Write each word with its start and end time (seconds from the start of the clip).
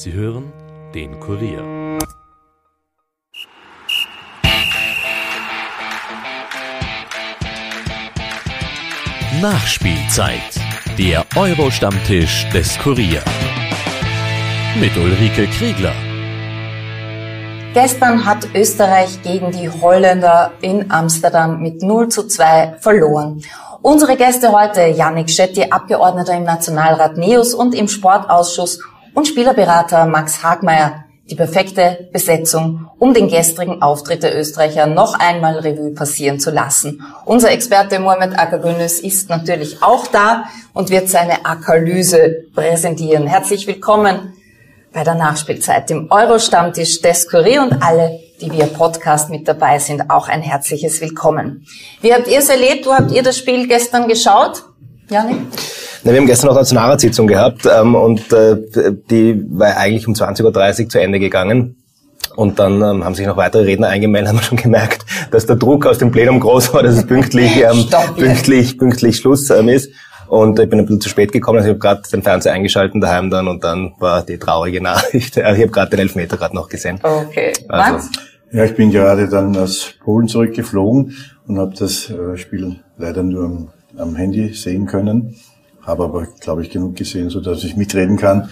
Sie 0.00 0.12
hören 0.12 0.52
den 0.94 1.18
Kurier. 1.18 1.60
Nachspielzeit. 9.42 10.38
Der 10.96 11.24
Euro-Stammtisch 11.34 12.48
des 12.50 12.78
Kurier. 12.78 13.24
Mit 14.78 14.96
Ulrike 14.96 15.48
Kriegler. 15.48 15.94
Gestern 17.74 18.24
hat 18.24 18.46
Österreich 18.54 19.20
gegen 19.24 19.50
die 19.50 19.68
Holländer 19.68 20.52
in 20.60 20.92
Amsterdam 20.92 21.60
mit 21.60 21.82
0 21.82 22.08
zu 22.08 22.28
2 22.28 22.76
verloren. 22.78 23.42
Unsere 23.82 24.16
Gäste 24.16 24.52
heute, 24.52 24.82
Yannick 24.82 25.28
Schetti, 25.28 25.64
Abgeordneter 25.68 26.36
im 26.36 26.44
Nationalrat 26.44 27.16
NEOS 27.16 27.52
und 27.52 27.74
im 27.74 27.88
Sportausschuss 27.88 28.78
und 29.14 29.28
Spielerberater 29.28 30.06
Max 30.06 30.42
Hagmeier. 30.42 31.04
Die 31.30 31.34
perfekte 31.34 32.08
Besetzung, 32.10 32.88
um 32.98 33.12
den 33.12 33.28
gestrigen 33.28 33.82
Auftritt 33.82 34.22
der 34.22 34.38
Österreicher 34.38 34.86
noch 34.86 35.18
einmal 35.18 35.58
Revue 35.58 35.92
passieren 35.92 36.40
zu 36.40 36.50
lassen. 36.50 37.04
Unser 37.26 37.50
Experte 37.50 37.98
Mohamed 37.98 38.38
Akagünüs 38.38 39.00
ist 39.00 39.28
natürlich 39.28 39.82
auch 39.82 40.06
da 40.06 40.44
und 40.72 40.88
wird 40.88 41.10
seine 41.10 41.44
Akalyse 41.44 42.44
präsentieren. 42.54 43.26
Herzlich 43.26 43.66
willkommen 43.66 44.32
bei 44.90 45.04
der 45.04 45.16
Nachspielzeit 45.16 45.90
im 45.90 46.10
Euro-Stammtisch 46.10 47.02
des 47.02 47.28
Kurier 47.28 47.62
und 47.62 47.82
alle, 47.82 48.20
die 48.40 48.50
via 48.50 48.66
Podcast 48.66 49.28
mit 49.28 49.46
dabei 49.46 49.78
sind, 49.78 50.08
auch 50.08 50.28
ein 50.28 50.40
herzliches 50.40 51.02
Willkommen. 51.02 51.66
Wie 52.00 52.14
habt 52.14 52.26
ihr 52.26 52.38
es 52.38 52.48
erlebt? 52.48 52.86
Wo 52.86 52.94
habt 52.94 53.12
ihr 53.12 53.22
das 53.22 53.36
Spiel 53.36 53.68
gestern 53.68 54.08
geschaut? 54.08 54.64
Janik? 55.10 55.40
Na, 56.04 56.12
wir 56.12 56.20
haben 56.20 56.26
gestern 56.26 56.48
auch 56.48 56.52
eine 56.52 56.60
Nationalratssitzung 56.60 57.26
gehabt 57.26 57.66
ähm, 57.66 57.94
und 57.94 58.32
äh, 58.32 58.56
die 59.10 59.44
war 59.50 59.76
eigentlich 59.76 60.06
um 60.06 60.14
20.30 60.14 60.84
Uhr 60.84 60.88
zu 60.88 61.00
Ende 61.00 61.18
gegangen. 61.18 61.76
Und 62.36 62.60
dann 62.60 62.80
ähm, 62.82 63.04
haben 63.04 63.14
sich 63.14 63.26
noch 63.26 63.36
weitere 63.36 63.64
Redner 63.64 63.88
eingemeldet, 63.88 64.28
haben 64.28 64.38
wir 64.38 64.42
schon 64.44 64.58
gemerkt, 64.58 65.04
dass 65.32 65.46
der 65.46 65.56
Druck 65.56 65.86
aus 65.86 65.98
dem 65.98 66.12
Plenum 66.12 66.38
groß 66.38 66.72
war, 66.72 66.82
dass 66.82 66.96
es 66.96 67.06
pünktlich, 67.06 67.56
ähm, 67.62 67.86
pünktlich, 68.16 68.78
pünktlich 68.78 69.16
Schluss 69.16 69.50
ähm, 69.50 69.68
ist. 69.68 69.90
Und 70.28 70.58
ich 70.58 70.68
bin 70.68 70.78
ein 70.78 70.84
bisschen 70.84 71.00
zu 71.00 71.08
spät 71.08 71.32
gekommen, 71.32 71.58
also 71.58 71.70
ich 71.70 71.72
habe 71.72 71.80
gerade 71.80 72.02
den 72.12 72.22
Fernseher 72.22 72.52
eingeschaltet 72.52 73.02
daheim 73.02 73.30
dann 73.30 73.48
und 73.48 73.64
dann 73.64 73.94
war 73.98 74.22
die 74.22 74.38
traurige 74.38 74.80
Nachricht. 74.80 75.36
Ich 75.36 75.44
habe 75.44 75.68
gerade 75.68 75.90
den 75.90 76.00
Elfmeter 76.00 76.36
gerade 76.36 76.54
noch 76.54 76.68
gesehen. 76.68 77.00
Okay. 77.02 77.52
Also? 77.68 78.08
Ja, 78.52 78.64
ich 78.64 78.74
bin 78.74 78.90
gerade 78.90 79.28
dann 79.28 79.56
aus 79.56 79.94
Polen 80.04 80.28
zurückgeflogen 80.28 81.16
und 81.46 81.58
habe 81.58 81.74
das 81.78 82.10
äh, 82.10 82.36
Spiel 82.36 82.76
leider 82.98 83.22
nur 83.22 83.44
am, 83.44 83.68
am 83.96 84.16
Handy 84.16 84.52
sehen 84.52 84.86
können, 84.86 85.36
habe 85.88 86.04
aber, 86.04 86.26
glaube 86.40 86.62
ich, 86.62 86.70
genug 86.70 86.96
gesehen, 86.96 87.30
so 87.30 87.40
dass 87.40 87.64
ich 87.64 87.76
mitreden 87.76 88.18
kann. 88.18 88.50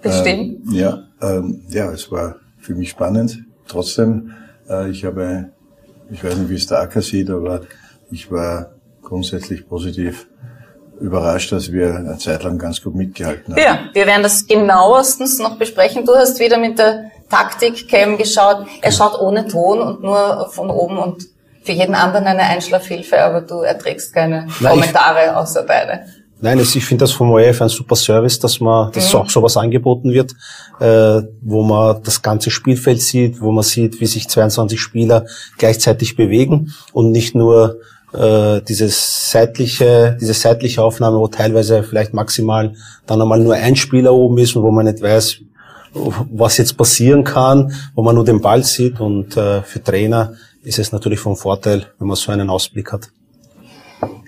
Bestimmt. 0.00 0.72
Äh, 0.72 0.78
ja, 0.78 1.02
ähm, 1.20 1.62
ja, 1.68 1.90
es 1.90 2.10
war 2.10 2.36
für 2.60 2.74
mich 2.74 2.90
spannend. 2.90 3.40
Trotzdem, 3.66 4.32
äh, 4.70 4.88
ich 4.88 5.04
habe, 5.04 5.50
ich 6.08 6.22
weiß 6.22 6.36
nicht, 6.36 6.48
wie 6.48 6.54
es 6.54 6.68
der 6.68 6.80
Acker 6.80 7.02
sieht, 7.02 7.30
aber 7.30 7.62
ich 8.10 8.30
war 8.30 8.70
grundsätzlich 9.02 9.68
positiv 9.68 10.28
überrascht, 11.00 11.50
dass 11.52 11.72
wir 11.72 11.96
eine 11.96 12.18
Zeit 12.18 12.44
lang 12.44 12.58
ganz 12.58 12.80
gut 12.80 12.94
mitgehalten 12.94 13.54
haben. 13.54 13.62
Ja, 13.62 13.80
wir 13.92 14.06
werden 14.06 14.22
das 14.22 14.46
genauestens 14.46 15.38
noch 15.38 15.58
besprechen. 15.58 16.04
Du 16.04 16.14
hast 16.14 16.38
wieder 16.38 16.58
mit 16.58 16.78
der 16.78 17.10
Taktik-Cam 17.28 18.18
geschaut. 18.18 18.66
Er 18.82 18.92
schaut 18.92 19.20
ohne 19.20 19.48
Ton 19.48 19.80
und 19.80 20.02
nur 20.02 20.48
von 20.50 20.70
oben 20.70 20.98
und 20.98 21.26
für 21.62 21.72
jeden 21.72 21.94
anderen 21.94 22.26
eine 22.26 22.42
Einschlafhilfe, 22.42 23.20
aber 23.20 23.42
du 23.42 23.60
erträgst 23.60 24.14
keine 24.14 24.46
Nein, 24.60 24.72
Kommentare 24.72 25.36
außer 25.36 25.64
deine. 25.64 26.06
Nein, 26.40 26.60
ich 26.60 26.84
finde 26.84 27.02
das 27.02 27.12
vom 27.12 27.30
ORF 27.30 27.62
ein 27.62 27.68
super 27.68 27.96
Service, 27.96 28.38
dass 28.38 28.60
man, 28.60 28.92
dass 28.92 29.12
Mhm. 29.12 29.20
auch 29.20 29.30
sowas 29.30 29.56
angeboten 29.56 30.12
wird, 30.12 30.32
äh, 30.78 31.22
wo 31.42 31.62
man 31.64 32.00
das 32.04 32.22
ganze 32.22 32.50
Spielfeld 32.50 33.00
sieht, 33.02 33.40
wo 33.40 33.50
man 33.50 33.64
sieht, 33.64 34.00
wie 34.00 34.06
sich 34.06 34.28
22 34.28 34.80
Spieler 34.80 35.26
gleichzeitig 35.56 36.14
bewegen 36.14 36.72
und 36.92 37.10
nicht 37.10 37.34
nur 37.34 37.80
äh, 38.12 38.62
dieses 38.62 39.30
seitliche, 39.32 40.16
diese 40.20 40.32
seitliche 40.32 40.82
Aufnahme, 40.82 41.18
wo 41.18 41.28
teilweise 41.28 41.82
vielleicht 41.82 42.14
maximal 42.14 42.72
dann 43.06 43.20
einmal 43.20 43.40
nur 43.40 43.54
ein 43.54 43.76
Spieler 43.76 44.14
oben 44.14 44.38
ist 44.38 44.54
und 44.56 44.62
wo 44.62 44.70
man 44.70 44.86
nicht 44.86 45.02
weiß, 45.02 45.38
was 45.92 46.56
jetzt 46.58 46.76
passieren 46.76 47.24
kann, 47.24 47.72
wo 47.94 48.02
man 48.02 48.14
nur 48.14 48.24
den 48.24 48.40
Ball 48.40 48.62
sieht 48.62 49.00
und 49.00 49.36
äh, 49.36 49.62
für 49.62 49.82
Trainer 49.82 50.34
ist 50.62 50.78
es 50.78 50.92
natürlich 50.92 51.18
vom 51.20 51.36
Vorteil, 51.36 51.86
wenn 51.98 52.08
man 52.08 52.16
so 52.16 52.30
einen 52.30 52.48
Ausblick 52.48 52.92
hat. 52.92 53.10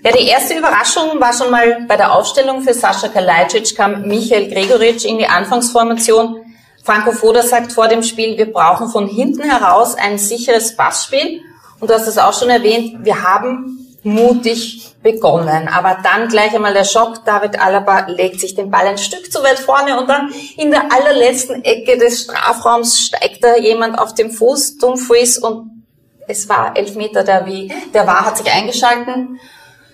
Ja, 0.03 0.11
die 0.11 0.27
erste 0.27 0.55
Überraschung 0.55 1.21
war 1.21 1.31
schon 1.31 1.51
mal 1.51 1.85
bei 1.87 1.95
der 1.95 2.15
Aufstellung 2.15 2.63
für 2.63 2.73
Sascha 2.73 3.07
Kalajdzic 3.07 3.75
kam 3.75 4.01
Michael 4.07 4.49
Gregoritsch 4.49 5.05
in 5.05 5.19
die 5.19 5.27
Anfangsformation. 5.27 6.43
Franco 6.83 7.11
Foda 7.11 7.43
sagt 7.43 7.71
vor 7.71 7.87
dem 7.87 8.01
Spiel, 8.01 8.35
wir 8.35 8.51
brauchen 8.51 8.89
von 8.89 9.07
hinten 9.07 9.43
heraus 9.43 9.93
ein 9.93 10.17
sicheres 10.17 10.75
Passspiel. 10.75 11.41
Und 11.79 11.91
du 11.91 11.93
hast 11.93 12.07
es 12.07 12.17
auch 12.17 12.33
schon 12.33 12.49
erwähnt, 12.49 13.05
wir 13.05 13.21
haben 13.21 13.95
mutig 14.01 14.95
begonnen. 15.03 15.67
Aber 15.67 15.99
dann 16.01 16.29
gleich 16.29 16.55
einmal 16.55 16.73
der 16.73 16.83
Schock, 16.83 17.23
David 17.23 17.61
Alaba 17.61 18.07
legt 18.07 18.39
sich 18.39 18.55
den 18.55 18.71
Ball 18.71 18.87
ein 18.87 18.97
Stück 18.97 19.31
zu 19.31 19.43
weit 19.43 19.59
vorne 19.59 19.99
und 19.99 20.09
dann 20.09 20.33
in 20.57 20.71
der 20.71 20.91
allerletzten 20.91 21.63
Ecke 21.63 21.99
des 21.99 22.23
Strafraums 22.23 22.99
steigt 22.99 23.43
da 23.43 23.55
jemand 23.55 23.99
auf 23.99 24.15
dem 24.15 24.31
Fuß, 24.31 24.79
Dumfries, 24.79 25.37
und 25.37 25.83
es 26.27 26.49
war 26.49 26.75
Elfmeter, 26.75 27.23
der 27.23 27.45
wie, 27.45 27.71
der 27.93 28.07
war, 28.07 28.25
hat 28.25 28.37
sich 28.37 28.51
eingeschalten 28.51 29.39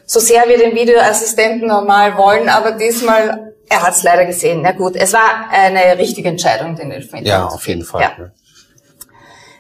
so 0.08 0.20
sehr 0.20 0.48
wir 0.48 0.58
den 0.58 0.74
Videoassistenten 0.74 1.68
normal 1.68 2.18
wollen, 2.18 2.50
aber 2.50 2.72
diesmal, 2.72 3.54
er 3.70 3.84
hat 3.84 3.94
es 3.94 4.04
leider 4.04 4.26
gesehen. 4.26 4.62
Na 4.64 4.72
gut, 4.72 4.96
es 4.96 5.14
war 5.14 5.50
eine 5.52 6.00
richtige 6.00 6.30
Entscheidung, 6.30 6.76
den 6.76 6.92
Elfmeter. 6.92 7.28
Ja, 7.28 7.46
auf 7.46 7.68
jeden 7.68 7.84
Fall. 7.84 8.02
Ja. 8.02 8.32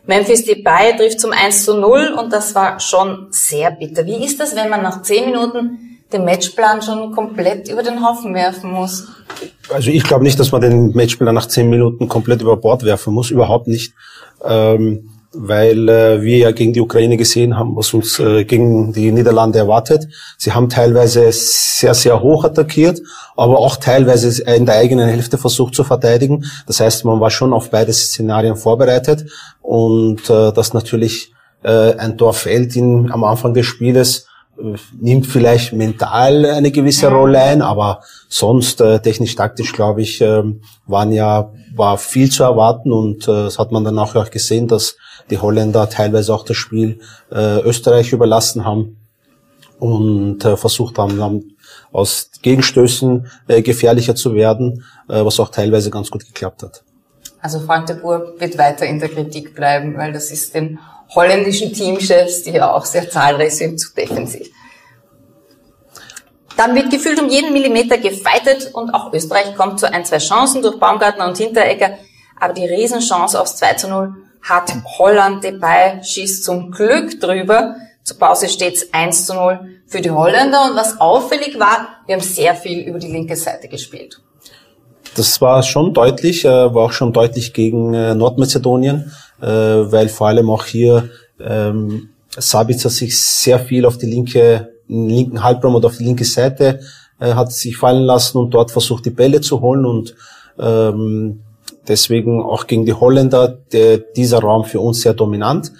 Memphis 0.05 0.45
Depay 0.45 0.95
trifft 0.95 1.19
zum 1.19 1.33
1 1.33 1.65
zu 1.65 1.77
0 1.77 2.15
und 2.17 2.31
das 2.31 2.55
war 2.55 2.79
schon 2.79 3.27
sehr 3.29 3.71
bitter. 3.71 4.05
Wie 4.05 4.23
ist 4.23 4.39
das, 4.39 4.55
wenn 4.55 4.69
man 4.69 4.81
nach 4.81 5.01
10 5.01 5.25
Minuten 5.25 5.99
den 6.13 6.23
Matchplan 6.23 6.81
schon 6.81 7.11
komplett 7.11 7.67
über 7.67 7.83
den 7.83 8.05
Haufen 8.05 8.33
werfen 8.33 8.71
muss? 8.71 9.07
Also 9.69 9.91
ich 9.91 10.03
glaube 10.03 10.23
nicht, 10.23 10.39
dass 10.39 10.53
man 10.53 10.61
den 10.61 10.93
Matchspieler 10.93 11.33
nach 11.33 11.47
zehn 11.47 11.69
Minuten 11.69 12.07
komplett 12.07 12.41
über 12.41 12.55
Bord 12.55 12.83
werfen 12.83 13.13
muss, 13.13 13.31
überhaupt 13.31 13.67
nicht. 13.67 13.93
Ähm, 14.43 15.09
weil 15.33 15.89
äh, 15.89 16.21
wir 16.21 16.37
ja 16.37 16.51
gegen 16.51 16.73
die 16.73 16.81
Ukraine 16.81 17.17
gesehen 17.17 17.57
haben, 17.57 17.75
was 17.75 17.93
uns 17.93 18.19
äh, 18.19 18.45
gegen 18.45 18.93
die 18.93 19.11
Niederlande 19.11 19.59
erwartet. 19.59 20.07
Sie 20.37 20.51
haben 20.51 20.69
teilweise 20.69 21.31
sehr, 21.31 21.93
sehr 21.93 22.21
hoch 22.21 22.43
attackiert, 22.43 23.01
aber 23.35 23.59
auch 23.59 23.77
teilweise 23.77 24.41
in 24.43 24.65
der 24.65 24.75
eigenen 24.75 25.07
Hälfte 25.07 25.37
versucht 25.37 25.75
zu 25.75 25.83
verteidigen. 25.83 26.45
Das 26.65 26.79
heißt, 26.79 27.05
man 27.05 27.19
war 27.19 27.29
schon 27.29 27.53
auf 27.53 27.69
beide 27.69 27.93
Szenarien 27.93 28.55
vorbereitet 28.55 29.25
und 29.61 30.29
äh, 30.29 30.51
dass 30.51 30.73
natürlich 30.73 31.33
äh, 31.63 31.93
ein 31.95 32.17
Tor 32.17 32.33
fällt 32.33 32.75
in, 32.75 33.11
am 33.11 33.23
Anfang 33.23 33.53
des 33.53 33.65
Spieles, 33.65 34.27
äh, 34.57 34.75
nimmt 34.99 35.27
vielleicht 35.27 35.73
mental 35.73 36.45
eine 36.45 36.71
gewisse 36.71 37.09
Rolle 37.09 37.41
ein, 37.41 37.61
aber 37.61 38.01
sonst 38.29 38.79
äh, 38.81 38.99
technisch 38.99 39.35
taktisch 39.35 39.73
glaube 39.73 40.01
ich 40.01 40.21
ähm, 40.21 40.61
waren 40.85 41.11
ja 41.11 41.51
war 41.75 41.97
viel 41.97 42.31
zu 42.31 42.43
erwarten 42.43 42.91
und 42.91 43.27
äh, 43.27 43.43
das 43.43 43.59
hat 43.59 43.71
man 43.71 43.83
dann 43.83 43.99
auch, 43.99 44.15
auch 44.15 44.31
gesehen, 44.31 44.67
dass 44.67 44.97
die 45.29 45.37
Holländer 45.37 45.89
teilweise 45.89 46.33
auch 46.33 46.43
das 46.43 46.57
Spiel 46.57 46.99
äh, 47.31 47.59
Österreich 47.61 48.13
überlassen 48.13 48.65
haben 48.65 48.97
und 49.79 50.43
äh, 50.45 50.57
versucht 50.57 50.97
haben, 50.97 51.17
dann 51.17 51.43
aus 51.91 52.31
Gegenstößen 52.41 53.29
äh, 53.47 53.61
gefährlicher 53.61 54.15
zu 54.15 54.33
werden, 54.33 54.83
äh, 55.09 55.23
was 55.23 55.39
auch 55.39 55.49
teilweise 55.49 55.89
ganz 55.89 56.09
gut 56.09 56.25
geklappt 56.25 56.63
hat. 56.63 56.83
Also 57.41 57.59
Frank 57.59 57.87
de 57.87 57.99
Boer 57.99 58.33
wird 58.39 58.57
weiter 58.57 58.85
in 58.85 58.99
der 58.99 59.09
Kritik 59.09 59.55
bleiben, 59.55 59.97
weil 59.97 60.11
das 60.11 60.31
ist 60.31 60.53
den 60.55 60.79
holländischen 61.13 61.71
Teamchefs, 61.71 62.43
die 62.43 62.51
ja 62.51 62.73
auch 62.73 62.85
sehr 62.85 63.09
zahlreich 63.09 63.55
sind, 63.55 63.79
zu 63.79 63.93
defensiv. 63.93 64.49
Dann 66.57 66.73
wird 66.73 66.89
gefühlt 66.89 67.21
um 67.21 67.29
jeden 67.29 67.53
Millimeter 67.53 67.99
gefeitet 67.99 68.71
und 68.73 68.89
auch 68.89 69.13
Österreich 69.13 69.55
kommt 69.55 69.79
zu 69.79 69.91
ein, 69.91 70.03
zwei 70.05 70.17
Chancen 70.17 70.63
durch 70.63 70.79
Baumgartner 70.79 71.27
und 71.27 71.37
Hinteregger. 71.37 71.91
Aber 72.39 72.53
die 72.53 72.65
Riesenchance 72.65 73.39
aufs 73.39 73.57
2 73.57 73.73
zu 73.75 73.87
0 73.89 74.15
hat 74.41 74.73
Holland 74.97 75.43
dabei, 75.43 76.01
schießt 76.03 76.43
zum 76.43 76.71
Glück 76.71 77.19
drüber. 77.19 77.75
Zur 78.03 78.17
Pause 78.17 78.47
steht's 78.47 78.87
1 78.93 79.25
zu 79.25 79.33
0 79.33 79.59
für 79.85 80.01
die 80.01 80.11
Holländer. 80.11 80.69
Und 80.69 80.75
was 80.77 80.99
auffällig 80.99 81.59
war, 81.59 81.87
wir 82.05 82.15
haben 82.15 82.23
sehr 82.23 82.55
viel 82.55 82.87
über 82.87 82.99
die 82.99 83.11
linke 83.11 83.35
Seite 83.35 83.67
gespielt. 83.67 84.21
Das 85.15 85.41
war 85.41 85.63
schon 85.63 85.93
deutlich, 85.93 86.45
äh, 86.45 86.49
war 86.49 86.85
auch 86.85 86.91
schon 86.91 87.11
deutlich 87.11 87.53
gegen 87.53 87.93
äh, 87.93 88.13
Nordmazedonien, 88.13 89.11
äh, 89.41 89.47
weil 89.47 90.09
vor 90.09 90.27
allem 90.27 90.49
auch 90.49 90.65
hier 90.65 91.09
ähm, 91.39 92.09
Sabitzer 92.37 92.89
sich 92.89 93.19
sehr 93.19 93.59
viel 93.59 93.85
auf 93.85 93.97
die 93.97 94.05
linke, 94.05 94.73
linken 94.87 95.43
Halbraum 95.43 95.75
oder 95.75 95.87
auf 95.87 95.97
die 95.97 96.03
linke 96.03 96.25
Seite 96.25 96.79
hat 97.19 97.51
sich 97.51 97.77
fallen 97.77 98.03
lassen 98.03 98.37
und 98.37 98.51
dort 98.51 98.69
versucht, 98.69 99.07
die 99.07 99.09
Bälle 99.09 99.41
zu 99.41 99.59
holen 99.59 99.87
und 99.87 100.13
ähm, 100.59 101.41
deswegen 101.87 102.41
auch 102.41 102.67
gegen 102.67 102.85
die 102.85 102.93
Holländer 102.93 103.47
der, 103.71 103.97
dieser 103.97 104.39
Raum 104.39 104.65
für 104.65 104.79
uns 104.79 105.01
sehr 105.01 105.13
dominant. 105.13 105.71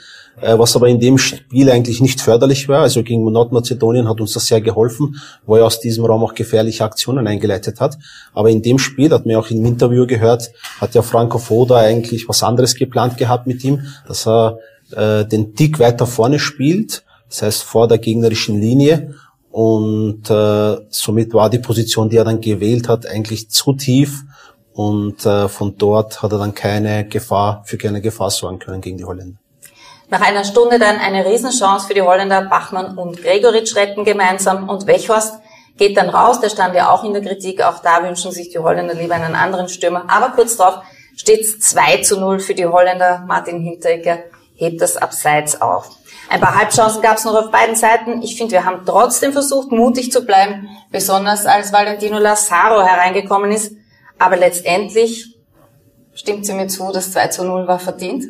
äh, 0.42 0.58
was 0.58 0.76
aber 0.76 0.88
in 0.88 1.00
dem 1.00 1.18
Spiel 1.18 1.70
eigentlich 1.70 2.02
nicht 2.02 2.22
förderlich 2.22 2.68
war. 2.70 2.82
Also 2.82 3.04
gegen 3.04 3.30
Nordmazedonien 3.32 4.08
hat 4.08 4.22
uns 4.22 4.34
das 4.34 4.46
sehr 4.46 4.62
geholfen, 4.62 5.20
wo 5.46 5.56
er 5.56 5.66
aus 5.66 5.80
diesem 5.80 6.06
Raum 6.06 6.24
auch 6.24 6.34
gefährliche 6.34 6.84
Aktionen 6.84 7.28
eingeleitet 7.28 7.80
hat. 7.80 7.98
Aber 8.34 8.50
in 8.50 8.62
dem 8.62 8.80
Spiel, 8.80 9.12
hat 9.12 9.26
man 9.26 9.36
auch 9.36 9.50
im 9.50 9.66
Interview 9.66 10.06
gehört, 10.06 10.52
hat 10.80 10.96
ja 10.96 11.02
Franco 11.02 11.40
Foda 11.40 11.78
eigentlich 11.78 12.28
was 12.30 12.44
anderes 12.44 12.76
geplant 12.76 13.18
gehabt 13.18 13.48
mit 13.48 13.64
ihm, 13.64 13.82
dass 14.08 14.28
er 14.28 14.60
äh, 14.92 15.26
den 15.26 15.56
Tick 15.56 15.80
weiter 15.80 16.06
vorne 16.06 16.40
spielt, 16.40 17.04
das 17.30 17.42
heißt 17.42 17.64
vor 17.64 17.88
der 17.88 17.98
gegnerischen 17.98 18.60
Linie. 18.60 19.16
Und 19.50 20.30
äh, 20.30 20.78
somit 20.90 21.34
war 21.34 21.50
die 21.50 21.58
Position, 21.58 22.10
die 22.10 22.18
er 22.18 22.26
dann 22.26 22.42
gewählt 22.42 22.88
hat, 22.88 23.08
eigentlich 23.08 23.50
zu 23.50 23.74
tief. 23.74 24.24
Und 24.78 25.26
äh, 25.26 25.50
von 25.50 25.76
dort 25.76 26.22
hat 26.22 26.32
er 26.32 26.38
dann 26.38 26.54
keine 26.54 27.08
Gefahr, 27.08 27.64
für 27.66 27.80
keine 27.80 28.00
Gefahr 28.00 28.30
sorgen 28.30 28.60
können 28.60 28.80
gegen 28.80 29.00
die 29.00 29.06
Holländer. 29.06 29.40
Nach 30.10 30.22
einer 30.22 30.44
Stunde 30.44 30.78
dann 30.78 30.98
eine 30.98 31.26
Riesenchance 31.26 31.88
für 31.88 31.96
die 31.96 32.04
Holländer. 32.04 32.44
Bachmann 32.44 32.96
und 32.96 33.18
Gregoritsch 33.18 33.76
retten 33.76 34.06
gemeinsam 34.06 34.70
und 34.70 34.86
Wechhorst 34.86 35.40
geht 35.78 35.98
dann 35.98 36.10
raus. 36.10 36.42
Der 36.42 36.50
stand 36.50 36.76
ja 36.76 36.92
auch 36.92 37.04
in 37.04 37.14
der 37.14 37.24
Kritik. 37.24 37.64
Auch 37.64 37.80
da 37.80 38.04
wünschen 38.04 38.32
sich 38.32 38.50
die 38.50 38.60
Holländer 38.60 38.94
lieber 38.94 39.16
einen 39.16 39.34
anderen 39.34 39.68
Stürmer. 39.68 40.06
Aber 40.10 40.30
kurz 40.36 40.58
darauf 40.58 40.84
steht 41.16 41.42
es 41.42 41.60
2 41.60 42.04
zu 42.04 42.20
0 42.20 42.40
für 42.40 42.54
die 42.54 42.68
Holländer. 42.68 43.24
Martin 43.26 43.60
Hinteregger 43.60 44.20
hebt 44.54 44.80
das 44.80 44.96
Abseits 44.96 45.60
auf. 45.60 45.90
Ein 46.30 46.40
paar 46.40 46.56
Halbchancen 46.56 47.02
gab 47.02 47.18
es 47.18 47.26
noch 47.26 47.34
auf 47.34 47.50
beiden 47.50 47.76
Seiten. 47.76 48.22
Ich 48.22 48.38
finde, 48.38 48.52
wir 48.52 48.66
haben 48.66 48.86
trotzdem 48.86 49.34
versucht, 49.34 49.72
mutig 49.72 50.12
zu 50.12 50.24
bleiben, 50.24 50.70
besonders 50.92 51.48
als 51.48 51.74
Valentino 51.74 52.20
Lazaro 52.20 52.84
hereingekommen 52.84 53.52
ist. 53.52 53.72
Aber 54.20 54.38
letztendlich 54.38 55.36
stimmt 56.14 56.46
sie 56.46 56.54
mir 56.54 56.68
zu, 56.68 56.92
das 56.92 57.12
2 57.12 57.28
zu 57.28 57.44
0 57.44 57.68
war 57.68 57.80
verdient. 57.80 58.26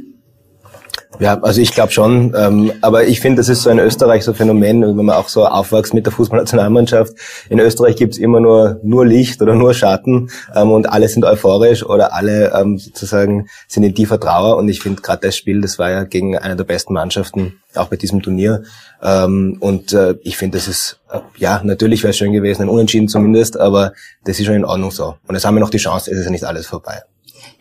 Ja, 1.20 1.40
also 1.42 1.62
ich 1.62 1.72
glaube 1.72 1.92
schon, 1.92 2.36
ähm, 2.38 2.72
aber 2.82 3.08
ich 3.08 3.20
finde, 3.22 3.38
das 3.38 3.50
ist 3.50 3.64
so 3.64 3.72
in 3.72 3.80
Österreich 3.80 4.24
so 4.24 4.34
Phänomen, 4.34 4.84
wenn 4.84 5.06
man 5.06 5.16
auch 5.16 5.30
so 5.30 5.48
aufwächst 5.48 5.96
mit 5.96 6.06
der 6.06 6.14
Fußballnationalmannschaft. 6.14 7.14
In 7.50 7.60
Österreich 7.60 7.96
gibt's 7.96 8.20
immer 8.20 8.40
nur 8.40 8.80
nur 8.84 9.04
Licht 9.04 9.42
oder 9.42 9.56
nur 9.56 9.74
Schatten 9.74 10.30
ähm, 10.56 10.72
und 10.72 10.88
alle 10.88 11.08
sind 11.08 11.26
euphorisch 11.26 11.84
oder 11.84 12.14
alle 12.14 12.54
ähm, 12.54 12.78
sozusagen 12.78 13.48
sind 13.68 13.82
in 13.82 13.96
tiefer 13.96 14.20
Trauer. 14.20 14.58
Und 14.58 14.70
ich 14.70 14.80
finde 14.80 15.02
gerade 15.02 15.26
das 15.26 15.36
Spiel, 15.36 15.62
das 15.62 15.80
war 15.80 15.90
ja 15.90 16.04
gegen 16.04 16.38
eine 16.38 16.56
der 16.56 16.66
besten 16.66 16.94
Mannschaften 16.94 17.62
auch 17.74 17.88
bei 17.88 17.96
diesem 17.96 18.22
Turnier. 18.22 18.64
Ähm, 19.02 19.58
und 19.60 19.94
äh, 19.94 20.16
ich 20.22 20.38
finde, 20.38 20.60
das 20.60 20.68
ist 20.68 21.00
äh, 21.12 21.20
ja 21.38 21.62
natürlich 21.64 22.04
wäre 22.04 22.14
schön 22.14 22.32
gewesen, 22.32 22.62
ein 22.62 22.70
Unentschieden 22.70 23.08
zumindest, 23.08 23.60
aber 23.60 23.94
das 24.24 24.40
ist 24.40 24.46
schon 24.46 24.56
in 24.56 24.66
Ordnung 24.66 24.92
so. 24.92 25.16
Und 25.28 25.34
jetzt 25.34 25.46
haben 25.46 25.56
wir 25.56 25.62
noch 25.62 25.72
die 25.72 25.78
Chance, 25.78 26.12
es 26.12 26.20
ist 26.20 26.26
ja 26.26 26.32
nicht 26.32 26.44
alles 26.44 26.68
vorbei. 26.68 27.02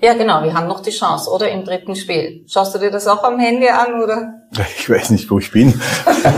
Ja, 0.01 0.13
genau, 0.13 0.43
wir 0.45 0.53
haben 0.53 0.69
noch 0.69 0.81
die 0.81 0.91
Chance, 0.91 1.31
oder? 1.31 1.51
Im 1.51 1.65
dritten 1.65 1.97
Spiel. 1.97 2.45
Schaust 2.47 2.75
du 2.75 2.79
dir 2.79 2.91
das 2.91 3.07
auch 3.07 3.25
am 3.25 3.39
Handy 3.39 3.69
an, 3.69 4.03
oder? 4.03 4.35
Ich 4.79 4.89
weiß 4.89 5.11
nicht, 5.11 5.31
wo 5.31 5.39
ich 5.39 5.51
bin. 5.51 5.75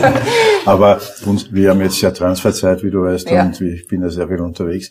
Aber 0.65 1.01
wir 1.51 1.71
haben 1.71 1.81
jetzt 1.81 2.01
ja 2.01 2.11
Transferzeit, 2.11 2.83
wie 2.83 2.91
du 2.91 3.03
weißt, 3.03 3.31
ja. 3.31 3.43
und 3.43 3.61
ich 3.61 3.87
bin 3.87 4.01
da 4.01 4.09
sehr 4.09 4.29
viel 4.29 4.41
unterwegs. 4.41 4.91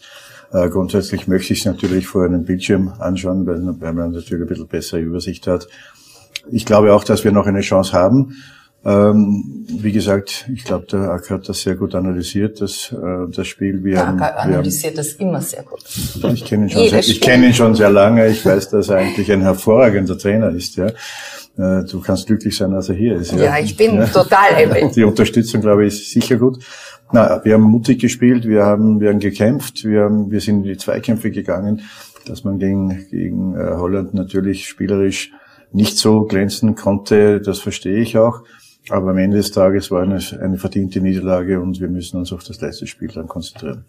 Äh, 0.51 0.69
grundsätzlich 0.69 1.27
möchte 1.27 1.53
ich 1.53 1.59
es 1.59 1.65
natürlich 1.65 2.07
vor 2.07 2.25
einem 2.25 2.45
Bildschirm 2.45 2.93
anschauen, 2.99 3.45
weil, 3.47 3.61
weil 3.81 3.93
man 3.93 4.11
natürlich 4.11 4.43
ein 4.43 4.47
bisschen 4.47 4.67
bessere 4.67 4.99
Übersicht 4.99 5.47
hat. 5.47 5.67
Ich 6.51 6.65
glaube 6.65 6.93
auch, 6.93 7.03
dass 7.03 7.23
wir 7.23 7.31
noch 7.31 7.47
eine 7.47 7.61
Chance 7.61 7.93
haben. 7.93 8.35
Ähm, 8.85 9.65
wie 9.67 9.91
gesagt, 9.91 10.49
ich 10.53 10.63
glaube, 10.63 10.85
der 10.85 11.11
AK 11.11 11.31
hat 11.31 11.49
das 11.49 11.61
sehr 11.61 11.75
gut 11.75 11.93
analysiert, 11.93 12.61
das, 12.61 12.93
äh, 12.93 13.29
das 13.29 13.47
Spiel. 13.47 13.83
Wir 13.83 13.95
der 13.95 14.07
haben, 14.07 14.21
AK 14.21 14.37
analysiert 14.37 14.93
haben, 14.93 14.97
das 14.97 15.13
immer 15.13 15.41
sehr 15.41 15.63
gut. 15.63 15.83
Ich 16.33 16.45
kenne 16.45 16.65
ihn, 16.65 16.69
schon 16.69 16.87
sehr, 16.89 16.99
ich 16.99 17.19
kenne 17.19 17.47
ihn 17.47 17.53
schon 17.53 17.75
sehr 17.75 17.89
lange. 17.89 18.27
Ich 18.27 18.45
weiß, 18.45 18.69
dass 18.69 18.89
er 18.89 18.97
eigentlich 18.97 19.31
ein 19.31 19.41
hervorragender 19.41 20.17
Trainer 20.17 20.49
ist. 20.51 20.77
Ja. 20.77 20.87
Äh, 21.57 21.83
du 21.85 21.99
kannst 22.01 22.27
glücklich 22.27 22.55
sein, 22.55 22.71
dass 22.71 22.87
er 22.89 22.95
hier 22.95 23.15
ist. 23.15 23.33
Ja, 23.33 23.45
ja 23.45 23.59
ich 23.59 23.75
bin 23.75 23.95
ja. 23.95 24.05
total 24.07 24.55
happy. 24.55 24.91
Die 24.95 25.03
Unterstützung, 25.03 25.61
glaube 25.61 25.85
ich, 25.85 25.93
ist 25.93 26.11
sicher 26.11 26.37
gut. 26.37 26.63
Na, 27.11 27.43
wir 27.43 27.55
haben 27.55 27.63
mutig 27.63 27.99
gespielt, 27.99 28.47
wir 28.47 28.65
haben, 28.65 28.99
wir 28.99 29.09
haben 29.09 29.19
gekämpft, 29.19 29.85
wir 29.85 30.03
haben, 30.03 30.29
wir 30.29 30.41
sind 30.41 30.57
in 30.57 30.63
die 30.63 30.77
Zweikämpfe 30.77 31.31
gegangen, 31.31 31.81
dass 32.25 32.43
man 32.43 32.59
gegen, 32.59 33.07
gegen 33.09 33.55
äh, 33.55 33.75
Holland 33.75 34.13
natürlich 34.13 34.67
spielerisch 34.67 35.31
nicht 35.71 35.97
so 35.97 36.23
glänzen 36.23 36.75
konnte, 36.75 37.39
das 37.39 37.59
verstehe 37.59 37.99
ich 37.99 38.17
auch. 38.17 38.41
Aber 38.89 39.11
am 39.11 39.17
Ende 39.17 39.37
des 39.37 39.51
Tages 39.51 39.91
war 39.91 40.07
es 40.09 40.33
eine, 40.33 40.43
eine 40.43 40.57
verdiente 40.57 41.01
Niederlage 41.01 41.59
und 41.59 41.79
wir 41.79 41.89
müssen 41.89 42.17
uns 42.17 42.31
auf 42.31 42.43
das 42.43 42.61
letzte 42.61 42.87
Spiel 42.87 43.09
dann 43.09 43.27
konzentrieren. 43.27 43.85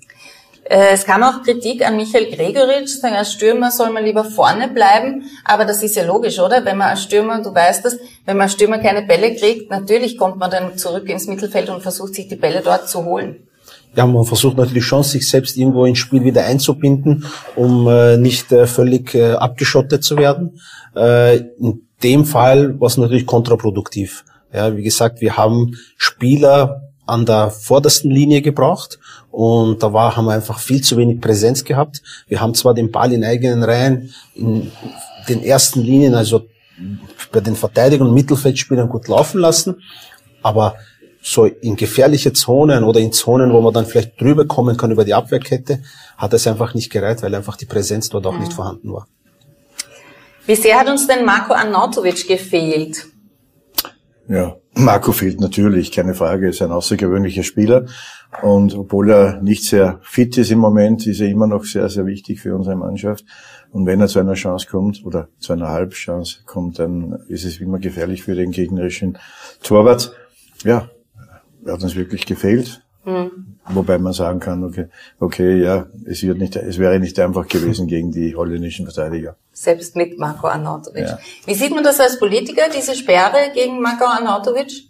Äh, 0.64 0.92
es 0.92 1.04
kam 1.04 1.22
auch 1.22 1.42
Kritik 1.42 1.86
an 1.86 1.96
Michael 1.96 2.30
Gregoritsch, 2.30 3.00
sagen, 3.00 3.14
als 3.14 3.32
Stürmer 3.32 3.70
soll 3.70 3.90
man 3.90 4.04
lieber 4.04 4.24
vorne 4.24 4.68
bleiben. 4.68 5.24
Aber 5.44 5.64
das 5.64 5.82
ist 5.82 5.96
ja 5.96 6.04
logisch, 6.04 6.38
oder? 6.38 6.64
Wenn 6.64 6.76
man 6.76 6.88
als 6.88 7.04
Stürmer, 7.04 7.42
du 7.42 7.54
weißt 7.54 7.84
das, 7.84 7.96
wenn 8.26 8.36
man 8.36 8.44
als 8.44 8.52
Stürmer 8.52 8.78
keine 8.78 9.02
Bälle 9.02 9.34
kriegt, 9.34 9.70
natürlich 9.70 10.18
kommt 10.18 10.36
man 10.36 10.50
dann 10.50 10.76
zurück 10.76 11.08
ins 11.08 11.26
Mittelfeld 11.26 11.70
und 11.70 11.82
versucht 11.82 12.14
sich 12.14 12.28
die 12.28 12.36
Bälle 12.36 12.60
dort 12.62 12.88
zu 12.88 13.04
holen. 13.04 13.48
Ja, 13.96 14.06
man 14.06 14.24
versucht 14.24 14.58
natürlich 14.58 14.84
schon, 14.84 15.02
sich 15.02 15.28
selbst 15.28 15.56
irgendwo 15.56 15.86
ins 15.86 15.98
Spiel 15.98 16.22
wieder 16.22 16.44
einzubinden, 16.44 17.24
um 17.56 17.88
äh, 17.88 18.18
nicht 18.18 18.52
äh, 18.52 18.66
völlig 18.66 19.14
äh, 19.14 19.32
abgeschottet 19.32 20.04
zu 20.04 20.18
werden. 20.18 20.60
Äh, 20.94 21.38
in 21.58 21.88
dem 22.02 22.26
Fall 22.26 22.78
war 22.78 22.88
es 22.88 22.98
natürlich 22.98 23.26
kontraproduktiv. 23.26 24.24
Ja, 24.52 24.76
wie 24.76 24.82
gesagt, 24.82 25.20
wir 25.20 25.36
haben 25.36 25.76
Spieler 25.96 26.82
an 27.06 27.24
der 27.24 27.50
vordersten 27.50 28.10
Linie 28.10 28.42
gebraucht 28.42 28.98
und 29.30 29.82
da 29.82 29.92
war, 29.92 30.16
haben 30.16 30.26
wir 30.26 30.32
einfach 30.32 30.58
viel 30.58 30.82
zu 30.82 30.96
wenig 30.96 31.20
Präsenz 31.20 31.64
gehabt. 31.64 32.02
Wir 32.28 32.40
haben 32.40 32.54
zwar 32.54 32.74
den 32.74 32.90
Ball 32.90 33.12
in 33.12 33.24
eigenen 33.24 33.62
Reihen 33.62 34.12
in 34.34 34.70
den 35.28 35.42
ersten 35.42 35.80
Linien, 35.80 36.14
also 36.14 36.46
bei 37.32 37.40
den 37.40 37.56
Verteidigern 37.56 38.08
und 38.08 38.14
Mittelfeldspielern 38.14 38.88
gut 38.88 39.08
laufen 39.08 39.40
lassen, 39.40 39.82
aber 40.42 40.76
so 41.20 41.44
in 41.46 41.76
gefährliche 41.76 42.32
Zonen 42.32 42.84
oder 42.84 43.00
in 43.00 43.12
Zonen, 43.12 43.52
wo 43.52 43.60
man 43.60 43.74
dann 43.74 43.86
vielleicht 43.86 44.20
drüber 44.20 44.46
kommen 44.46 44.76
kann 44.76 44.90
über 44.90 45.04
die 45.04 45.14
Abwehrkette, 45.14 45.82
hat 46.16 46.32
es 46.32 46.46
einfach 46.46 46.74
nicht 46.74 46.90
gereiht, 46.90 47.22
weil 47.22 47.34
einfach 47.34 47.56
die 47.56 47.66
Präsenz 47.66 48.08
dort 48.08 48.26
auch 48.26 48.32
mhm. 48.32 48.40
nicht 48.40 48.52
vorhanden 48.52 48.92
war. 48.92 49.06
Wie 50.46 50.54
sehr 50.54 50.78
hat 50.78 50.88
uns 50.88 51.06
denn 51.06 51.24
Marco 51.24 51.52
Arnautovic 51.52 52.26
gefehlt? 52.26 53.06
Ja, 54.28 54.56
Marco 54.74 55.12
fehlt 55.12 55.40
natürlich, 55.40 55.90
keine 55.90 56.14
Frage, 56.14 56.50
ist 56.50 56.60
ein 56.60 56.70
außergewöhnlicher 56.70 57.42
Spieler. 57.42 57.86
Und 58.42 58.74
obwohl 58.74 59.10
er 59.10 59.40
nicht 59.40 59.64
sehr 59.64 60.00
fit 60.02 60.36
ist 60.36 60.50
im 60.50 60.58
Moment, 60.58 61.06
ist 61.06 61.20
er 61.20 61.28
immer 61.28 61.46
noch 61.46 61.64
sehr, 61.64 61.88
sehr 61.88 62.04
wichtig 62.04 62.40
für 62.40 62.54
unsere 62.54 62.76
Mannschaft. 62.76 63.24
Und 63.70 63.86
wenn 63.86 64.02
er 64.02 64.06
zu 64.06 64.18
einer 64.18 64.34
Chance 64.34 64.66
kommt 64.70 65.02
oder 65.04 65.28
zu 65.38 65.54
einer 65.54 65.68
Halbchance 65.68 66.40
kommt, 66.44 66.78
dann 66.78 67.18
ist 67.28 67.46
es 67.46 67.58
immer 67.58 67.78
gefährlich 67.78 68.22
für 68.22 68.34
den 68.34 68.50
gegnerischen 68.50 69.16
Torwart. 69.62 70.14
Ja, 70.62 70.90
er 71.64 71.72
hat 71.72 71.82
uns 71.82 71.96
wirklich 71.96 72.26
gefehlt. 72.26 72.82
Mhm. 73.04 73.56
Wobei 73.70 73.98
man 73.98 74.12
sagen 74.12 74.40
kann, 74.40 74.64
okay, 74.64 74.86
okay, 75.20 75.62
ja, 75.62 75.86
es 76.06 76.22
wird 76.22 76.38
nicht, 76.38 76.56
es 76.56 76.78
wäre 76.78 76.98
nicht 76.98 77.18
einfach 77.18 77.46
gewesen 77.46 77.86
gegen 77.88 78.12
die 78.12 78.34
holländischen 78.34 78.86
Verteidiger. 78.86 79.36
Selbst 79.52 79.96
mit 79.96 80.18
Marco 80.18 80.46
Arnautovic. 80.46 81.04
Ja. 81.04 81.18
Wie 81.46 81.54
sieht 81.54 81.74
man 81.74 81.84
das 81.84 82.00
als 82.00 82.18
Politiker, 82.18 82.62
diese 82.74 82.94
Sperre 82.94 83.50
gegen 83.54 83.80
Marco 83.80 84.04
Arnautovic? 84.04 84.88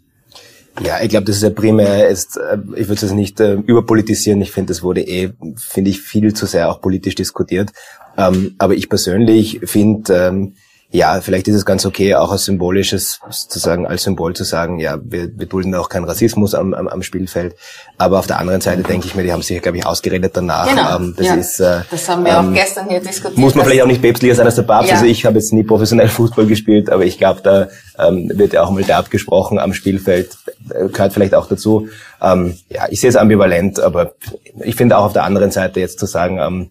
Ja, 0.84 1.00
ich 1.02 1.08
glaube, 1.08 1.24
das 1.24 1.36
ist 1.36 1.42
ja 1.42 1.50
primär, 1.50 2.08
ist, 2.08 2.36
äh, 2.36 2.58
ich 2.76 2.88
würde 2.88 3.04
es 3.04 3.12
nicht 3.12 3.40
äh, 3.40 3.54
überpolitisieren. 3.54 4.40
Ich 4.42 4.52
finde, 4.52 4.72
das 4.72 4.82
wurde 4.82 5.00
eh, 5.02 5.32
finde 5.56 5.90
ich, 5.90 6.00
viel 6.00 6.34
zu 6.34 6.46
sehr 6.46 6.70
auch 6.70 6.80
politisch 6.80 7.16
diskutiert. 7.16 7.70
Ähm, 8.16 8.54
aber 8.58 8.74
ich 8.74 8.88
persönlich 8.88 9.60
finde, 9.64 10.14
ähm, 10.14 10.54
ja, 10.90 11.20
vielleicht 11.20 11.46
ist 11.48 11.54
es 11.54 11.66
ganz 11.66 11.84
okay, 11.84 12.14
auch 12.14 12.32
als 12.32 12.44
symbolisches, 12.46 13.20
sozusagen 13.28 13.86
als 13.86 14.04
Symbol 14.04 14.34
zu 14.34 14.44
sagen, 14.44 14.78
ja, 14.78 14.98
wir, 15.02 15.28
wir 15.38 15.46
dulden 15.46 15.74
auch 15.74 15.90
keinen 15.90 16.04
Rassismus 16.04 16.54
am, 16.54 16.72
am, 16.72 16.88
am 16.88 17.02
Spielfeld. 17.02 17.56
Aber 17.98 18.18
auf 18.18 18.26
der 18.26 18.38
anderen 18.38 18.62
Seite 18.62 18.84
denke 18.84 19.06
ich 19.06 19.14
mir, 19.14 19.22
die 19.22 19.30
haben 19.30 19.42
sich, 19.42 19.60
glaube 19.60 19.76
ich, 19.76 19.84
ausgeredet 19.84 20.32
danach. 20.34 20.66
Genau. 20.66 20.96
Ähm, 20.96 21.14
das, 21.14 21.26
ja. 21.26 21.34
ist, 21.34 21.60
äh, 21.60 21.80
das 21.90 22.08
haben 22.08 22.24
wir 22.24 22.32
ähm, 22.32 22.48
auch 22.48 22.54
gestern 22.54 22.88
hier 22.88 23.00
diskutiert. 23.00 23.36
Muss 23.36 23.54
man 23.54 23.66
vielleicht 23.66 23.82
auch 23.82 23.86
nicht 23.86 24.00
päpstlicher 24.00 24.34
sein 24.36 24.46
als 24.46 24.54
der 24.54 24.62
Papst. 24.62 24.88
Ja. 24.88 24.96
Also 24.96 25.06
ich 25.06 25.26
habe 25.26 25.36
jetzt 25.36 25.52
nie 25.52 25.62
professionell 25.62 26.08
Fußball 26.08 26.46
gespielt, 26.46 26.88
aber 26.88 27.04
ich 27.04 27.18
glaube, 27.18 27.42
da 27.42 27.68
ähm, 27.98 28.30
wird 28.34 28.54
ja 28.54 28.62
auch 28.62 28.70
mal 28.70 28.82
der 28.82 28.96
abgesprochen 28.96 29.58
am 29.58 29.74
Spielfeld, 29.74 30.38
äh, 30.70 30.88
gehört 30.88 31.12
vielleicht 31.12 31.34
auch 31.34 31.48
dazu. 31.48 31.88
Ähm, 32.22 32.56
ja, 32.70 32.86
ich 32.88 33.02
sehe 33.02 33.10
es 33.10 33.16
ambivalent, 33.16 33.78
aber 33.78 34.14
ich 34.64 34.74
finde 34.74 34.96
auch 34.96 35.04
auf 35.04 35.12
der 35.12 35.24
anderen 35.24 35.50
Seite 35.50 35.80
jetzt 35.80 35.98
zu 35.98 36.06
sagen, 36.06 36.38
ähm, 36.38 36.70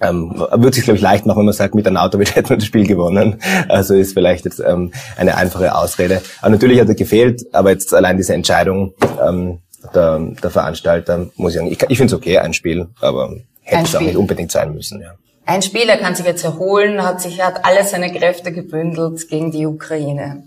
ähm, 0.00 0.44
wird 0.52 0.74
sich 0.74 0.84
glaube 0.84 0.96
ich 0.96 1.02
leicht 1.02 1.26
machen, 1.26 1.38
wenn 1.38 1.46
man 1.46 1.54
sagt, 1.54 1.74
mit 1.74 1.86
einem 1.86 1.96
Auto 1.96 2.18
hätte 2.18 2.50
man 2.50 2.58
das 2.58 2.66
Spiel 2.66 2.86
gewonnen. 2.86 3.40
Also 3.68 3.94
ist 3.94 4.14
vielleicht 4.14 4.44
jetzt 4.44 4.60
ähm, 4.60 4.92
eine 5.16 5.36
einfache 5.36 5.74
Ausrede. 5.74 6.22
Aber 6.40 6.50
natürlich 6.50 6.80
hat 6.80 6.88
er 6.88 6.94
gefehlt, 6.94 7.44
aber 7.52 7.70
jetzt 7.70 7.94
allein 7.94 8.16
diese 8.16 8.34
Entscheidung 8.34 8.94
ähm, 9.26 9.58
der, 9.94 10.18
der 10.42 10.50
Veranstalter, 10.50 11.26
muss 11.36 11.52
ich 11.52 11.58
sagen, 11.58 11.72
ich, 11.72 11.82
ich 11.88 11.98
finde 11.98 12.12
es 12.12 12.18
okay, 12.18 12.38
ein 12.38 12.54
Spiel, 12.54 12.88
aber 13.00 13.36
hätte 13.62 13.84
es 13.84 13.94
auch 13.94 14.00
nicht 14.00 14.16
unbedingt 14.16 14.50
sein 14.50 14.72
müssen. 14.72 15.00
Ja. 15.00 15.12
Ein 15.46 15.62
Spieler 15.62 15.96
kann 15.96 16.14
sich 16.14 16.26
jetzt 16.26 16.44
erholen, 16.44 17.02
hat 17.02 17.22
sich 17.22 17.40
hat 17.40 17.64
alle 17.64 17.84
seine 17.84 18.12
Kräfte 18.12 18.52
gebündelt 18.52 19.28
gegen 19.28 19.50
die 19.50 19.66
Ukraine. 19.66 20.44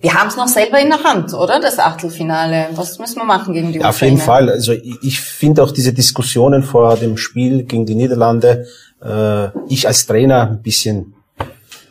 Wir 0.00 0.14
haben 0.14 0.28
es 0.28 0.36
noch 0.36 0.46
selber 0.46 0.80
in 0.80 0.90
der 0.90 1.02
Hand, 1.02 1.34
oder? 1.34 1.58
Das 1.60 1.78
Achtelfinale. 1.78 2.68
Was 2.74 2.98
müssen 3.00 3.16
wir 3.16 3.24
machen 3.24 3.52
gegen 3.52 3.72
die 3.72 3.78
Ukraine? 3.78 3.88
Auf 3.88 4.00
jeden 4.00 4.18
Fall. 4.18 4.48
Also 4.48 4.72
ich, 4.72 4.96
ich 5.02 5.20
finde 5.20 5.62
auch 5.62 5.72
diese 5.72 5.92
Diskussionen 5.92 6.62
vor 6.62 6.96
dem 6.96 7.16
Spiel 7.16 7.64
gegen 7.64 7.84
die 7.84 7.96
Niederlande, 7.96 8.66
äh, 9.02 9.48
ich 9.68 9.88
als 9.88 10.06
Trainer 10.06 10.50
ein 10.50 10.62
bisschen 10.62 11.14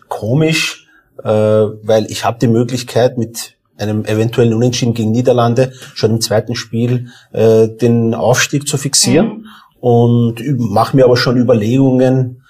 komisch, 0.08 0.88
äh, 1.22 1.30
weil 1.30 2.06
ich 2.10 2.24
habe 2.24 2.40
die 2.40 2.48
Möglichkeit 2.48 3.18
mit 3.18 3.56
einem 3.78 4.06
eventuellen 4.06 4.54
Unentschieden 4.54 4.94
gegen 4.94 5.12
Niederlande 5.12 5.74
schon 5.94 6.12
im 6.12 6.22
zweiten 6.22 6.56
Spiel 6.56 7.10
äh, 7.34 7.68
den 7.68 8.14
Aufstieg 8.14 8.68
zu 8.68 8.78
fixieren. 8.78 9.28
Mhm. 9.28 9.46
Und 9.80 10.58
mache 10.58 10.96
mir 10.96 11.06
aber 11.06 11.18
schon 11.18 11.38
Überlegungen 11.38 12.42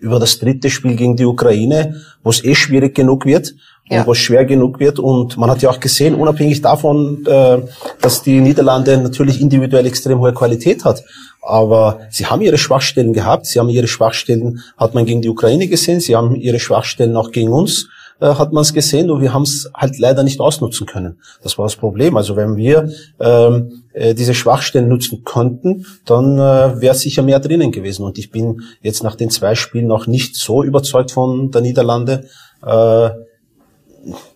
über 0.00 0.18
das 0.18 0.38
dritte 0.38 0.70
Spiel 0.70 0.96
gegen 0.96 1.16
die 1.16 1.26
Ukraine, 1.26 1.96
wo 2.22 2.30
es 2.30 2.44
eh 2.44 2.54
schwierig 2.54 2.94
genug 2.94 3.26
wird 3.26 3.54
ja. 3.90 4.00
und 4.00 4.06
wo 4.06 4.12
es 4.12 4.18
schwer 4.18 4.44
genug 4.44 4.80
wird. 4.80 4.98
Und 4.98 5.36
man 5.36 5.50
hat 5.50 5.62
ja 5.62 5.70
auch 5.70 5.80
gesehen, 5.80 6.14
unabhängig 6.14 6.62
davon, 6.62 7.24
äh, 7.26 7.58
dass 8.00 8.22
die 8.22 8.40
Niederlande 8.40 8.96
natürlich 8.98 9.40
individuell 9.40 9.86
extrem 9.86 10.18
hohe 10.18 10.32
Qualität 10.32 10.84
hat. 10.84 11.04
Aber 11.42 12.00
sie 12.10 12.26
haben 12.26 12.42
ihre 12.42 12.58
Schwachstellen 12.58 13.12
gehabt. 13.12 13.46
Sie 13.46 13.58
haben 13.58 13.68
ihre 13.68 13.88
Schwachstellen, 13.88 14.62
hat 14.76 14.94
man 14.94 15.06
gegen 15.06 15.22
die 15.22 15.28
Ukraine 15.28 15.68
gesehen. 15.68 16.00
Sie 16.00 16.16
haben 16.16 16.34
ihre 16.34 16.58
Schwachstellen 16.58 17.16
auch 17.16 17.30
gegen 17.30 17.52
uns 17.52 17.88
äh, 18.20 18.26
hat 18.34 18.52
man 18.52 18.62
es 18.62 18.72
gesehen 18.72 19.10
und 19.10 19.20
wir 19.20 19.32
haben 19.32 19.42
es 19.42 19.70
halt 19.74 19.98
leider 19.98 20.22
nicht 20.22 20.40
ausnutzen 20.40 20.86
können. 20.86 21.20
Das 21.42 21.58
war 21.58 21.66
das 21.66 21.76
Problem. 21.76 22.16
Also 22.16 22.36
wenn 22.36 22.56
wir 22.56 22.90
ähm, 23.20 23.84
äh, 23.92 24.14
diese 24.14 24.34
Schwachstellen 24.34 24.88
nutzen 24.88 25.24
konnten, 25.24 25.86
dann 26.04 26.38
äh, 26.38 26.80
wäre 26.80 26.94
sicher 26.94 27.22
mehr 27.22 27.40
drinnen 27.40 27.72
gewesen. 27.72 28.04
Und 28.04 28.18
ich 28.18 28.30
bin 28.30 28.62
jetzt 28.82 29.02
nach 29.02 29.14
den 29.14 29.30
zwei 29.30 29.54
Spielen 29.54 29.86
noch 29.86 30.06
nicht 30.06 30.36
so 30.36 30.62
überzeugt 30.62 31.10
von 31.12 31.50
der 31.50 31.60
Niederlande. 31.60 32.24
Äh, 32.64 33.10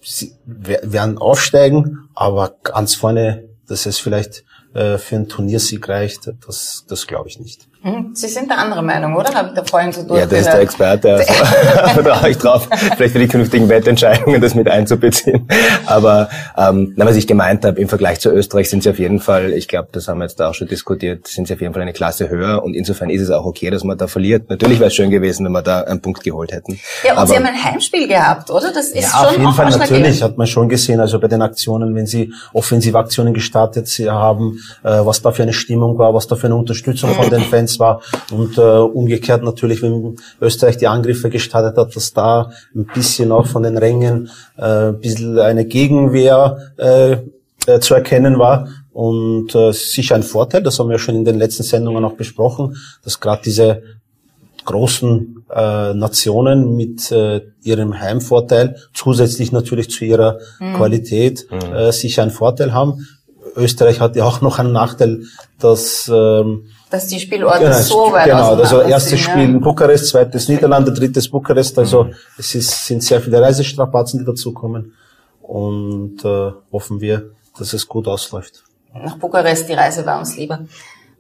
sie 0.00 0.32
werden 0.44 1.18
aufsteigen, 1.18 2.08
aber 2.14 2.54
ganz 2.62 2.94
vorne, 2.94 3.44
dass 3.66 3.86
es 3.86 3.98
vielleicht 3.98 4.44
äh, 4.74 4.98
für 4.98 5.16
einen 5.16 5.28
Turniersieg 5.28 5.88
reicht, 5.88 6.32
das, 6.46 6.84
das 6.88 7.06
glaube 7.06 7.28
ich 7.28 7.38
nicht. 7.38 7.68
Hm, 7.84 8.12
Sie 8.14 8.28
sind 8.28 8.48
der 8.48 8.58
andere 8.58 8.80
Meinung, 8.80 9.16
oder? 9.16 9.34
Habe 9.34 9.48
ich 9.48 9.54
da 9.54 9.64
vorhin 9.64 9.90
so 9.90 10.02
durchgehört? 10.02 10.30
Ja, 10.30 10.38
das 10.38 10.46
ist 10.46 10.52
der 10.52 10.60
Experte. 10.60 11.14
Also, 11.14 11.32
vertraue 12.02 12.30
ich 12.30 12.38
drauf, 12.38 12.68
vielleicht 12.96 13.12
für 13.12 13.18
die 13.18 13.26
künftigen 13.26 13.68
Wettentscheidungen 13.68 14.40
das 14.40 14.54
mit 14.54 14.68
einzubeziehen. 14.68 15.48
Aber 15.86 16.28
ähm, 16.56 16.92
na, 16.94 17.06
was 17.06 17.16
ich 17.16 17.26
gemeint 17.26 17.64
habe, 17.64 17.80
im 17.80 17.88
Vergleich 17.88 18.20
zu 18.20 18.30
Österreich 18.30 18.70
sind 18.70 18.84
sie 18.84 18.90
auf 18.90 19.00
jeden 19.00 19.18
Fall, 19.18 19.52
ich 19.52 19.66
glaube, 19.66 19.88
das 19.90 20.06
haben 20.06 20.18
wir 20.18 20.26
jetzt 20.26 20.38
da 20.38 20.50
auch 20.50 20.54
schon 20.54 20.68
diskutiert, 20.68 21.26
sind 21.26 21.48
sie 21.48 21.54
auf 21.54 21.60
jeden 21.60 21.74
Fall 21.74 21.82
eine 21.82 21.92
Klasse 21.92 22.28
höher. 22.28 22.62
Und 22.62 22.74
insofern 22.74 23.10
ist 23.10 23.20
es 23.20 23.30
auch 23.30 23.44
okay, 23.44 23.68
dass 23.70 23.82
man 23.82 23.98
da 23.98 24.06
verliert. 24.06 24.48
Natürlich 24.48 24.78
wäre 24.78 24.86
es 24.86 24.94
schön 24.94 25.10
gewesen, 25.10 25.44
wenn 25.44 25.52
wir 25.52 25.62
da 25.62 25.80
einen 25.80 26.00
Punkt 26.00 26.22
geholt 26.22 26.52
hätten. 26.52 26.78
Ja, 27.04 27.14
und 27.14 27.18
Aber, 27.18 27.26
Sie 27.26 27.34
haben 27.34 27.46
ein 27.46 27.64
Heimspiel 27.64 28.06
gehabt, 28.06 28.48
oder? 28.48 28.72
Das 28.72 28.90
ist 28.90 29.02
ja, 29.02 29.08
schon 29.08 29.26
auf 29.26 29.36
jeden 29.38 29.52
Fall 29.54 29.70
natürlich 29.70 30.22
hat 30.22 30.38
man 30.38 30.46
schon 30.46 30.68
gesehen. 30.68 31.00
Also 31.00 31.18
bei 31.18 31.26
den 31.26 31.42
Aktionen, 31.42 31.96
wenn 31.96 32.06
Sie 32.06 32.32
offensive 32.52 32.96
Aktionen 32.96 33.34
gestartet 33.34 33.88
haben, 34.08 34.60
äh, 34.84 34.90
was 35.04 35.20
da 35.20 35.32
für 35.32 35.42
eine 35.42 35.52
Stimmung 35.52 35.98
war, 35.98 36.14
was 36.14 36.28
da 36.28 36.36
für 36.36 36.46
eine 36.46 36.54
Unterstützung 36.54 37.10
von 37.14 37.28
den 37.28 37.40
Fans 37.50 37.71
Defense 37.72 37.78
war 37.78 38.02
und 38.30 38.58
äh, 38.58 38.60
umgekehrt 38.60 39.42
natürlich, 39.42 39.82
wenn 39.82 40.16
Österreich 40.40 40.76
die 40.76 40.88
Angriffe 40.88 41.30
gestartet 41.30 41.76
hat, 41.76 41.94
dass 41.94 42.12
da 42.12 42.50
ein 42.74 42.86
bisschen 42.86 43.32
auch 43.32 43.46
von 43.46 43.62
den 43.62 43.78
Rängen 43.78 44.30
äh, 44.56 44.88
ein 44.88 45.00
bisschen 45.00 45.38
eine 45.38 45.64
Gegenwehr 45.64 46.58
äh, 46.78 47.16
äh, 47.66 47.80
zu 47.80 47.94
erkennen 47.94 48.38
war 48.38 48.68
und 48.92 49.54
äh, 49.54 49.72
sicher 49.72 50.14
ein 50.14 50.22
Vorteil, 50.22 50.62
das 50.62 50.78
haben 50.78 50.90
wir 50.90 50.98
schon 50.98 51.16
in 51.16 51.24
den 51.24 51.38
letzten 51.38 51.62
Sendungen 51.62 52.04
auch 52.04 52.14
besprochen, 52.14 52.76
dass 53.04 53.20
gerade 53.20 53.42
diese 53.44 53.82
großen 54.64 55.44
äh, 55.50 55.94
Nationen 55.94 56.76
mit 56.76 57.10
äh, 57.10 57.40
ihrem 57.62 57.98
Heimvorteil 57.98 58.76
zusätzlich 58.94 59.50
natürlich 59.50 59.90
zu 59.90 60.04
ihrer 60.04 60.38
mhm. 60.60 60.74
Qualität 60.74 61.46
mhm. 61.50 61.74
äh, 61.74 61.92
sicher 61.92 62.22
einen 62.22 62.30
Vorteil 62.30 62.72
haben. 62.72 63.06
Österreich 63.56 64.00
hat 64.00 64.16
ja 64.16 64.24
auch 64.24 64.40
noch 64.40 64.58
einen 64.58 64.72
Nachteil, 64.72 65.22
dass 65.58 66.10
ähm, 66.12 66.68
dass 66.92 67.06
die 67.06 67.18
Spielorte 67.18 67.64
genau, 67.64 67.78
so 67.78 68.12
weit 68.12 68.26
Genau, 68.26 68.54
also 68.54 68.82
erstes 68.82 69.18
Spiel 69.18 69.44
in 69.44 69.60
Bukarest, 69.60 70.08
zweites 70.08 70.48
Niederlande, 70.48 70.92
drittes 70.92 71.28
Bukarest. 71.28 71.78
Also 71.78 72.04
mhm. 72.04 72.14
es 72.36 72.54
ist, 72.54 72.86
sind 72.86 73.02
sehr 73.02 73.20
viele 73.20 73.40
Reisestrapazen, 73.40 74.20
die 74.20 74.26
dazukommen. 74.26 74.92
Und 75.40 76.22
äh, 76.24 76.52
hoffen 76.70 77.00
wir, 77.00 77.30
dass 77.58 77.72
es 77.72 77.88
gut 77.88 78.06
ausläuft. 78.06 78.64
Nach 78.94 79.16
Bukarest, 79.16 79.68
die 79.68 79.72
Reise 79.72 80.04
war 80.04 80.18
uns 80.18 80.36
lieber. 80.36 80.66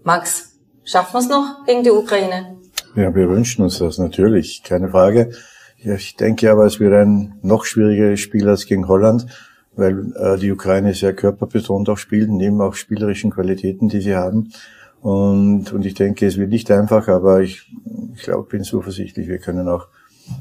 Max, 0.04 0.52
schaffen 0.84 1.14
wir 1.14 1.20
es 1.20 1.28
noch 1.28 1.64
gegen 1.64 1.82
die 1.82 1.90
Ukraine? 1.90 2.56
Ja, 2.94 3.14
wir 3.14 3.30
wünschen 3.30 3.62
uns 3.62 3.78
das 3.78 3.96
natürlich, 3.96 4.62
keine 4.62 4.90
Frage. 4.90 5.32
Ja, 5.78 5.94
ich 5.94 6.16
denke 6.16 6.50
aber, 6.50 6.66
es 6.66 6.80
wird 6.80 6.92
ein 6.92 7.38
noch 7.42 7.64
schwierigeres 7.64 8.20
Spiel 8.20 8.46
als 8.48 8.66
gegen 8.66 8.88
Holland, 8.88 9.26
weil 9.74 10.12
äh, 10.16 10.38
die 10.38 10.52
Ukraine 10.52 10.94
sehr 10.94 11.14
körperbetont 11.14 11.88
auch 11.88 11.98
spielt, 11.98 12.30
neben 12.30 12.60
auch 12.60 12.74
spielerischen 12.74 13.30
Qualitäten, 13.30 13.88
die 13.88 14.00
sie 14.00 14.14
haben. 14.14 14.52
Und, 15.00 15.72
und 15.72 15.84
ich 15.84 15.94
denke, 15.94 16.26
es 16.26 16.36
wird 16.36 16.50
nicht 16.50 16.70
einfach, 16.70 17.08
aber 17.08 17.40
ich, 17.40 17.72
ich 18.14 18.22
glaube, 18.22 18.48
bin 18.48 18.62
zuversichtlich, 18.62 19.28
wir 19.28 19.38
können 19.38 19.68
auch, 19.68 19.88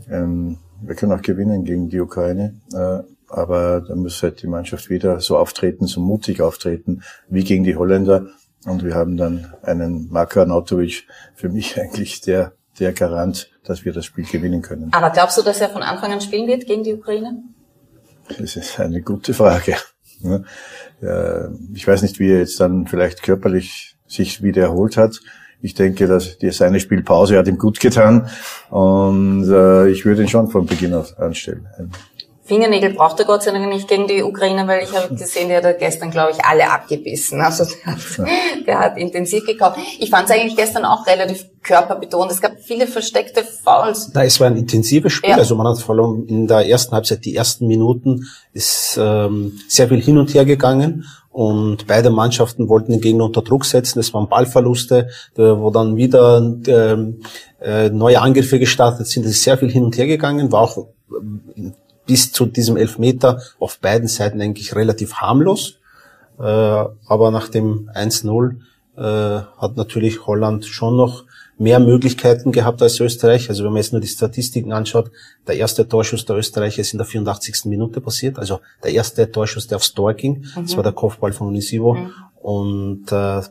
ähm, 0.09 0.57
wir 0.81 0.95
können 0.95 1.13
auch 1.13 1.21
gewinnen 1.21 1.63
gegen 1.63 1.89
die 1.89 1.99
Ukraine. 1.99 2.55
Äh, 2.73 2.99
aber 3.27 3.81
da 3.81 3.95
muss 3.95 4.21
halt 4.21 4.41
die 4.41 4.47
Mannschaft 4.47 4.89
wieder 4.89 5.19
so 5.21 5.37
auftreten, 5.37 5.87
so 5.87 6.01
mutig 6.01 6.41
auftreten, 6.41 7.01
wie 7.29 7.43
gegen 7.43 7.63
die 7.63 7.75
Holländer. 7.75 8.27
Und 8.65 8.83
wir 8.83 8.93
haben 8.93 9.17
dann 9.17 9.53
einen 9.63 10.09
Marko 10.11 10.41
Arnautovic, 10.41 11.07
für 11.33 11.49
mich 11.49 11.79
eigentlich 11.81 12.21
der, 12.21 12.53
der 12.79 12.93
Garant, 12.93 13.49
dass 13.63 13.85
wir 13.85 13.93
das 13.93 14.05
Spiel 14.05 14.25
gewinnen 14.25 14.61
können. 14.61 14.89
Aber 14.93 15.09
glaubst 15.09 15.37
du, 15.37 15.41
dass 15.41 15.61
er 15.61 15.69
von 15.69 15.81
Anfang 15.81 16.11
an 16.11 16.21
spielen 16.21 16.47
wird 16.47 16.67
gegen 16.67 16.83
die 16.83 16.93
Ukraine? 16.93 17.41
Das 18.37 18.55
ist 18.55 18.79
eine 18.79 19.01
gute 19.01 19.33
Frage. 19.33 19.75
Ich 21.73 21.87
weiß 21.87 22.01
nicht, 22.03 22.19
wie 22.19 22.31
er 22.31 22.39
jetzt 22.39 22.59
dann 22.59 22.87
vielleicht 22.87 23.23
körperlich 23.23 23.95
sich 24.07 24.43
wieder 24.43 24.63
erholt 24.63 24.97
hat. 24.97 25.19
Ich 25.61 25.73
denke, 25.75 26.07
dass 26.07 26.37
seine 26.51 26.79
Spielpause 26.79 27.37
hat 27.37 27.47
ihm 27.47 27.57
gut 27.57 27.79
getan 27.79 28.27
und 28.71 29.47
äh, 29.47 29.89
ich 29.89 30.05
würde 30.05 30.23
ihn 30.23 30.27
schon 30.27 30.49
von 30.49 30.65
Beginn 30.65 30.93
auf 30.95 31.19
anstellen. 31.19 31.67
Fingernägel 32.51 32.93
braucht 32.93 33.17
er 33.17 33.25
Gott 33.25 33.43
sei 33.43 33.51
Dank 33.51 33.69
nicht 33.69 33.87
gegen 33.87 34.07
die 34.07 34.21
Ukrainer, 34.21 34.67
weil 34.67 34.83
ich 34.83 34.93
habe 34.93 35.15
gesehen, 35.15 35.47
der 35.47 35.63
hat 35.63 35.79
gestern, 35.79 36.11
glaube 36.11 36.33
ich, 36.33 36.43
alle 36.43 36.69
abgebissen. 36.69 37.39
Also 37.39 37.63
der 37.63 37.93
hat, 37.93 38.67
der 38.67 38.79
hat 38.79 38.97
intensiv 38.97 39.45
gekauft. 39.45 39.79
Ich 39.99 40.09
fand 40.09 40.29
es 40.29 40.35
eigentlich 40.35 40.57
gestern 40.57 40.83
auch 40.83 41.07
relativ 41.07 41.45
körperbetont. 41.63 42.29
Es 42.29 42.41
gab 42.41 42.59
viele 42.59 42.87
versteckte 42.87 43.45
Fouls. 43.45 44.11
Da 44.11 44.25
es 44.25 44.37
war 44.41 44.47
ein 44.47 44.57
intensives 44.57 45.13
Spiel. 45.13 45.29
Ja. 45.29 45.37
Also 45.37 45.55
man 45.55 45.65
hat 45.65 45.79
vor 45.79 45.95
allem 45.97 46.25
in 46.27 46.45
der 46.45 46.67
ersten 46.67 46.93
Halbzeit, 46.93 47.23
die 47.23 47.37
ersten 47.37 47.67
Minuten, 47.67 48.27
ist 48.51 48.99
ähm, 48.99 49.57
sehr 49.69 49.87
viel 49.87 50.01
hin 50.01 50.17
und 50.17 50.33
her 50.33 50.43
gegangen. 50.43 51.05
Und 51.29 51.87
beide 51.87 52.09
Mannschaften 52.09 52.67
wollten 52.67 52.91
den 52.91 52.99
Gegner 52.99 53.23
unter 53.23 53.43
Druck 53.43 53.63
setzen. 53.63 53.99
Es 53.99 54.13
waren 54.13 54.27
Ballverluste, 54.27 55.07
wo 55.37 55.69
dann 55.69 55.95
wieder 55.95 56.45
äh, 57.61 57.89
neue 57.91 58.19
Angriffe 58.19 58.59
gestartet 58.59 59.07
sind. 59.07 59.25
Es 59.25 59.31
ist 59.31 59.43
sehr 59.43 59.57
viel 59.57 59.71
hin 59.71 59.85
und 59.85 59.97
her 59.97 60.07
gegangen, 60.07 60.51
war 60.51 60.63
auch 60.63 60.77
äh, 60.77 61.71
bis 62.11 62.33
zu 62.33 62.45
diesem 62.45 62.75
Elfmeter 62.75 63.41
auf 63.57 63.79
beiden 63.79 64.09
Seiten 64.09 64.41
eigentlich 64.41 64.75
relativ 64.75 65.13
harmlos. 65.13 65.77
Äh, 66.37 66.43
aber 66.43 67.31
nach 67.31 67.47
dem 67.47 67.89
1-0 67.95 68.57
äh, 68.97 69.01
hat 69.57 69.77
natürlich 69.77 70.27
Holland 70.27 70.65
schon 70.65 70.97
noch 70.97 71.23
mehr 71.57 71.79
Möglichkeiten 71.79 72.51
gehabt 72.51 72.81
als 72.81 72.99
Österreich. 72.99 73.47
Also 73.47 73.63
wenn 73.63 73.71
man 73.71 73.81
jetzt 73.81 73.93
nur 73.93 74.01
die 74.01 74.09
Statistiken 74.09 74.73
anschaut, 74.73 75.09
der 75.47 75.55
erste 75.55 75.87
Torschuss 75.87 76.25
der 76.25 76.35
Österreicher 76.35 76.81
ist 76.81 76.91
in 76.91 76.97
der 76.97 77.07
84. 77.07 77.63
Minute 77.63 78.01
passiert. 78.01 78.37
Also 78.37 78.59
der 78.83 78.91
erste 78.91 79.31
Torschuss, 79.31 79.67
der 79.67 79.77
aufs 79.77 79.93
Tor 79.93 80.13
ging, 80.13 80.39
mhm. 80.53 80.63
das 80.63 80.75
war 80.75 80.83
der 80.83 80.91
Kopfball 80.91 81.31
von 81.31 81.47
Unisivo. 81.47 81.93
Mhm. 81.93 82.11
Und 82.41 83.09
äh, 83.13 83.41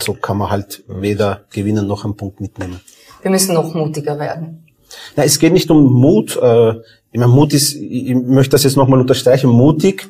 so 0.00 0.14
kann 0.14 0.36
man 0.36 0.50
halt 0.50 0.84
weder 0.86 1.40
gewinnen 1.50 1.88
noch 1.88 2.04
einen 2.04 2.16
Punkt 2.16 2.40
mitnehmen. 2.40 2.78
Wir 3.22 3.32
müssen 3.32 3.54
noch 3.54 3.74
mutiger 3.74 4.16
werden. 4.20 4.68
Na, 5.16 5.24
es 5.24 5.38
geht 5.38 5.52
nicht 5.52 5.70
um 5.70 5.92
Mut. 5.92 6.36
Äh, 6.36 6.74
ich 7.10 7.18
meine, 7.18 7.32
Mut 7.32 7.52
ist, 7.52 7.74
ich 7.74 8.14
möchte 8.14 8.52
das 8.52 8.64
jetzt 8.64 8.76
nochmal 8.76 9.00
unterstreichen, 9.00 9.50
mutig, 9.50 10.08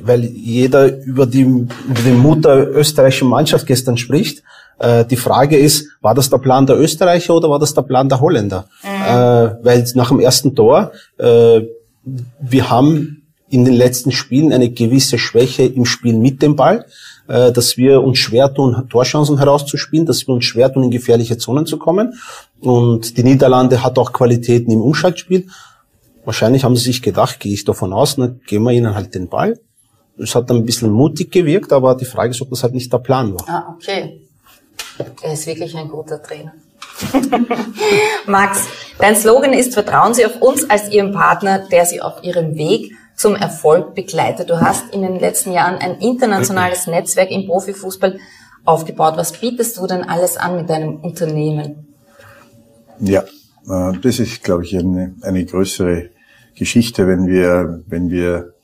weil 0.00 0.24
jeder 0.24 0.96
über, 1.04 1.26
die, 1.26 1.40
über 1.42 2.02
den 2.04 2.18
Mut 2.18 2.44
der 2.44 2.70
österreichischen 2.70 3.28
Mannschaft 3.28 3.66
gestern 3.66 3.96
spricht. 3.96 4.42
Äh, 4.78 5.04
die 5.04 5.16
Frage 5.16 5.56
ist, 5.56 5.88
war 6.00 6.14
das 6.14 6.30
der 6.30 6.38
Plan 6.38 6.66
der 6.66 6.78
Österreicher 6.78 7.34
oder 7.34 7.50
war 7.50 7.58
das 7.58 7.74
der 7.74 7.82
Plan 7.82 8.08
der 8.08 8.20
Holländer? 8.20 8.68
Mhm. 8.82 8.88
Äh, 8.88 9.64
weil 9.64 9.86
nach 9.94 10.08
dem 10.08 10.20
ersten 10.20 10.54
Tor, 10.54 10.92
äh, 11.18 11.62
wir 12.40 12.70
haben 12.70 13.26
in 13.50 13.64
den 13.64 13.74
letzten 13.74 14.12
Spielen 14.12 14.52
eine 14.52 14.70
gewisse 14.70 15.18
Schwäche 15.18 15.64
im 15.64 15.84
Spiel 15.84 16.16
mit 16.16 16.42
dem 16.42 16.54
Ball, 16.54 16.86
äh, 17.28 17.50
dass 17.50 17.76
wir 17.76 18.02
uns 18.02 18.18
schwer 18.18 18.52
tun, 18.52 18.86
Torchancen 18.88 19.38
herauszuspielen, 19.38 20.06
dass 20.06 20.26
wir 20.26 20.34
uns 20.34 20.44
schwer 20.44 20.72
tun, 20.72 20.84
in 20.84 20.90
gefährliche 20.90 21.38
Zonen 21.38 21.66
zu 21.66 21.78
kommen. 21.78 22.14
Und 22.60 23.16
die 23.16 23.24
Niederlande 23.24 23.82
hat 23.82 23.98
auch 23.98 24.12
Qualitäten 24.12 24.70
im 24.70 24.80
Umschaltspiel. 24.80 25.46
Wahrscheinlich 26.28 26.62
haben 26.62 26.76
sie 26.76 26.84
sich 26.84 27.00
gedacht, 27.00 27.40
gehe 27.40 27.54
ich 27.54 27.64
davon 27.64 27.94
aus, 27.94 28.16
dann 28.16 28.42
geben 28.46 28.64
wir 28.64 28.72
ihnen 28.72 28.94
halt 28.94 29.14
den 29.14 29.30
Ball. 29.30 29.58
Es 30.18 30.34
hat 30.34 30.50
dann 30.50 30.58
ein 30.58 30.66
bisschen 30.66 30.90
mutig 30.90 31.32
gewirkt, 31.32 31.72
aber 31.72 31.94
die 31.94 32.04
Frage 32.04 32.32
ist, 32.32 32.42
ob 32.42 32.50
das 32.50 32.62
halt 32.62 32.74
nicht 32.74 32.92
der 32.92 32.98
Plan 32.98 33.32
war. 33.32 33.48
Ah, 33.48 33.74
okay. 33.74 34.20
Er 35.22 35.32
ist 35.32 35.46
wirklich 35.46 35.74
ein 35.74 35.88
guter 35.88 36.22
Trainer. 36.22 36.52
Max, 38.26 38.66
dein 38.98 39.16
Slogan 39.16 39.54
ist, 39.54 39.72
vertrauen 39.72 40.12
Sie 40.12 40.26
auf 40.26 40.42
uns 40.42 40.68
als 40.68 40.92
Ihren 40.92 41.12
Partner, 41.12 41.66
der 41.66 41.86
Sie 41.86 42.02
auf 42.02 42.22
Ihrem 42.22 42.56
Weg 42.56 42.92
zum 43.16 43.34
Erfolg 43.34 43.94
begleitet. 43.94 44.50
Du 44.50 44.60
hast 44.60 44.92
in 44.92 45.00
den 45.00 45.18
letzten 45.18 45.52
Jahren 45.52 45.76
ein 45.76 45.98
internationales 45.98 46.86
Netzwerk 46.86 47.30
im 47.30 47.46
Profifußball 47.46 48.18
aufgebaut. 48.66 49.14
Was 49.16 49.32
bietest 49.32 49.78
du 49.78 49.86
denn 49.86 50.04
alles 50.04 50.36
an 50.36 50.56
mit 50.56 50.68
deinem 50.68 50.96
Unternehmen? 50.96 51.96
Ja, 53.00 53.22
äh, 53.66 53.92
das 54.02 54.18
ist, 54.18 54.44
glaube 54.44 54.64
ich, 54.64 54.76
eine, 54.76 55.14
eine 55.22 55.46
größere 55.46 56.10
Geschichte, 56.58 57.06
wenn 57.06 57.26
wir, 57.26 57.82
wenn 57.86 58.10
wir 58.10 58.54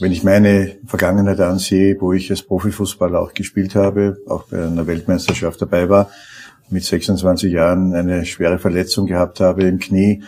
wenn 0.00 0.12
ich 0.12 0.24
meine 0.24 0.76
Vergangenheit 0.86 1.40
ansehe, 1.40 1.96
wo 2.00 2.12
ich 2.12 2.30
als 2.30 2.42
Profifußballer 2.42 3.20
auch 3.20 3.34
gespielt 3.34 3.74
habe, 3.74 4.18
auch 4.26 4.44
bei 4.44 4.64
einer 4.64 4.86
Weltmeisterschaft 4.86 5.60
dabei 5.60 5.88
war, 5.88 6.10
mit 6.70 6.84
26 6.84 7.52
Jahren 7.52 7.94
eine 7.94 8.24
schwere 8.24 8.58
Verletzung 8.58 9.06
gehabt 9.06 9.40
habe 9.40 9.64
im 9.64 9.78
Knie, 9.78 10.22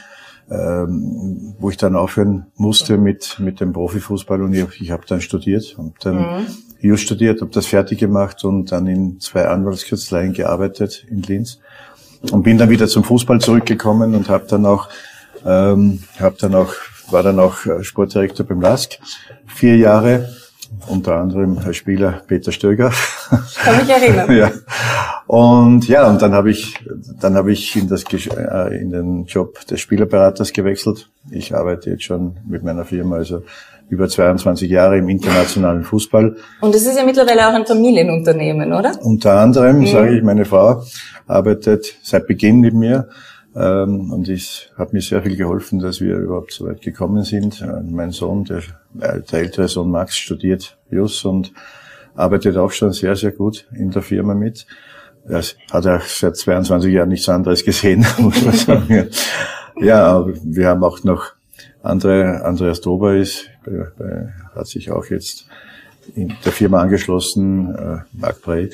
ähm, 0.51 1.55
wo 1.59 1.71
ich 1.71 1.77
dann 1.77 1.97
aufhören 1.97 2.47
musste 2.57 2.99
mit, 2.99 3.39
mit 3.39 3.61
dem 3.61 3.73
Profifußball 3.73 4.43
und 4.43 4.53
ich, 4.53 4.81
ich 4.81 4.91
habe 4.91 5.05
dann 5.07 5.21
studiert 5.21 5.75
und 5.79 5.95
dann 6.05 6.17
mhm. 6.17 6.47
Jus 6.81 7.01
studiert, 7.01 7.41
habe 7.41 7.51
das 7.51 7.67
fertig 7.67 7.99
gemacht 7.99 8.45
und 8.45 8.71
dann 8.71 8.87
in 8.87 9.21
zwei 9.21 9.47
Anwaltskanzleien 9.47 10.35
gearbeitet 10.35 11.07
in 11.09 11.23
Linz 11.23 11.61
und 12.31 12.43
bin 12.43 12.59
dann 12.59 12.69
wieder 12.69 12.89
zum 12.89 13.05
Fußball 13.05 13.41
zurückgekommen 13.41 14.15
und 14.15 14.29
habe 14.29 14.45
dann 14.47 14.67
auch 14.67 14.89
ähm, 15.47 16.03
habe 16.19 16.37
dann 16.39 16.55
auch 16.55 16.75
war 17.11 17.23
dann 17.23 17.39
auch 17.39 17.67
äh, 17.67 17.83
Sportdirektor 17.83 18.47
beim 18.47 18.61
LASK 18.61 18.99
vier 19.47 19.77
Jahre 19.77 20.29
unter 20.89 21.17
anderem 21.17 21.59
als 21.65 21.77
Spieler 21.77 22.23
Peter 22.27 22.53
Stöger. 22.53 22.93
Kann 23.63 23.79
mich 23.79 23.89
erinnern. 23.89 24.31
ja. 24.37 24.51
Und 25.27 25.89
ja, 25.89 26.09
und 26.09 26.21
dann 26.21 26.33
habe 26.33 26.51
ich, 26.51 26.75
dann 27.21 27.35
habe 27.35 27.53
ich 27.53 27.77
in, 27.77 27.89
das, 27.89 28.05
äh, 28.05 28.81
in 28.81 28.91
den 28.91 29.25
Job 29.25 29.65
des 29.67 29.81
Spielerberaters 29.81 30.53
gewechselt. 30.53 31.11
Ich 31.31 31.55
arbeite 31.55 31.91
jetzt 31.91 32.05
schon 32.05 32.37
mit 32.47 32.63
meiner 32.63 32.85
Firma, 32.85 33.17
also 33.17 33.43
über 33.89 34.09
22 34.09 34.71
Jahre 34.71 34.99
im 34.99 35.09
internationalen 35.09 35.83
Fußball. 35.83 36.37
Und 36.61 36.75
es 36.75 36.87
ist 36.87 36.97
ja 36.97 37.05
mittlerweile 37.05 37.49
auch 37.49 37.55
ein 37.55 37.67
Familienunternehmen, 37.67 38.73
oder? 38.73 38.93
Unter 39.03 39.41
anderem, 39.41 39.81
mhm. 39.81 39.87
sage 39.87 40.17
ich, 40.17 40.23
meine 40.23 40.45
Frau 40.45 40.83
arbeitet 41.27 41.95
seit 42.03 42.27
Beginn 42.27 42.61
mit 42.61 42.75
mir. 42.75 43.09
Ähm, 43.57 44.13
und 44.13 44.29
es 44.29 44.71
hat 44.77 44.93
mir 44.93 45.01
sehr 45.01 45.23
viel 45.23 45.37
geholfen, 45.37 45.79
dass 45.79 46.01
wir 46.01 46.17
überhaupt 46.17 46.53
so 46.53 46.67
weit 46.67 46.83
gekommen 46.83 47.23
sind. 47.23 47.61
Äh, 47.61 47.83
mein 47.89 48.11
Sohn, 48.11 48.45
der, 48.45 48.59
äh, 49.01 49.21
der 49.21 49.39
ältere 49.41 49.69
Sohn 49.69 49.91
Max, 49.91 50.17
studiert 50.17 50.77
Jus 50.91 51.25
und 51.25 51.53
arbeitet 52.17 52.57
auch 52.57 52.73
schon 52.73 52.93
sehr, 52.93 53.15
sehr 53.15 53.31
gut 53.31 53.67
in 53.73 53.91
der 53.91 54.03
Firma 54.03 54.35
mit. 54.35 54.67
Er 55.29 55.43
hat 55.71 55.87
auch 55.87 56.03
seit 56.03 56.37
22 56.37 56.93
Jahren 56.93 57.09
nichts 57.09 57.29
anderes 57.29 57.65
gesehen, 57.65 58.05
muss 58.19 58.43
man 58.45 58.55
sagen. 58.55 59.09
Ja, 59.81 60.27
wir 60.43 60.69
haben 60.69 60.85
auch 60.85 61.03
noch 61.05 61.33
andere, 61.83 62.45
Andreas 62.45 62.81
Dober 62.81 63.15
ist, 63.15 63.49
hat 64.55 64.67
sich 64.67 64.91
auch 64.91 65.07
jetzt 65.07 65.47
in 66.15 66.35
der 66.45 66.53
Firma 66.53 66.81
angeschlossen, 66.81 67.75
äh, 67.75 67.99
Mark 68.13 68.43
Bray. 68.43 68.71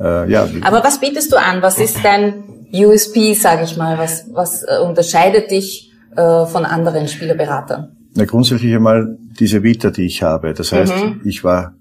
Äh, 0.00 0.30
ja. 0.30 0.48
Aber 0.62 0.82
was 0.82 1.00
bietest 1.00 1.32
du 1.32 1.36
an? 1.36 1.62
Was 1.62 1.78
ist 1.78 2.02
dein 2.02 2.57
USP, 2.72 3.34
sage 3.34 3.64
ich 3.64 3.76
mal? 3.76 3.98
Was, 3.98 4.26
was 4.32 4.62
äh, 4.62 4.78
unterscheidet 4.82 5.50
dich 5.50 5.92
äh, 6.16 6.46
von 6.46 6.64
anderen 6.64 7.08
Spielerberatern? 7.08 7.96
Na, 8.14 8.24
grundsätzlich 8.24 8.74
einmal 8.74 9.16
diese 9.38 9.62
Vita, 9.62 9.90
die 9.90 10.06
ich 10.06 10.22
habe. 10.22 10.54
Das 10.54 10.72
heißt, 10.72 10.92
mhm. 10.92 11.20
ich 11.24 11.44
war 11.44 11.74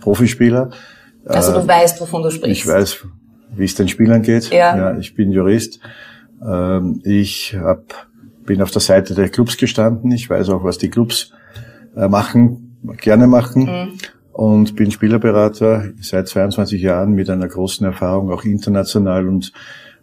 Profispieler. 0.00 0.70
Also 1.24 1.52
du 1.52 1.60
äh, 1.60 1.68
weißt, 1.68 2.00
wovon 2.00 2.22
du 2.22 2.30
sprichst. 2.30 2.64
Ich 2.64 2.66
weiß, 2.66 3.06
wie 3.56 3.64
es 3.64 3.74
den 3.74 3.88
Spielern 3.88 4.22
geht. 4.22 4.50
Ja. 4.50 4.76
ja 4.76 4.98
ich 4.98 5.14
bin 5.14 5.32
Jurist. 5.32 5.80
Ähm, 6.46 7.00
ich 7.04 7.56
hab, 7.58 8.08
bin 8.44 8.62
auf 8.62 8.70
der 8.70 8.80
Seite 8.80 9.14
der 9.14 9.28
Clubs 9.28 9.56
gestanden. 9.56 10.10
Ich 10.12 10.28
weiß 10.28 10.50
auch, 10.50 10.64
was 10.64 10.78
die 10.78 10.90
Clubs 10.90 11.32
äh, 11.96 12.08
machen, 12.08 12.78
gerne 13.00 13.26
machen. 13.26 13.64
Mhm. 13.64 13.98
Und 14.32 14.76
bin 14.76 14.92
Spielerberater 14.92 15.90
seit 16.00 16.28
22 16.28 16.80
Jahren 16.80 17.12
mit 17.12 17.28
einer 17.28 17.48
großen 17.48 17.84
Erfahrung, 17.84 18.30
auch 18.30 18.44
international 18.44 19.26
und 19.26 19.52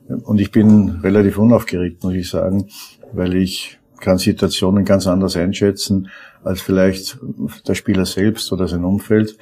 und 0.08 0.40
ich 0.40 0.52
bin 0.52 1.00
relativ 1.04 1.38
unaufgeregt, 1.38 2.04
muss 2.04 2.14
ich 2.14 2.30
sagen, 2.30 2.68
weil 3.14 3.36
ich 3.36 3.80
kann 4.00 4.18
Situationen 4.18 4.86
ganz 4.86 5.08
anders 5.08 5.36
einschätzen 5.36 6.10
als 6.44 6.62
vielleicht 6.62 7.18
der 7.68 7.76
Spieler 7.76 8.06
selbst 8.06 8.52
oder 8.52 8.68
sein 8.68 8.84
Umfeld. 8.84 9.38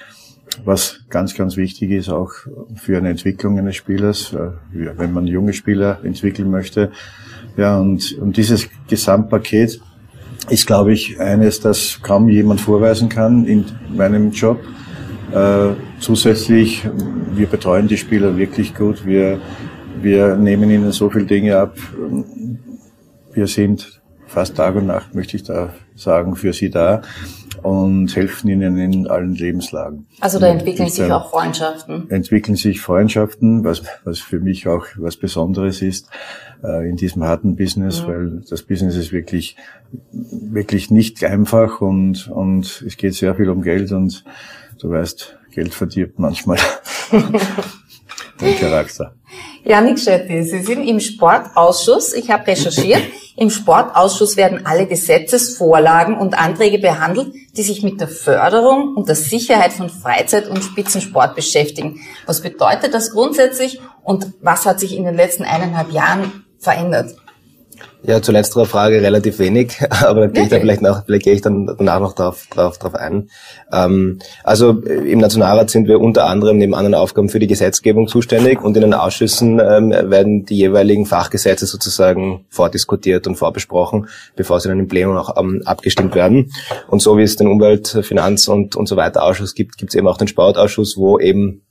Was 0.65 0.99
ganz, 1.09 1.33
ganz 1.33 1.57
wichtig 1.57 1.91
ist, 1.91 2.09
auch 2.09 2.31
für 2.75 2.97
eine 2.97 3.09
Entwicklung 3.09 3.57
eines 3.57 3.75
Spielers, 3.75 4.33
äh, 4.33 4.51
wenn 4.71 5.11
man 5.11 5.25
junge 5.25 5.53
Spieler 5.53 5.99
entwickeln 6.03 6.51
möchte. 6.51 6.91
Ja, 7.57 7.79
und, 7.79 8.17
und 8.19 8.37
dieses 8.37 8.69
Gesamtpaket 8.87 9.81
ist, 10.49 10.67
glaube 10.67 10.93
ich, 10.93 11.19
eines, 11.19 11.59
das 11.59 11.99
kaum 12.03 12.29
jemand 12.29 12.61
vorweisen 12.61 13.09
kann 13.09 13.45
in 13.45 13.65
meinem 13.95 14.31
Job. 14.31 14.59
Äh, 15.31 15.69
zusätzlich, 15.99 16.87
wir 17.33 17.47
betreuen 17.47 17.87
die 17.87 17.97
Spieler 17.97 18.37
wirklich 18.37 18.75
gut. 18.75 19.05
Wir 19.05 19.39
wir 20.03 20.35
nehmen 20.35 20.69
ihnen 20.69 20.91
so 20.91 21.09
viele 21.09 21.25
Dinge 21.25 21.57
ab. 21.57 21.77
Wir 23.33 23.47
sind 23.47 24.01
fast 24.27 24.55
Tag 24.55 24.75
und 24.75 24.87
Nacht, 24.87 25.13
möchte 25.13 25.37
ich 25.37 25.43
da 25.43 25.73
sagen, 25.95 26.35
für 26.35 26.53
sie 26.53 26.69
da 26.69 27.01
und 27.61 28.15
helfen 28.15 28.49
ihnen 28.49 28.77
in 28.77 29.07
allen 29.07 29.35
Lebenslagen. 29.35 30.07
Also 30.19 30.39
da 30.39 30.47
entwickeln 30.47 30.89
sich 30.89 31.11
auch 31.11 31.29
Freundschaften. 31.29 32.09
Entwickeln 32.09 32.55
sich 32.55 32.81
Freundschaften, 32.81 33.63
was, 33.63 33.83
was 34.03 34.19
für 34.19 34.39
mich 34.39 34.67
auch 34.67 34.85
was 34.97 35.17
Besonderes 35.17 35.81
ist 35.81 36.09
äh, 36.63 36.89
in 36.89 36.97
diesem 36.97 37.23
harten 37.23 37.55
Business, 37.55 38.01
mhm. 38.01 38.07
weil 38.07 38.41
das 38.49 38.63
Business 38.63 38.95
ist 38.95 39.13
wirklich, 39.13 39.55
wirklich 40.11 40.91
nicht 40.91 41.23
einfach 41.23 41.79
und, 41.81 42.27
und 42.27 42.83
es 42.85 42.97
geht 42.97 43.13
sehr 43.13 43.35
viel 43.35 43.49
um 43.49 43.61
Geld 43.61 43.91
und 43.91 44.23
du 44.79 44.89
weißt, 44.89 45.37
Geld 45.51 45.73
verdirbt 45.73 46.17
manchmal 46.17 46.57
den 48.39 48.57
Charakter. 48.57 49.13
Janik 49.63 49.99
Schetti, 49.99 50.43
Sie 50.43 50.61
sind 50.61 50.83
im 50.87 50.99
Sportausschuss. 50.99 52.13
Ich 52.13 52.29
habe 52.29 52.47
recherchiert. 52.47 53.01
Im 53.35 53.49
Sportausschuss 53.49 54.37
werden 54.37 54.65
alle 54.65 54.85
Gesetzesvorlagen 54.85 56.17
und 56.17 56.37
Anträge 56.37 56.77
behandelt, 56.77 57.33
die 57.57 57.63
sich 57.63 57.81
mit 57.81 57.99
der 57.99 58.07
Förderung 58.07 58.95
und 58.95 59.07
der 59.07 59.15
Sicherheit 59.15 59.73
von 59.73 59.89
Freizeit- 59.89 60.47
und 60.47 60.63
Spitzensport 60.63 61.35
beschäftigen. 61.35 61.99
Was 62.27 62.41
bedeutet 62.41 62.93
das 62.93 63.11
grundsätzlich 63.11 63.79
und 64.03 64.33
was 64.41 64.65
hat 64.65 64.79
sich 64.79 64.95
in 64.95 65.05
den 65.05 65.15
letzten 65.15 65.43
eineinhalb 65.43 65.91
Jahren 65.91 66.45
verändert? 66.59 67.15
Ja, 68.05 68.21
zu 68.21 68.33
letzterer 68.33 68.65
Frage 68.65 69.01
relativ 69.01 69.39
wenig, 69.39 69.77
aber 69.89 70.21
da 70.21 70.27
gehe 70.27 70.43
ich 70.43 70.49
da 70.49 70.59
vielleicht, 70.59 70.81
noch, 70.81 71.05
vielleicht 71.05 71.23
gehe 71.23 71.33
ich 71.33 71.41
dann 71.41 71.67
danach 71.67 72.01
noch 72.01 72.13
drauf, 72.13 72.47
drauf, 72.49 72.77
drauf 72.77 72.95
ein. 72.95 73.29
Ähm, 73.71 74.19
also 74.43 74.83
äh, 74.83 75.09
im 75.09 75.19
Nationalrat 75.19 75.69
sind 75.69 75.87
wir 75.87 76.01
unter 76.01 76.25
anderem 76.25 76.57
neben 76.57 76.75
anderen 76.75 76.95
Aufgaben 76.95 77.29
für 77.29 77.39
die 77.39 77.47
Gesetzgebung 77.47 78.09
zuständig 78.09 78.61
und 78.61 78.75
in 78.75 78.81
den 78.81 78.93
Ausschüssen 78.93 79.59
ähm, 79.59 79.91
werden 79.91 80.45
die 80.45 80.57
jeweiligen 80.57 81.05
Fachgesetze 81.05 81.65
sozusagen 81.65 82.45
vordiskutiert 82.49 83.25
und 83.25 83.37
vorbesprochen, 83.37 84.09
bevor 84.35 84.59
sie 84.59 84.67
dann 84.67 84.79
im 84.79 84.89
Plenum 84.89 85.15
auch 85.15 85.37
ähm, 85.37 85.61
abgestimmt 85.63 86.13
werden. 86.13 86.51
Und 86.89 87.01
so 87.01 87.17
wie 87.17 87.23
es 87.23 87.37
den 87.37 87.47
Umwelt-, 87.47 87.99
Finanz- 88.01 88.49
und, 88.49 88.75
und 88.75 88.87
so 88.87 88.97
weiter 88.97 89.23
Ausschuss 89.23 89.55
gibt, 89.55 89.77
gibt 89.77 89.91
es 89.93 89.95
eben 89.95 90.09
auch 90.09 90.17
den 90.17 90.27
Sportausschuss, 90.27 90.97
wo 90.97 91.19
eben 91.19 91.61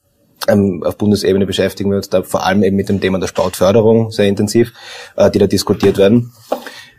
ähm, 0.49 0.83
auf 0.85 0.97
Bundesebene 0.97 1.47
beschäftigen 1.47 1.91
wir 1.91 1.97
uns 1.97 2.09
da 2.09 2.23
vor 2.23 2.45
allem 2.45 2.63
eben 2.63 2.77
mit 2.77 2.89
dem 2.89 3.01
Thema 3.01 3.19
der 3.19 3.27
Sportförderung 3.27 4.11
sehr 4.11 4.27
intensiv, 4.27 4.73
äh, 5.17 5.31
die 5.31 5.39
da 5.39 5.47
diskutiert 5.47 5.99
werden. 5.99 6.33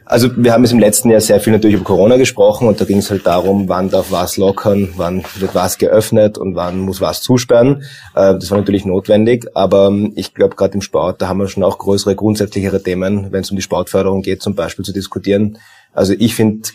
Also 0.06 0.30
wir 0.36 0.52
haben 0.52 0.64
es 0.64 0.72
im 0.72 0.80
letzten 0.80 1.10
Jahr 1.10 1.22
sehr 1.22 1.40
viel 1.40 1.54
natürlich 1.54 1.76
über 1.76 1.86
Corona 1.86 2.18
gesprochen 2.18 2.68
und 2.68 2.80
da 2.80 2.86
ging 2.86 2.98
es 2.98 3.10
halt 3.10 3.26
darum, 3.26 3.70
wann 3.70 3.90
darf 3.90 4.12
was 4.12 4.36
lockern, 4.38 4.90
wann 4.98 5.24
wird 5.38 5.56
was 5.56 5.78
geöffnet 5.78 6.38
und 6.38 6.56
wann 6.56 6.80
muss 6.80 7.00
was 7.00 7.22
zusperren. 7.22 7.84
Äh, 8.14 8.36
das 8.36 8.52
war 8.52 8.58
natürlich 8.58 8.86
notwendig, 8.86 9.48
aber 9.54 9.88
ähm, 9.88 10.12
ich 10.16 10.34
glaube 10.34 10.56
gerade 10.56 10.74
im 10.74 10.82
Sport, 10.82 11.22
da 11.22 11.30
haben 11.30 11.40
wir 11.40 11.48
schon 11.48 11.64
auch 11.64 11.78
größere, 11.78 12.16
grundsätzlichere 12.16 12.84
Themen, 12.84 13.32
wenn 13.32 13.42
es 13.42 13.52
um 13.52 13.56
die 13.56 13.64
Sportförderung 13.64 14.22
geht, 14.22 14.42
zum 14.42 14.56
Beispiel 14.56 14.84
zu 14.84 14.94
diskutieren. 14.94 15.58
Also 15.94 16.14
ich 16.18 16.36
finde 16.36 16.70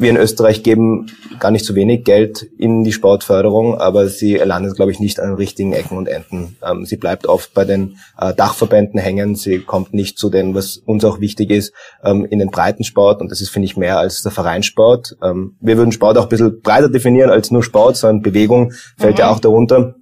wir 0.00 0.10
in 0.10 0.16
Österreich 0.16 0.62
geben 0.62 1.06
gar 1.38 1.50
nicht 1.50 1.64
so 1.64 1.74
wenig 1.74 2.04
Geld 2.04 2.42
in 2.58 2.84
die 2.84 2.92
Sportförderung, 2.92 3.78
aber 3.78 4.08
sie 4.08 4.36
landet, 4.36 4.76
glaube 4.76 4.90
ich, 4.90 5.00
nicht 5.00 5.20
an 5.20 5.30
den 5.30 5.36
richtigen 5.36 5.72
Ecken 5.72 5.96
und 5.96 6.08
Enden. 6.08 6.56
Ähm, 6.62 6.84
sie 6.84 6.96
bleibt 6.96 7.26
oft 7.26 7.54
bei 7.54 7.64
den 7.64 7.98
äh, 8.18 8.32
Dachverbänden 8.34 9.00
hängen. 9.00 9.34
Sie 9.34 9.58
kommt 9.58 9.94
nicht 9.94 10.18
zu 10.18 10.30
den, 10.30 10.54
was 10.54 10.76
uns 10.76 11.04
auch 11.04 11.20
wichtig 11.20 11.50
ist, 11.50 11.72
ähm, 12.02 12.24
in 12.24 12.38
den 12.38 12.50
Breitensport. 12.50 13.20
Und 13.20 13.30
das 13.30 13.40
ist, 13.40 13.50
finde 13.50 13.66
ich, 13.66 13.76
mehr 13.76 13.98
als 13.98 14.22
der 14.22 14.32
Vereinssport. 14.32 15.16
Ähm, 15.22 15.56
wir 15.60 15.76
würden 15.76 15.92
Sport 15.92 16.18
auch 16.18 16.24
ein 16.24 16.28
bisschen 16.28 16.60
breiter 16.60 16.88
definieren 16.88 17.30
als 17.30 17.50
nur 17.50 17.62
Sport, 17.62 17.96
sondern 17.96 18.22
Bewegung 18.22 18.72
fällt 18.96 19.16
mhm. 19.16 19.20
ja 19.20 19.30
auch 19.30 19.40
darunter. 19.40 19.94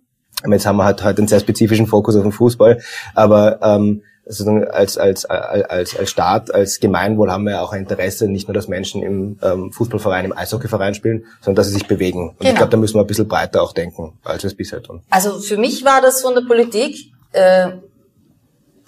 Jetzt 0.49 0.67
haben 0.67 0.77
wir 0.77 0.85
halt 0.85 1.03
heute 1.03 1.19
einen 1.19 1.29
sehr 1.29 1.41
spezifischen 1.41 1.87
Fokus 1.87 2.15
auf 2.15 2.23
den 2.23 2.33
Fußball, 2.33 2.81
aber 3.15 3.59
ähm, 3.63 4.03
also 4.27 4.51
als, 4.51 4.99
als, 4.99 5.25
als, 5.25 5.97
als 5.97 6.11
Staat, 6.11 6.53
als 6.53 6.81
Gemeinwohl 6.81 7.31
haben 7.31 7.45
wir 7.45 7.53
ja 7.53 7.61
auch 7.63 7.73
ein 7.73 7.83
Interesse, 7.83 8.29
nicht 8.29 8.49
nur, 8.49 8.55
dass 8.55 8.67
Menschen 8.67 9.03
im 9.03 9.39
ähm, 9.43 9.73
Fußballverein, 9.73 10.25
im 10.25 10.37
Eishockeyverein 10.37 10.95
spielen, 10.95 11.25
sondern 11.41 11.57
dass 11.57 11.69
sie 11.69 11.75
sich 11.75 11.87
bewegen. 11.87 12.31
Und 12.31 12.39
genau. 12.41 12.51
ich 12.51 12.57
glaube, 12.57 12.71
da 12.71 12.77
müssen 12.77 12.97
wir 12.97 13.03
ein 13.03 13.07
bisschen 13.07 13.29
breiter 13.29 13.63
auch 13.63 13.73
denken, 13.73 14.19
als 14.25 14.43
wir 14.43 14.49
es 14.49 14.57
bisher 14.57 14.83
tun. 14.83 15.03
Also 15.11 15.39
für 15.39 15.57
mich 15.57 15.85
war 15.85 16.01
das 16.01 16.23
von 16.23 16.35
der 16.35 16.43
Politik, 16.43 17.13
äh, 17.33 17.69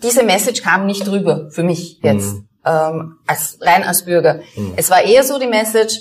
diese 0.03 0.25
Message 0.25 0.63
kam 0.63 0.87
nicht 0.87 1.07
drüber, 1.07 1.49
für 1.51 1.63
mich 1.63 2.01
jetzt, 2.03 2.35
mhm. 2.35 2.49
ähm, 2.65 3.17
als 3.27 3.59
rein 3.61 3.85
als 3.85 4.05
Bürger. 4.05 4.41
Mhm. 4.57 4.73
Es 4.77 4.91
war 4.91 5.03
eher 5.03 5.23
so 5.23 5.39
die 5.39 5.47
Message, 5.47 6.01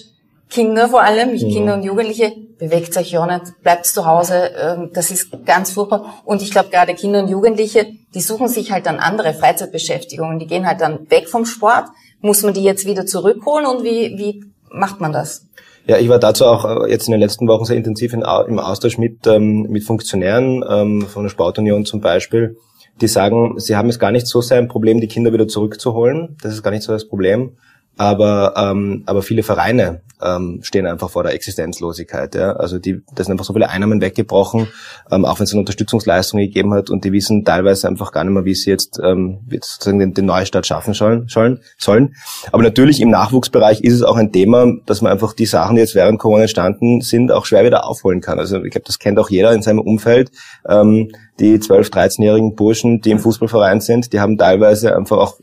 Kinder 0.50 0.90
vor 0.90 1.02
allem, 1.02 1.32
mhm. 1.32 1.38
Kinder 1.38 1.74
und 1.76 1.84
Jugendliche, 1.84 2.34
bewegt 2.58 2.98
euch 2.98 3.12
ja 3.12 3.26
nicht, 3.26 3.62
bleibt 3.62 3.86
zu 3.86 4.06
Hause, 4.06 4.52
ähm, 4.60 4.90
das 4.94 5.12
ist 5.12 5.46
ganz 5.46 5.72
furchtbar. 5.72 6.22
Und 6.26 6.42
ich 6.42 6.52
glaube 6.52 6.70
gerade 6.70 6.94
Kinder 6.94 7.22
und 7.24 7.30
Jugendliche, 7.30 7.88
die 8.14 8.22
suchen 8.22 8.48
sich 8.48 8.72
halt 8.72 8.86
dann 8.86 8.98
andere 8.98 9.34
Freizeitbeschäftigungen, 9.34 10.40
die 10.40 10.48
gehen 10.48 10.68
halt 10.68 10.82
dann 10.82 11.10
weg 11.10 11.30
vom 11.30 11.46
Sport. 11.46 11.86
Muss 12.20 12.42
man 12.44 12.54
die 12.54 12.64
jetzt 12.64 12.86
wieder 12.86 13.06
zurückholen 13.06 13.66
und 13.66 13.84
wie, 13.84 14.18
wie 14.18 14.44
macht 14.72 15.00
man 15.00 15.12
das? 15.12 15.46
Ja, 15.86 15.98
ich 15.98 16.10
war 16.10 16.20
dazu 16.20 16.46
auch 16.46 16.66
äh, 16.66 16.92
jetzt 16.92 17.08
in 17.08 17.12
den 17.12 17.22
letzten 17.22 17.48
Wochen 17.48 17.64
sehr 17.64 17.78
intensiv 17.78 18.14
in, 18.14 18.22
im 18.22 18.60
Austausch 18.60 18.98
mit, 18.98 19.26
ähm, 19.26 19.64
mit 19.70 19.84
Funktionären 19.84 20.64
ähm, 20.68 21.02
von 21.04 21.24
der 21.24 21.30
Sportunion 21.30 21.86
zum 21.86 22.02
Beispiel, 22.02 22.58
die 23.00 23.08
sagen, 23.08 23.60
sie 23.60 23.76
haben 23.76 23.88
es 23.88 24.00
gar 24.00 24.12
nicht 24.12 24.28
so 24.28 24.42
sehr 24.42 24.58
ein 24.58 24.68
Problem, 24.68 25.00
die 25.00 25.08
Kinder 25.08 25.32
wieder 25.32 25.48
zurückzuholen. 25.48 26.36
Das 26.42 26.54
ist 26.54 26.64
gar 26.64 26.72
nicht 26.72 26.84
so 26.84 26.92
das 26.92 27.08
Problem. 27.08 27.58
Aber, 27.98 28.54
ähm, 28.56 29.04
aber 29.06 29.22
viele 29.22 29.44
Vereine 29.44 30.02
ähm, 30.22 30.60
stehen 30.64 30.86
einfach 30.86 31.10
vor 31.10 31.24
der 31.24 31.34
Existenzlosigkeit. 31.34 32.36
Ja? 32.36 32.54
Also 32.54 32.80
die, 32.80 33.02
da 33.14 33.24
sind 33.24 33.34
einfach 33.34 33.46
so 33.46 33.54
viele 33.54 33.70
Einnahmen 33.70 34.02
weggebrochen, 34.02 34.68
ähm, 35.12 35.26
auch 35.26 35.40
wenn 35.40 35.46
es 35.46 35.52
eine 35.52 35.60
Unterstützungsleistung 35.60 36.40
gegeben 36.40 36.74
hat 36.74 36.90
und 36.90 37.04
die 37.04 37.12
wissen 37.12 37.46
teilweise 37.46 37.88
einfach 37.88 38.12
gar 38.12 38.24
nicht 38.24 38.34
mehr, 38.34 38.46
wie 38.46 38.56
sie 38.56 38.70
jetzt, 38.70 39.00
ähm, 39.04 39.40
sozusagen 39.50 40.00
den, 40.00 40.14
den 40.14 40.26
Neustart 40.26 40.66
schaffen 40.66 40.94
sollen, 40.94 41.28
sollen, 41.28 41.62
sollen. 41.78 42.16
Aber 42.52 42.64
natürlich 42.64 43.02
im 43.02 43.10
Nachwuchsbereich 43.10 43.82
ist 43.82 43.94
es 43.94 44.04
auch 44.04 44.16
ein 44.16 44.32
Thema, 44.32 44.74
dass 44.86 45.02
man 45.02 45.12
einfach 45.12 45.34
die 45.34 45.46
Sachen, 45.46 45.76
die 45.76 45.82
jetzt 45.82 45.96
während 45.96 46.20
Corona 46.20 46.44
entstanden 46.44 47.02
sind, 47.02 47.32
auch 47.32 47.46
schwer 47.46 47.66
wieder 47.66 47.86
aufholen 47.86 48.22
kann. 48.22 48.40
Also 48.40 48.64
ich 48.64 48.72
glaube, 48.72 48.86
das 48.86 49.00
kennt 49.00 49.20
auch 49.20 49.30
jeder 49.30 49.54
in 49.54 49.62
seinem 49.62 49.80
Umfeld. 49.80 50.32
Ähm, 50.68 51.12
die 51.40 51.60
12-, 51.60 51.92
13-jährigen 51.92 52.56
Burschen, 52.56 53.02
die 53.02 53.12
im 53.12 53.20
Fußballverein 53.20 53.80
sind, 53.82 54.12
die 54.14 54.20
haben 54.20 54.38
teilweise 54.38 54.96
einfach 54.96 55.18
auch 55.18 55.38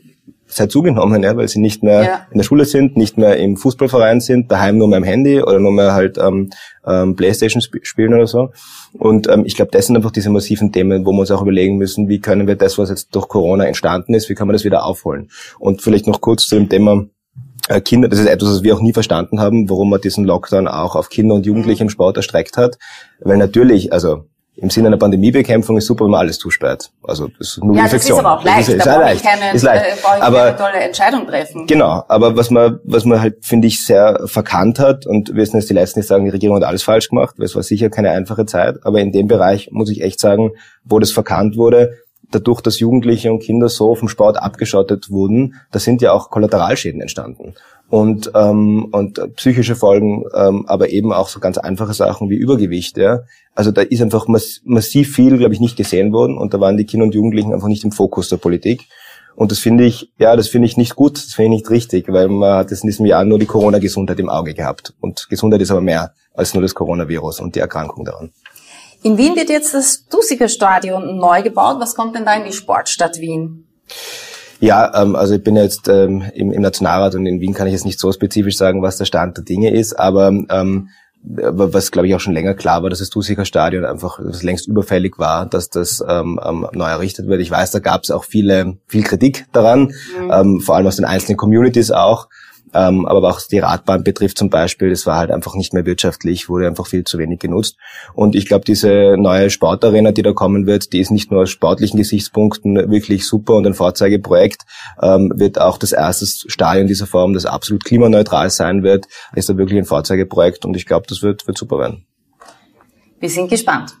Zeit 0.47 0.71
zugenommen, 0.71 1.23
ja, 1.23 1.35
weil 1.35 1.47
sie 1.47 1.59
nicht 1.59 1.83
mehr 1.83 2.03
ja. 2.03 2.27
in 2.31 2.37
der 2.37 2.43
Schule 2.43 2.65
sind, 2.65 2.97
nicht 2.97 3.17
mehr 3.17 3.37
im 3.37 3.57
Fußballverein 3.57 4.21
sind, 4.21 4.51
daheim 4.51 4.77
nur 4.77 4.87
mehr 4.87 4.97
am 4.97 5.03
Handy 5.03 5.41
oder 5.41 5.59
nur 5.59 5.71
mehr 5.71 5.93
halt 5.93 6.17
ähm, 6.17 6.51
ähm, 6.85 7.15
Playstation 7.15 7.61
sp 7.65 7.81
spielen 7.83 8.13
oder 8.13 8.27
so. 8.27 8.51
Und 8.93 9.27
ähm, 9.27 9.43
ich 9.45 9.55
glaube, 9.55 9.71
das 9.71 9.87
sind 9.87 9.95
einfach 9.95 10.11
diese 10.11 10.29
massiven 10.29 10.71
Themen, 10.71 11.05
wo 11.05 11.11
wir 11.11 11.19
uns 11.19 11.31
auch 11.31 11.41
überlegen 11.41 11.77
müssen, 11.77 12.07
wie 12.09 12.19
können 12.19 12.47
wir 12.47 12.55
das, 12.55 12.77
was 12.77 12.89
jetzt 12.89 13.15
durch 13.15 13.27
Corona 13.27 13.65
entstanden 13.65 14.13
ist, 14.13 14.29
wie 14.29 14.35
kann 14.35 14.47
man 14.47 14.53
das 14.53 14.65
wieder 14.65 14.85
aufholen? 14.85 15.29
Und 15.59 15.81
vielleicht 15.81 16.07
noch 16.07 16.21
kurz 16.21 16.45
zu 16.45 16.55
dem 16.55 16.69
Thema 16.69 17.05
äh, 17.67 17.81
Kinder, 17.81 18.07
das 18.07 18.19
ist 18.19 18.27
etwas, 18.27 18.49
was 18.49 18.63
wir 18.63 18.75
auch 18.75 18.81
nie 18.81 18.93
verstanden 18.93 19.39
haben, 19.39 19.69
warum 19.69 19.89
man 19.89 20.01
diesen 20.01 20.25
Lockdown 20.25 20.67
auch 20.67 20.95
auf 20.95 21.09
Kinder 21.09 21.35
und 21.35 21.45
Jugendliche 21.45 21.83
im 21.83 21.89
Sport 21.89 22.17
erstreckt 22.17 22.57
hat. 22.57 22.77
Weil 23.19 23.37
natürlich, 23.37 23.91
also 23.91 24.25
im 24.57 24.69
Sinne 24.69 24.87
einer 24.87 24.97
Pandemiebekämpfung 24.97 25.77
ist 25.77 25.85
super, 25.85 26.05
wenn 26.05 26.11
man 26.11 26.21
alles 26.21 26.37
zusperrt. 26.37 26.91
Also 27.03 27.27
das 27.37 27.49
ist 27.49 27.63
nur 27.63 27.75
ja, 27.75 27.83
Infektion. 27.83 28.17
das 28.17 28.19
ist 28.19 28.25
aber 28.25 28.39
auch 28.39 28.43
leicht. 28.43 28.59
Das 28.59 28.75
ist, 28.75 28.85
da 28.85 28.93
ist 28.93 28.99
leicht. 29.01 29.25
Keine, 29.25 29.53
ist 29.53 29.63
leicht. 29.63 29.85
Äh, 29.85 30.21
aber 30.21 30.43
keine 30.43 30.57
tolle 30.57 30.83
Entscheidung 30.83 31.27
treffen. 31.27 31.67
Genau, 31.67 32.03
aber 32.07 32.37
was 32.37 32.49
man, 32.49 32.79
was 32.83 33.05
man 33.05 33.21
halt, 33.21 33.45
finde 33.45 33.67
ich, 33.67 33.85
sehr 33.85 34.21
verkannt 34.25 34.79
hat, 34.79 35.05
und 35.05 35.35
wir 35.35 35.45
sind 35.45 35.59
jetzt 35.59 35.69
die 35.69 35.73
Letzten, 35.73 35.99
die 36.01 36.07
sagen, 36.07 36.25
die 36.25 36.31
Regierung 36.31 36.55
hat 36.55 36.63
alles 36.63 36.83
falsch 36.83 37.09
gemacht, 37.09 37.35
weil 37.37 37.45
es 37.45 37.55
war 37.55 37.63
sicher 37.63 37.89
keine 37.89 38.11
einfache 38.11 38.45
Zeit, 38.45 38.77
aber 38.83 38.99
in 38.99 39.11
dem 39.11 39.27
Bereich 39.27 39.69
muss 39.71 39.89
ich 39.89 40.01
echt 40.01 40.19
sagen, 40.19 40.51
wo 40.83 40.99
das 40.99 41.11
verkannt 41.11 41.57
wurde, 41.57 41.97
dadurch, 42.31 42.61
dass 42.61 42.79
Jugendliche 42.79 43.31
und 43.31 43.39
Kinder 43.39 43.69
so 43.69 43.95
vom 43.95 44.07
Sport 44.07 44.37
abgeschottet 44.37 45.09
wurden, 45.09 45.55
da 45.71 45.79
sind 45.79 46.01
ja 46.01 46.11
auch 46.13 46.29
Kollateralschäden 46.29 47.01
entstanden 47.01 47.55
und, 47.89 48.31
ähm, 48.35 48.87
und 48.91 49.19
psychische 49.35 49.75
Folgen, 49.75 50.23
ähm, 50.35 50.65
aber 50.67 50.89
eben 50.89 51.13
auch 51.13 51.29
so 51.29 51.39
ganz 51.39 51.57
einfache 51.57 51.93
Sachen 51.93 52.29
wie 52.29 52.35
Übergewicht. 52.35 52.97
Ja. 52.97 53.21
Also 53.53 53.71
da 53.71 53.81
ist 53.81 54.01
einfach 54.01 54.27
mass 54.27 54.61
massiv 54.63 55.15
viel, 55.15 55.37
glaube 55.37 55.53
ich, 55.53 55.59
nicht 55.59 55.77
gesehen 55.77 56.11
worden 56.11 56.37
und 56.37 56.53
da 56.53 56.59
waren 56.59 56.77
die 56.77 56.85
Kinder 56.85 57.05
und 57.05 57.13
Jugendlichen 57.13 57.53
einfach 57.53 57.67
nicht 57.67 57.83
im 57.83 57.91
Fokus 57.91 58.29
der 58.29 58.37
Politik. 58.37 58.87
Und 59.35 59.51
das 59.51 59.59
finde 59.59 59.83
ich, 59.83 60.11
ja, 60.17 60.35
das 60.35 60.47
finde 60.47 60.65
ich 60.65 60.77
nicht 60.77 60.95
gut, 60.95 61.17
das 61.17 61.33
finde 61.33 61.55
ich 61.55 61.61
nicht 61.61 61.69
richtig, 61.69 62.11
weil 62.11 62.29
man 62.29 62.53
hat 62.53 62.71
jetzt 62.71 62.83
in 62.83 62.87
diesem 62.87 63.05
Jahr 63.05 63.25
nur 63.25 63.37
die 63.37 63.45
Corona-Gesundheit 63.45 64.19
im 64.19 64.29
Auge 64.29 64.53
gehabt. 64.53 64.93
Und 65.01 65.27
Gesundheit 65.29 65.61
ist 65.61 65.71
aber 65.71 65.81
mehr 65.81 66.13
als 66.33 66.53
nur 66.53 66.63
das 66.63 66.73
Coronavirus 66.73 67.41
und 67.41 67.55
die 67.55 67.59
Erkrankung 67.59 68.05
daran. 68.05 68.31
In 69.03 69.17
Wien 69.17 69.35
wird 69.35 69.49
jetzt 69.49 69.73
das 69.73 70.07
Dusiger 70.07 70.47
Stadion 70.47 71.17
neu 71.17 71.43
gebaut. 71.43 71.77
Was 71.79 71.95
kommt 71.95 72.15
denn 72.15 72.25
da 72.25 72.35
in 72.35 72.45
die 72.45 72.53
Sportstadt 72.53 73.19
Wien? 73.19 73.67
Ja, 74.59 75.01
ähm, 75.01 75.15
also 75.15 75.35
ich 75.35 75.43
bin 75.43 75.55
jetzt 75.55 75.87
ähm, 75.87 76.23
im, 76.33 76.51
im 76.51 76.61
Nationalrat 76.61 77.15
und 77.15 77.25
in 77.25 77.41
Wien 77.41 77.53
kann 77.53 77.67
ich 77.67 77.73
jetzt 77.73 77.85
nicht 77.85 77.99
so 77.99 78.11
spezifisch 78.11 78.57
sagen, 78.57 78.81
was 78.81 78.97
der 78.97 79.05
Stand 79.05 79.37
der 79.37 79.43
Dinge 79.43 79.71
ist, 79.71 79.93
aber 79.93 80.27
ähm, 80.27 80.89
was 81.27 81.91
glaube 81.91 82.07
ich 82.07 82.15
auch 82.15 82.19
schon 82.19 82.33
länger 82.33 82.53
klar 82.53 82.83
war, 82.83 82.89
dass 82.89 82.99
das 82.99 83.09
Dusiker 83.09 83.45
Stadion 83.45 83.83
einfach 83.83 84.19
das 84.23 84.43
längst 84.43 84.67
überfällig 84.67 85.17
war, 85.17 85.47
dass 85.47 85.69
das 85.69 86.03
ähm, 86.07 86.39
ähm, 86.43 86.67
neu 86.73 86.85
errichtet 86.85 87.27
wird. 87.27 87.41
Ich 87.41 87.49
weiß, 87.49 87.71
da 87.71 87.79
gab 87.79 88.03
es 88.03 88.11
auch 88.11 88.23
viele 88.23 88.77
viel 88.85 89.03
Kritik 89.03 89.47
daran, 89.51 89.93
mhm. 90.19 90.31
ähm, 90.31 90.61
vor 90.61 90.75
allem 90.75 90.85
aus 90.87 90.97
den 90.97 91.05
einzelnen 91.05 91.37
Communities 91.37 91.91
auch. 91.91 92.27
Ähm, 92.75 93.05
aber 93.05 93.29
auch 93.29 93.39
die 93.39 93.59
Radbahn 93.59 94.03
betrifft 94.03 94.37
zum 94.37 94.49
Beispiel, 94.49 94.89
das 94.89 95.05
war 95.05 95.17
halt 95.17 95.31
einfach 95.31 95.55
nicht 95.55 95.73
mehr 95.73 95.85
wirtschaftlich, 95.85 96.49
wurde 96.49 96.67
einfach 96.67 96.87
viel 96.87 97.05
zu 97.05 97.17
wenig 97.17 97.39
genutzt. 97.39 97.77
Und 98.13 98.35
ich 98.35 98.47
glaube, 98.47 98.65
diese 98.65 99.15
neue 99.17 99.49
Sportarena, 99.49 100.11
die 100.11 100.23
da 100.23 100.33
kommen 100.33 100.67
wird, 100.67 100.91
die 100.91 100.99
ist 100.99 101.11
nicht 101.11 101.31
nur 101.31 101.43
aus 101.43 101.49
sportlichen 101.49 101.97
Gesichtspunkten 101.97 102.91
wirklich 102.91 103.25
super 103.25 103.53
und 103.55 103.65
ein 103.65 103.73
Vorzeigeprojekt, 103.73 104.63
ähm, 105.01 105.31
wird 105.35 105.59
auch 105.59 105.77
das 105.77 105.93
erste 105.93 106.25
Stadion 106.25 106.87
dieser 106.87 107.07
Form, 107.07 107.33
das 107.33 107.45
absolut 107.45 107.85
klimaneutral 107.85 108.49
sein 108.49 108.83
wird, 108.83 109.05
ist 109.35 109.47
da 109.47 109.57
wirklich 109.57 109.79
ein 109.79 109.85
Vorzeigeprojekt 109.85 110.65
und 110.65 110.75
ich 110.75 110.85
glaube, 110.85 111.05
das 111.07 111.21
wird, 111.21 111.47
wird 111.47 111.57
super 111.57 111.79
werden. 111.79 112.05
Wir 113.19 113.29
sind 113.29 113.49
gespannt. 113.49 113.93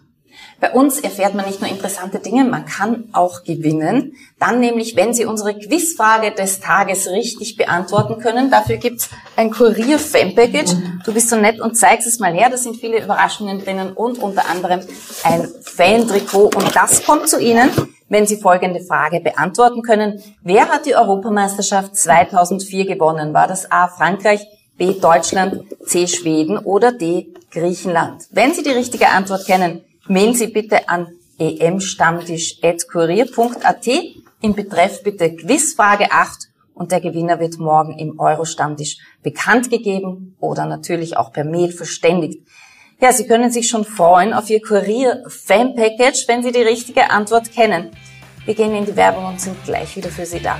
Bei 0.61 0.71
uns 0.71 0.99
erfährt 0.99 1.35
man 1.35 1.45
nicht 1.45 1.61
nur 1.61 1.69
interessante 1.69 2.19
Dinge, 2.19 2.45
man 2.45 2.65
kann 2.65 3.09
auch 3.11 3.43
gewinnen. 3.43 4.13
Dann 4.39 4.59
nämlich, 4.59 4.95
wenn 4.95 5.13
Sie 5.13 5.25
unsere 5.25 5.53
Quizfrage 5.57 6.31
des 6.31 6.61
Tages 6.61 7.09
richtig 7.09 7.57
beantworten 7.57 8.21
können. 8.21 8.49
Dafür 8.49 8.77
gibt's 8.77 9.09
ein 9.35 9.51
Kurier-Fan-Package. 9.51 10.71
Du 11.05 11.13
bist 11.13 11.29
so 11.29 11.35
nett 11.35 11.59
und 11.59 11.75
zeigst 11.75 12.07
es 12.07 12.19
mal 12.19 12.33
her. 12.33 12.49
Da 12.49 12.57
sind 12.57 12.77
viele 12.77 13.03
Überraschungen 13.03 13.59
drinnen 13.59 13.93
und 13.93 14.17
unter 14.17 14.49
anderem 14.49 14.79
ein 15.23 15.47
Fan-Trikot. 15.61 16.51
Und 16.55 16.75
das 16.75 17.03
kommt 17.05 17.27
zu 17.27 17.39
Ihnen, 17.39 17.69
wenn 18.07 18.25
Sie 18.25 18.37
folgende 18.37 18.79
Frage 18.79 19.19
beantworten 19.19 19.81
können. 19.81 20.23
Wer 20.41 20.69
hat 20.69 20.85
die 20.85 20.95
Europameisterschaft 20.95 21.97
2004 21.97 22.85
gewonnen? 22.85 23.33
War 23.33 23.47
das 23.47 23.69
A. 23.71 23.87
Frankreich, 23.89 24.47
B. 24.77 24.93
Deutschland, 24.99 25.63
C. 25.85 26.07
Schweden 26.07 26.57
oder 26.57 26.91
D. 26.93 27.33
Griechenland? 27.51 28.23
Wenn 28.31 28.53
Sie 28.53 28.63
die 28.63 28.71
richtige 28.71 29.09
Antwort 29.09 29.45
kennen, 29.45 29.81
Mailen 30.07 30.35
Sie 30.35 30.47
bitte 30.47 30.87
an 30.87 31.07
emstammtisch.kurier.at. 31.39 33.87
Im 34.41 34.53
Betreff 34.53 35.01
bitte 35.01 35.35
Quizfrage 35.35 36.11
8 36.11 36.49
und 36.75 36.91
der 36.91 37.01
Gewinner 37.01 37.39
wird 37.39 37.57
morgen 37.57 37.97
im 37.97 38.19
Euro-Stammtisch 38.19 38.97
bekannt 39.23 39.71
gegeben 39.71 40.35
oder 40.39 40.67
natürlich 40.67 41.17
auch 41.17 41.33
per 41.33 41.43
Mail 41.43 41.71
verständigt. 41.71 42.45
Ja, 43.01 43.11
Sie 43.11 43.25
können 43.25 43.49
sich 43.49 43.67
schon 43.67 43.83
freuen 43.83 44.33
auf 44.33 44.47
Ihr 44.49 44.61
Kurier-Fan-Package, 44.61 46.27
wenn 46.27 46.43
Sie 46.43 46.51
die 46.51 46.61
richtige 46.61 47.09
Antwort 47.09 47.51
kennen. 47.51 47.89
Wir 48.45 48.53
gehen 48.53 48.75
in 48.75 48.85
die 48.85 48.95
Werbung 48.95 49.25
und 49.25 49.41
sind 49.41 49.57
gleich 49.65 49.95
wieder 49.95 50.09
für 50.09 50.27
Sie 50.27 50.39
da. 50.39 50.59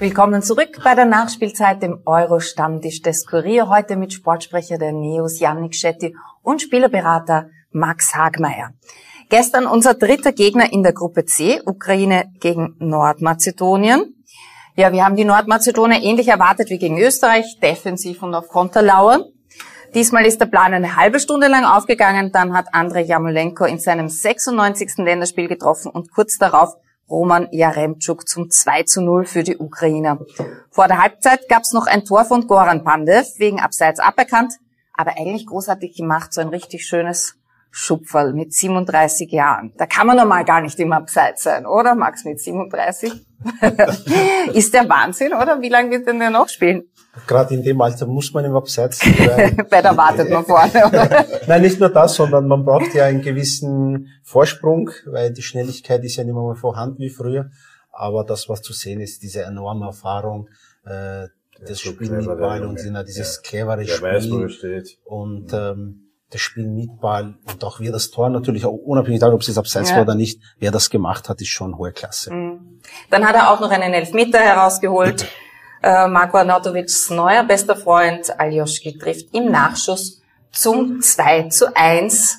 Willkommen 0.00 0.42
zurück 0.42 0.78
bei 0.84 0.94
der 0.94 1.06
Nachspielzeit 1.06 1.82
dem 1.82 2.02
Euro-Stammtisch 2.06 3.02
des 3.02 3.26
Kurier. 3.26 3.68
Heute 3.68 3.96
mit 3.96 4.12
Sportsprecher 4.12 4.78
der 4.78 4.92
Neos 4.92 5.40
Yannick 5.40 5.74
Schetti 5.74 6.14
und 6.40 6.62
Spielerberater 6.62 7.48
Max 7.72 8.14
Hagmeier. 8.14 8.70
Gestern 9.28 9.66
unser 9.66 9.94
dritter 9.94 10.30
Gegner 10.30 10.72
in 10.72 10.84
der 10.84 10.92
Gruppe 10.92 11.24
C, 11.24 11.60
Ukraine 11.66 12.30
gegen 12.38 12.76
Nordmazedonien. 12.78 14.14
Ja, 14.76 14.92
wir 14.92 15.04
haben 15.04 15.16
die 15.16 15.24
Nordmazedonier 15.24 16.00
ähnlich 16.00 16.28
erwartet 16.28 16.70
wie 16.70 16.78
gegen 16.78 17.00
Österreich, 17.00 17.58
defensiv 17.60 18.22
und 18.22 18.36
auf 18.36 18.46
Konterlauer. 18.46 19.24
Diesmal 19.96 20.26
ist 20.26 20.40
der 20.40 20.46
Plan 20.46 20.72
eine 20.74 20.94
halbe 20.94 21.18
Stunde 21.18 21.48
lang 21.48 21.64
aufgegangen, 21.64 22.30
dann 22.30 22.56
hat 22.56 22.66
Andrei 22.72 23.02
Jamolenko 23.02 23.64
in 23.64 23.80
seinem 23.80 24.08
96. 24.08 24.98
Länderspiel 24.98 25.48
getroffen 25.48 25.90
und 25.90 26.12
kurz 26.12 26.38
darauf 26.38 26.76
Roman 27.10 27.48
Jaremczuk 27.50 28.28
zum 28.28 28.50
2 28.50 28.82
zu 28.84 29.00
0 29.00 29.24
für 29.24 29.42
die 29.42 29.56
Ukrainer. 29.56 30.18
Vor 30.70 30.88
der 30.88 31.02
Halbzeit 31.02 31.48
gab 31.48 31.62
es 31.62 31.72
noch 31.72 31.86
ein 31.86 32.04
Tor 32.04 32.24
von 32.24 32.46
Goran 32.46 32.84
Pandev, 32.84 33.38
wegen 33.38 33.60
Abseits 33.60 34.00
aberkannt, 34.00 34.54
aber 34.92 35.12
eigentlich 35.18 35.46
großartig 35.46 35.96
gemacht, 35.96 36.32
so 36.32 36.40
ein 36.40 36.48
richtig 36.48 36.86
schönes 36.86 37.36
Schupferl 37.70 38.32
mit 38.32 38.52
37 38.52 39.30
Jahren. 39.30 39.72
Da 39.76 39.86
kann 39.86 40.06
man 40.06 40.16
normal 40.16 40.44
gar 40.44 40.60
nicht 40.60 40.78
im 40.80 40.92
Abseits 40.92 41.42
sein, 41.42 41.66
oder 41.66 41.94
Max 41.94 42.24
mit 42.24 42.40
37? 42.40 43.12
ist 44.52 44.74
der 44.74 44.88
Wahnsinn, 44.88 45.32
oder? 45.32 45.60
Wie 45.60 45.68
lange 45.68 45.90
wird 45.90 46.06
denn 46.06 46.18
der 46.18 46.30
noch 46.30 46.48
spielen? 46.48 46.84
Gerade 47.26 47.54
in 47.54 47.62
dem 47.62 47.80
Alter 47.80 48.06
muss 48.06 48.32
man 48.32 48.44
im 48.44 48.54
Abseits. 48.56 49.00
Bei 49.70 49.82
der 49.82 49.96
wartet 49.96 50.30
man 50.30 50.44
vorne? 50.44 51.26
Nein, 51.46 51.62
nicht 51.62 51.80
nur 51.80 51.88
das, 51.88 52.14
sondern 52.14 52.46
man 52.46 52.64
braucht 52.64 52.94
ja 52.94 53.04
einen 53.04 53.22
gewissen 53.22 54.08
Vorsprung, 54.22 54.90
weil 55.06 55.32
die 55.32 55.42
Schnelligkeit 55.42 56.04
ist 56.04 56.16
ja 56.16 56.24
nicht 56.24 56.34
mehr 56.34 56.54
vorhanden 56.54 56.98
wie 57.00 57.10
früher. 57.10 57.50
Aber 57.92 58.24
das, 58.24 58.48
was 58.48 58.62
zu 58.62 58.72
sehen 58.72 59.00
ist, 59.00 59.22
diese 59.22 59.42
enorme 59.42 59.86
Erfahrung, 59.86 60.48
äh, 60.84 61.26
das 61.66 61.78
so 61.78 61.90
Spiel 61.90 62.10
mit 62.10 62.26
Ball 62.26 62.64
und 62.64 62.76
genau 62.76 63.02
dieses 63.02 63.36
Ja. 63.36 63.42
clevere 63.42 63.84
Der 63.84 64.00
weiß, 64.00 64.30
wo 64.30 64.38
er 64.42 64.48
Spiel 64.48 64.82
steht. 64.82 64.98
und 65.04 65.52
ähm, 65.52 66.04
das 66.30 66.40
Spiel 66.40 66.68
mit 66.68 67.00
Ball 67.00 67.34
und 67.50 67.64
auch 67.64 67.80
wie 67.80 67.90
das 67.90 68.10
Tor 68.10 68.28
natürlich, 68.28 68.64
auch 68.64 68.70
unabhängig 68.72 69.18
davon, 69.18 69.34
ob 69.34 69.40
es 69.40 69.48
jetzt 69.48 69.56
abseits 69.58 69.90
Ja. 69.90 69.96
war 69.96 70.02
oder 70.02 70.14
nicht, 70.14 70.40
wer 70.60 70.70
das 70.70 70.90
gemacht 70.90 71.28
hat, 71.28 71.40
ist 71.40 71.48
schon 71.48 71.76
hohe 71.76 71.90
Klasse. 71.90 72.30
Dann 73.10 73.26
hat 73.26 73.34
er 73.34 73.50
auch 73.50 73.60
noch 73.60 73.70
einen 73.70 73.92
Elfmeter 73.94 74.38
herausgeholt. 74.38 75.26
Äh, 75.82 76.08
Marko 76.08 76.38
Arnautovics 76.38 77.10
neuer 77.10 77.44
bester 77.44 77.76
Freund 77.76 78.38
Aljoschki 78.38 78.98
trifft 78.98 79.34
im 79.34 79.50
Nachschuss 79.50 80.20
zum 80.52 81.00
2 81.00 81.48
zu 81.48 81.76
1. 81.76 82.38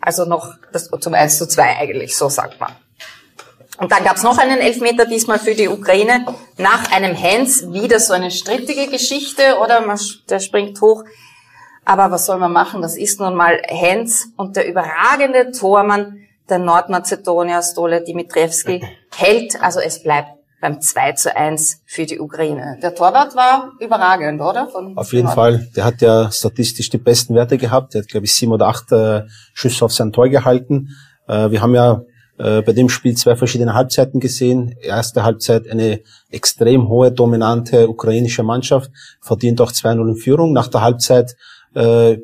Also 0.00 0.24
noch 0.24 0.54
das, 0.72 0.90
zum 1.00 1.14
1 1.14 1.38
zu 1.38 1.46
2 1.46 1.76
eigentlich, 1.76 2.16
so 2.16 2.28
sagt 2.28 2.60
man. 2.60 2.72
Und 3.78 3.90
dann 3.90 4.04
gab's 4.04 4.22
noch 4.22 4.38
einen 4.38 4.58
Elfmeter, 4.58 5.04
diesmal 5.04 5.38
für 5.38 5.54
die 5.54 5.68
Ukraine. 5.68 6.24
Nach 6.58 6.92
einem 6.92 7.20
Hands 7.20 7.72
wieder 7.72 7.98
so 7.98 8.12
eine 8.12 8.30
strittige 8.30 8.86
Geschichte, 8.86 9.58
oder? 9.58 9.80
Man, 9.80 9.98
der 10.28 10.38
springt 10.38 10.80
hoch. 10.80 11.04
Aber 11.84 12.10
was 12.10 12.26
soll 12.26 12.38
man 12.38 12.52
machen? 12.52 12.82
Das 12.82 12.96
ist 12.96 13.20
nun 13.20 13.34
mal 13.34 13.60
Hens 13.66 14.28
und 14.36 14.56
der 14.56 14.68
überragende 14.68 15.50
Tormann 15.50 16.20
der 16.48 16.58
Nordmazedonier 16.58 17.62
Stole 17.62 18.02
Dimitrievski 18.02 18.86
hält. 19.14 19.60
Also 19.60 19.80
es 19.80 20.02
bleibt 20.02 20.30
beim 20.64 20.80
2 20.80 21.12
zu 21.12 21.36
1 21.36 21.82
für 21.84 22.06
die 22.06 22.18
Ukraine. 22.18 22.78
Der 22.82 22.94
Torwart 22.94 23.36
war 23.36 23.72
überragend, 23.80 24.40
oder? 24.40 24.66
Von 24.66 24.96
Auf 24.96 25.12
jeden 25.12 25.26
Nord- 25.26 25.34
Fall. 25.34 25.68
Der 25.76 25.84
hat 25.84 26.00
ja 26.00 26.32
statistisch 26.32 26.88
die 26.88 26.96
besten 26.96 27.34
Werte 27.34 27.58
gehabt. 27.58 27.92
Der 27.92 28.00
hat, 28.00 28.08
glaube 28.08 28.24
ich, 28.24 28.32
sieben 28.34 28.50
oder 28.50 28.68
acht 28.68 28.90
äh, 28.90 29.24
Schüsse 29.52 29.84
auf 29.84 29.92
sein 29.92 30.10
Tor 30.10 30.30
gehalten. 30.30 30.88
Äh, 31.28 31.50
wir 31.50 31.60
haben 31.60 31.74
ja 31.74 32.00
äh, 32.38 32.62
bei 32.62 32.72
dem 32.72 32.88
Spiel 32.88 33.14
zwei 33.14 33.36
verschiedene 33.36 33.74
Halbzeiten 33.74 34.20
gesehen. 34.20 34.74
Erste 34.80 35.22
Halbzeit 35.22 35.68
eine 35.68 36.00
extrem 36.30 36.88
hohe, 36.88 37.12
dominante 37.12 37.86
ukrainische 37.86 38.42
Mannschaft, 38.42 38.90
verdient 39.20 39.60
auch 39.60 39.70
2-0 39.70 40.08
in 40.08 40.16
Führung. 40.16 40.54
Nach 40.54 40.68
der 40.68 40.80
Halbzeit 40.80 41.36
äh, 41.74 42.16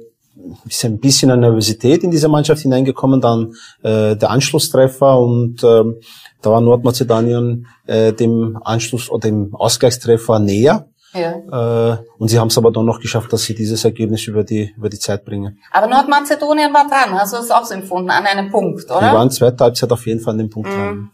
ist 0.66 0.82
ein 0.86 0.98
bisschen 0.98 1.30
eine 1.30 1.42
Nervosität 1.42 2.02
in 2.04 2.10
diese 2.10 2.28
Mannschaft 2.28 2.62
hineingekommen, 2.62 3.20
dann 3.20 3.52
äh, 3.82 4.16
der 4.16 4.30
Anschlusstreffer 4.30 5.18
und 5.18 5.62
ähm, 5.62 5.96
da 6.42 6.50
war 6.50 6.60
Nordmazedonien 6.60 7.66
äh, 7.86 8.12
dem 8.12 8.58
Anschluss 8.62 9.10
oder 9.10 9.28
dem 9.28 9.54
Ausgleichstreffer 9.54 10.38
näher. 10.38 10.86
Ja. 11.12 11.92
Äh, 11.92 11.98
und 12.18 12.28
sie 12.28 12.38
haben 12.38 12.48
es 12.48 12.58
aber 12.58 12.70
dann 12.70 12.86
noch 12.86 13.00
geschafft, 13.00 13.32
dass 13.32 13.42
sie 13.42 13.54
dieses 13.54 13.84
Ergebnis 13.84 14.26
über 14.26 14.44
die, 14.44 14.72
über 14.76 14.88
die 14.88 14.98
Zeit 14.98 15.24
bringen. 15.24 15.58
Aber 15.72 15.88
Nordmazedonien 15.88 16.72
war 16.72 16.86
dran. 16.88 17.18
Hast 17.18 17.32
du 17.32 17.38
das 17.38 17.50
auch 17.50 17.64
so 17.64 17.74
empfunden? 17.74 18.10
An 18.10 18.26
einem 18.26 18.50
Punkt, 18.50 18.84
Die 18.88 18.92
oder? 18.92 19.12
waren 19.12 19.30
zweite 19.30 19.64
Halbzeit 19.64 19.90
auf 19.90 20.06
jeden 20.06 20.20
Fall 20.20 20.34
an 20.34 20.38
dem 20.38 20.50
Punkt 20.50 20.68
dran. 20.68 21.10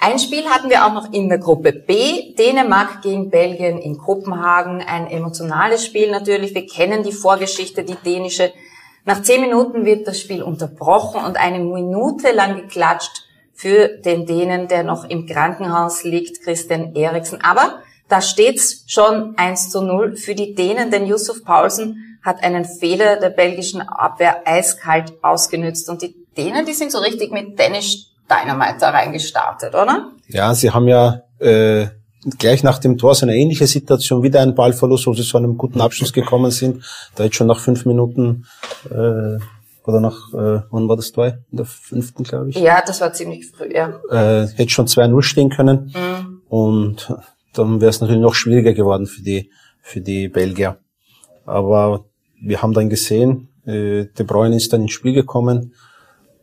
Ein 0.00 0.18
Spiel 0.18 0.44
hatten 0.46 0.70
wir 0.70 0.86
auch 0.86 0.92
noch 0.92 1.12
in 1.12 1.28
der 1.28 1.38
Gruppe 1.38 1.72
B. 1.72 2.34
Dänemark 2.34 3.02
gegen 3.02 3.30
Belgien 3.30 3.78
in 3.78 3.98
Kopenhagen. 3.98 4.80
Ein 4.80 5.08
emotionales 5.08 5.84
Spiel 5.84 6.10
natürlich. 6.10 6.54
Wir 6.54 6.66
kennen 6.66 7.02
die 7.02 7.12
Vorgeschichte, 7.12 7.84
die 7.84 7.96
dänische. 7.96 8.52
Nach 9.04 9.22
zehn 9.22 9.40
Minuten 9.40 9.84
wird 9.84 10.06
das 10.06 10.20
Spiel 10.20 10.42
unterbrochen 10.42 11.24
und 11.24 11.36
eine 11.36 11.58
Minute 11.58 12.30
lang 12.32 12.56
geklatscht 12.56 13.27
für 13.58 13.88
den 13.88 14.24
Dänen, 14.24 14.68
der 14.68 14.84
noch 14.84 15.04
im 15.10 15.26
Krankenhaus 15.26 16.04
liegt, 16.04 16.44
Christian 16.44 16.94
Eriksen. 16.94 17.40
Aber 17.42 17.80
da 18.08 18.20
steht's 18.20 18.84
schon 18.86 19.34
1 19.36 19.70
zu 19.70 19.82
0 19.82 20.14
für 20.16 20.36
die 20.36 20.54
Dänen, 20.54 20.92
denn 20.92 21.06
Yusuf 21.06 21.44
Paulsen 21.44 22.18
hat 22.22 22.44
einen 22.44 22.64
Fehler 22.64 23.16
der 23.16 23.30
belgischen 23.30 23.80
Abwehr 23.80 24.42
eiskalt 24.46 25.12
ausgenützt. 25.22 25.90
Und 25.90 26.02
die 26.02 26.14
Dänen, 26.36 26.66
die 26.66 26.72
sind 26.72 26.92
so 26.92 26.98
richtig 26.98 27.32
mit 27.32 27.58
Danish 27.58 28.06
Dynamite 28.30 28.76
da 28.78 28.90
reingestartet, 28.90 29.74
oder? 29.74 30.12
Ja, 30.28 30.54
sie 30.54 30.70
haben 30.70 30.86
ja 30.86 31.22
äh, 31.40 31.86
gleich 32.38 32.62
nach 32.62 32.78
dem 32.78 32.96
Tor 32.96 33.16
so 33.16 33.26
eine 33.26 33.34
ähnliche 33.34 33.66
Situation, 33.66 34.22
wieder 34.22 34.40
ein 34.40 34.54
Ballverlust, 34.54 35.08
wo 35.08 35.14
sie 35.14 35.24
zu 35.24 35.36
einem 35.36 35.56
guten 35.58 35.80
Abschluss 35.80 36.12
gekommen 36.12 36.52
sind. 36.52 36.84
Da 37.16 37.24
jetzt 37.24 37.34
schon 37.34 37.48
nach 37.48 37.58
fünf 37.58 37.86
Minuten 37.86 38.46
äh, 38.88 39.42
oder 39.88 40.00
nach, 40.00 40.32
äh, 40.34 40.60
wann 40.70 40.86
war 40.88 40.96
das 40.96 41.12
Tor? 41.12 41.26
In 41.50 41.56
der 41.56 41.64
fünften, 41.66 42.22
glaube 42.22 42.50
ich. 42.50 42.56
Ja, 42.56 42.82
das 42.86 43.00
war 43.00 43.12
ziemlich 43.14 43.50
früh, 43.50 43.72
ja. 43.74 43.88
äh, 44.10 44.46
hätte 44.46 44.68
schon 44.68 44.86
2-0 44.86 45.22
stehen 45.22 45.48
können. 45.48 45.92
Und 46.48 47.12
dann 47.54 47.80
wäre 47.80 47.88
es 47.88 48.00
natürlich 48.00 48.20
noch 48.22 48.34
schwieriger 48.34 48.74
geworden 48.74 49.06
für 49.06 49.22
die, 49.22 49.50
für 49.80 50.00
die 50.02 50.28
Belgier. 50.28 50.76
Aber 51.46 52.04
wir 52.40 52.60
haben 52.60 52.74
dann 52.74 52.90
gesehen, 52.90 53.48
äh, 53.66 54.04
De 54.04 54.24
Bruyne 54.26 54.56
ist 54.56 54.72
dann 54.72 54.82
ins 54.82 54.92
Spiel 54.92 55.14
gekommen. 55.14 55.74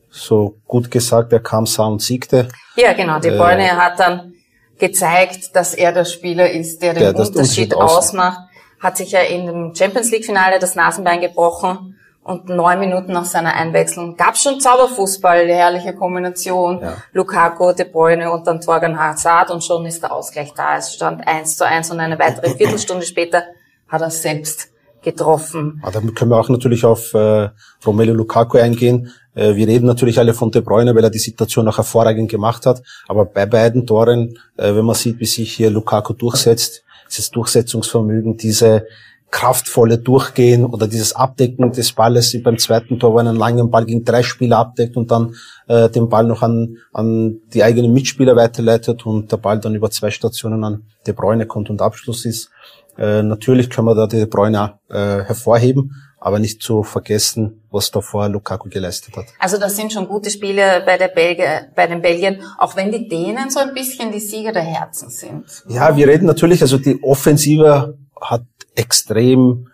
So 0.10 0.58
gut 0.66 0.90
gesagt, 0.90 1.32
er 1.32 1.40
kam, 1.40 1.66
sah 1.68 1.86
und 1.86 2.02
siegte. 2.02 2.48
Ja, 2.76 2.94
genau. 2.94 3.20
Die 3.20 3.28
Äh, 3.28 3.38
Bräune 3.38 3.70
hat 3.78 4.00
dann 4.00 4.34
gezeigt, 4.80 5.56
dass 5.56 5.74
er 5.74 5.92
der 5.92 6.06
Spieler 6.06 6.50
ist, 6.50 6.82
der 6.82 6.94
den 6.94 7.00
Der 7.02 7.10
Unterschied 7.10 7.36
Unterschied 7.36 7.74
ausmacht. 7.76 7.98
ausmacht. 7.98 8.40
Hat 8.80 8.98
sich 8.98 9.12
ja 9.12 9.20
in 9.22 9.46
dem 9.46 9.76
Champions 9.76 10.12
League 10.12 10.26
Finale 10.26 10.58
das 10.60 10.76
Nasenbein 10.76 11.22
gebrochen 11.22 11.96
und 12.26 12.50
neun 12.50 12.80
Minuten 12.80 13.14
nach 13.14 13.26
seiner 13.26 13.54
Einwechslung 13.54 14.18
gab 14.18 14.36
schon 14.36 14.60
Zauberfußball, 14.60 15.42
eine 15.42 15.54
herrliche 15.54 15.94
Kombination. 15.94 16.82
Ja. 16.82 16.98
Lukaku, 17.14 17.72
De 17.74 17.88
Bruyne 17.88 18.32
und 18.32 18.48
dann 18.48 18.60
Torgan 18.60 19.00
Hazard 19.00 19.52
und 19.52 19.64
schon 19.64 19.86
ist 19.86 20.02
der 20.02 20.12
Ausgleich 20.12 20.52
da. 20.56 20.76
Es 20.76 20.96
stand 20.96 21.28
eins 21.28 21.56
zu 21.56 21.68
eins 21.68 21.92
und 21.92 22.00
eine 22.00 22.18
weitere 22.18 22.50
Viertelstunde 22.58 23.06
später 23.06 23.44
hat 23.88 24.02
er 24.02 24.10
selbst 24.10 24.70
getroffen. 25.04 25.80
Aber 25.84 25.92
damit 25.92 26.16
können 26.16 26.32
wir 26.32 26.40
auch 26.40 26.50
natürlich 26.50 26.84
auf 26.84 27.14
äh, 27.14 27.50
Romelu 27.86 28.14
Lukaku 28.14 28.58
eingehen. 28.58 29.12
Äh, 29.36 29.54
wir 29.54 29.68
reden 29.68 29.86
natürlich 29.86 30.18
alle 30.18 30.34
von 30.34 30.50
De 30.50 30.64
Bruyne, 30.64 30.96
weil 30.96 31.04
er 31.04 31.12
die 31.12 31.20
Situation 31.20 31.68
auch 31.68 31.78
hervorragend 31.78 32.32
gemacht 32.32 32.66
hat. 32.66 32.82
Aber 33.08 33.26
bei 33.26 33.46
beiden 33.46 33.86
Toren, 33.86 34.40
äh, 34.58 34.74
wenn 34.74 34.86
man 34.86 34.96
sieht, 34.96 35.20
wie 35.20 35.28
sich 35.28 35.54
hier 35.54 35.70
Lukaku 35.70 36.14
durchsetzt, 36.14 36.84
dieses 37.08 37.30
Durchsetzungsvermögen, 37.30 38.36
diese 38.36 38.88
kraftvolle 39.36 39.98
Durchgehen 39.98 40.64
oder 40.64 40.88
dieses 40.88 41.14
Abdecken 41.14 41.74
des 41.74 41.92
Balles 41.92 42.32
wie 42.34 42.40
beim 42.40 42.58
zweiten 42.58 43.00
Tor, 43.00 43.12
wo 43.12 43.18
einen 43.18 43.36
langen 43.36 43.70
Ball 43.70 43.84
gegen 43.84 44.06
drei 44.06 44.24
Spieler 44.24 44.60
abdeckt 44.60 44.96
und 44.96 45.12
dann 45.12 45.36
äh, 45.68 45.90
den 45.90 46.08
Ball 46.08 46.24
noch 46.24 46.42
an, 46.42 46.78
an 46.94 47.42
die 47.54 47.62
eigenen 47.62 47.92
Mitspieler 47.92 48.38
weiterleitet 48.38 49.06
und 49.06 49.30
der 49.34 49.36
Ball 49.36 49.60
dann 49.60 49.76
über 49.76 49.92
zwei 49.92 50.10
Stationen 50.10 50.64
an 50.64 50.84
De 51.06 51.14
Bruyne 51.14 51.48
kommt 51.48 51.70
und 51.70 51.82
Abschluss 51.82 52.24
ist. 52.24 52.50
Äh, 52.98 53.24
natürlich 53.24 53.70
können 53.70 53.88
wir 53.88 53.94
da 53.94 54.08
De 54.08 54.26
Bruyne 54.26 54.80
äh, 54.90 55.26
hervorheben, 55.26 55.92
aber 56.18 56.40
nicht 56.40 56.64
zu 56.64 56.84
vergessen, 56.84 57.62
was 57.72 57.92
davor 57.92 58.30
Lukaku 58.30 58.70
geleistet 58.70 59.18
hat. 59.18 59.26
Also 59.40 59.58
das 59.58 59.76
sind 59.76 59.92
schon 59.92 60.08
gute 60.08 60.30
Spiele 60.30 60.82
bei, 60.86 60.98
der 60.98 61.10
Belgier, 61.10 61.68
bei 61.76 61.88
den 61.88 62.02
Belgiern, 62.02 62.38
auch 62.58 62.78
wenn 62.78 62.90
die 62.90 63.10
Dänen 63.10 63.50
so 63.50 63.60
ein 63.60 63.74
bisschen 63.74 64.14
die 64.14 64.22
Sieger 64.22 64.54
der 64.54 64.64
Herzen 64.64 65.10
sind. 65.10 65.44
Ja, 65.68 65.98
wir 65.98 66.08
reden 66.08 66.26
natürlich, 66.26 66.62
also 66.62 66.78
die 66.78 67.04
Offensive 67.04 67.98
hat 68.22 68.44
extrem 68.76 69.68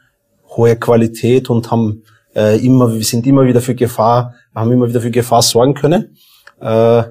hohe 0.56 0.76
Qualität 0.76 1.50
und 1.50 1.72
haben 1.72 2.04
äh, 2.36 2.64
immer, 2.66 2.94
wir 2.94 3.04
sind 3.04 3.26
immer 3.28 3.46
wieder 3.46 3.62
für 3.62 3.76
Gefahr, 3.76 4.34
haben 4.54 4.72
immer 4.72 4.88
wieder 4.88 5.02
für 5.02 5.12
Gefahr 5.12 5.42
sorgen 5.42 5.74
können. 5.74 6.18
Äh, 6.60 7.04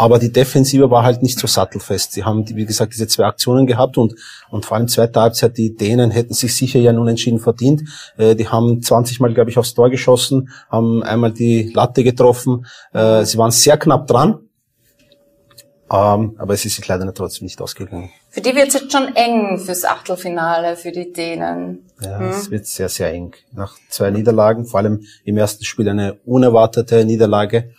aber 0.00 0.18
die 0.18 0.32
Defensive 0.32 0.90
war 0.90 1.02
halt 1.02 1.22
nicht 1.22 1.38
so 1.38 1.46
sattelfest. 1.46 2.12
Sie 2.12 2.24
haben, 2.24 2.48
wie 2.48 2.64
gesagt, 2.64 2.94
diese 2.94 3.06
zwei 3.06 3.26
Aktionen 3.26 3.66
gehabt 3.66 3.98
und, 3.98 4.14
und 4.50 4.64
vor 4.64 4.78
allem 4.78 4.88
zweite 4.88 5.20
Halbzeit, 5.20 5.58
die 5.58 5.76
Dänen 5.76 6.10
hätten 6.10 6.32
sich 6.32 6.56
sicher 6.56 6.78
ja 6.78 6.90
nun 6.94 7.06
entschieden 7.06 7.38
verdient. 7.38 7.82
Äh, 8.16 8.34
die 8.34 8.48
haben 8.48 8.80
20 8.80 9.20
Mal, 9.20 9.34
glaube 9.34 9.50
ich, 9.50 9.58
aufs 9.58 9.74
Tor 9.74 9.90
geschossen, 9.90 10.48
haben 10.70 11.02
einmal 11.02 11.32
die 11.32 11.70
Latte 11.74 12.02
getroffen. 12.02 12.64
Äh, 12.94 13.26
sie 13.26 13.36
waren 13.36 13.50
sehr 13.50 13.76
knapp 13.76 14.06
dran. 14.06 14.38
Ähm, 15.92 16.36
aber 16.38 16.54
es 16.54 16.64
ist 16.64 16.76
sich 16.76 16.86
leider 16.86 17.12
trotzdem 17.12 17.46
nicht 17.46 17.60
ausgegangen. 17.60 18.10
Für 18.28 18.40
die 18.40 18.54
wird 18.54 18.68
es 18.68 18.74
jetzt 18.74 18.92
schon 18.92 19.16
eng 19.16 19.58
fürs 19.58 19.84
Achtelfinale, 19.84 20.76
für 20.76 20.92
die 20.92 21.12
Dänen. 21.12 21.84
Ja, 22.00 22.30
es 22.30 22.48
wird 22.48 22.66
sehr, 22.66 22.88
sehr 22.88 23.12
eng. 23.12 23.34
Nach 23.52 23.76
zwei 23.88 24.10
Niederlagen, 24.10 24.66
vor 24.66 24.78
allem 24.78 25.04
im 25.24 25.36
ersten 25.36 25.64
Spiel 25.64 25.88
eine 25.88 26.18
unerwartete 26.24 27.04
Niederlage 27.04 27.74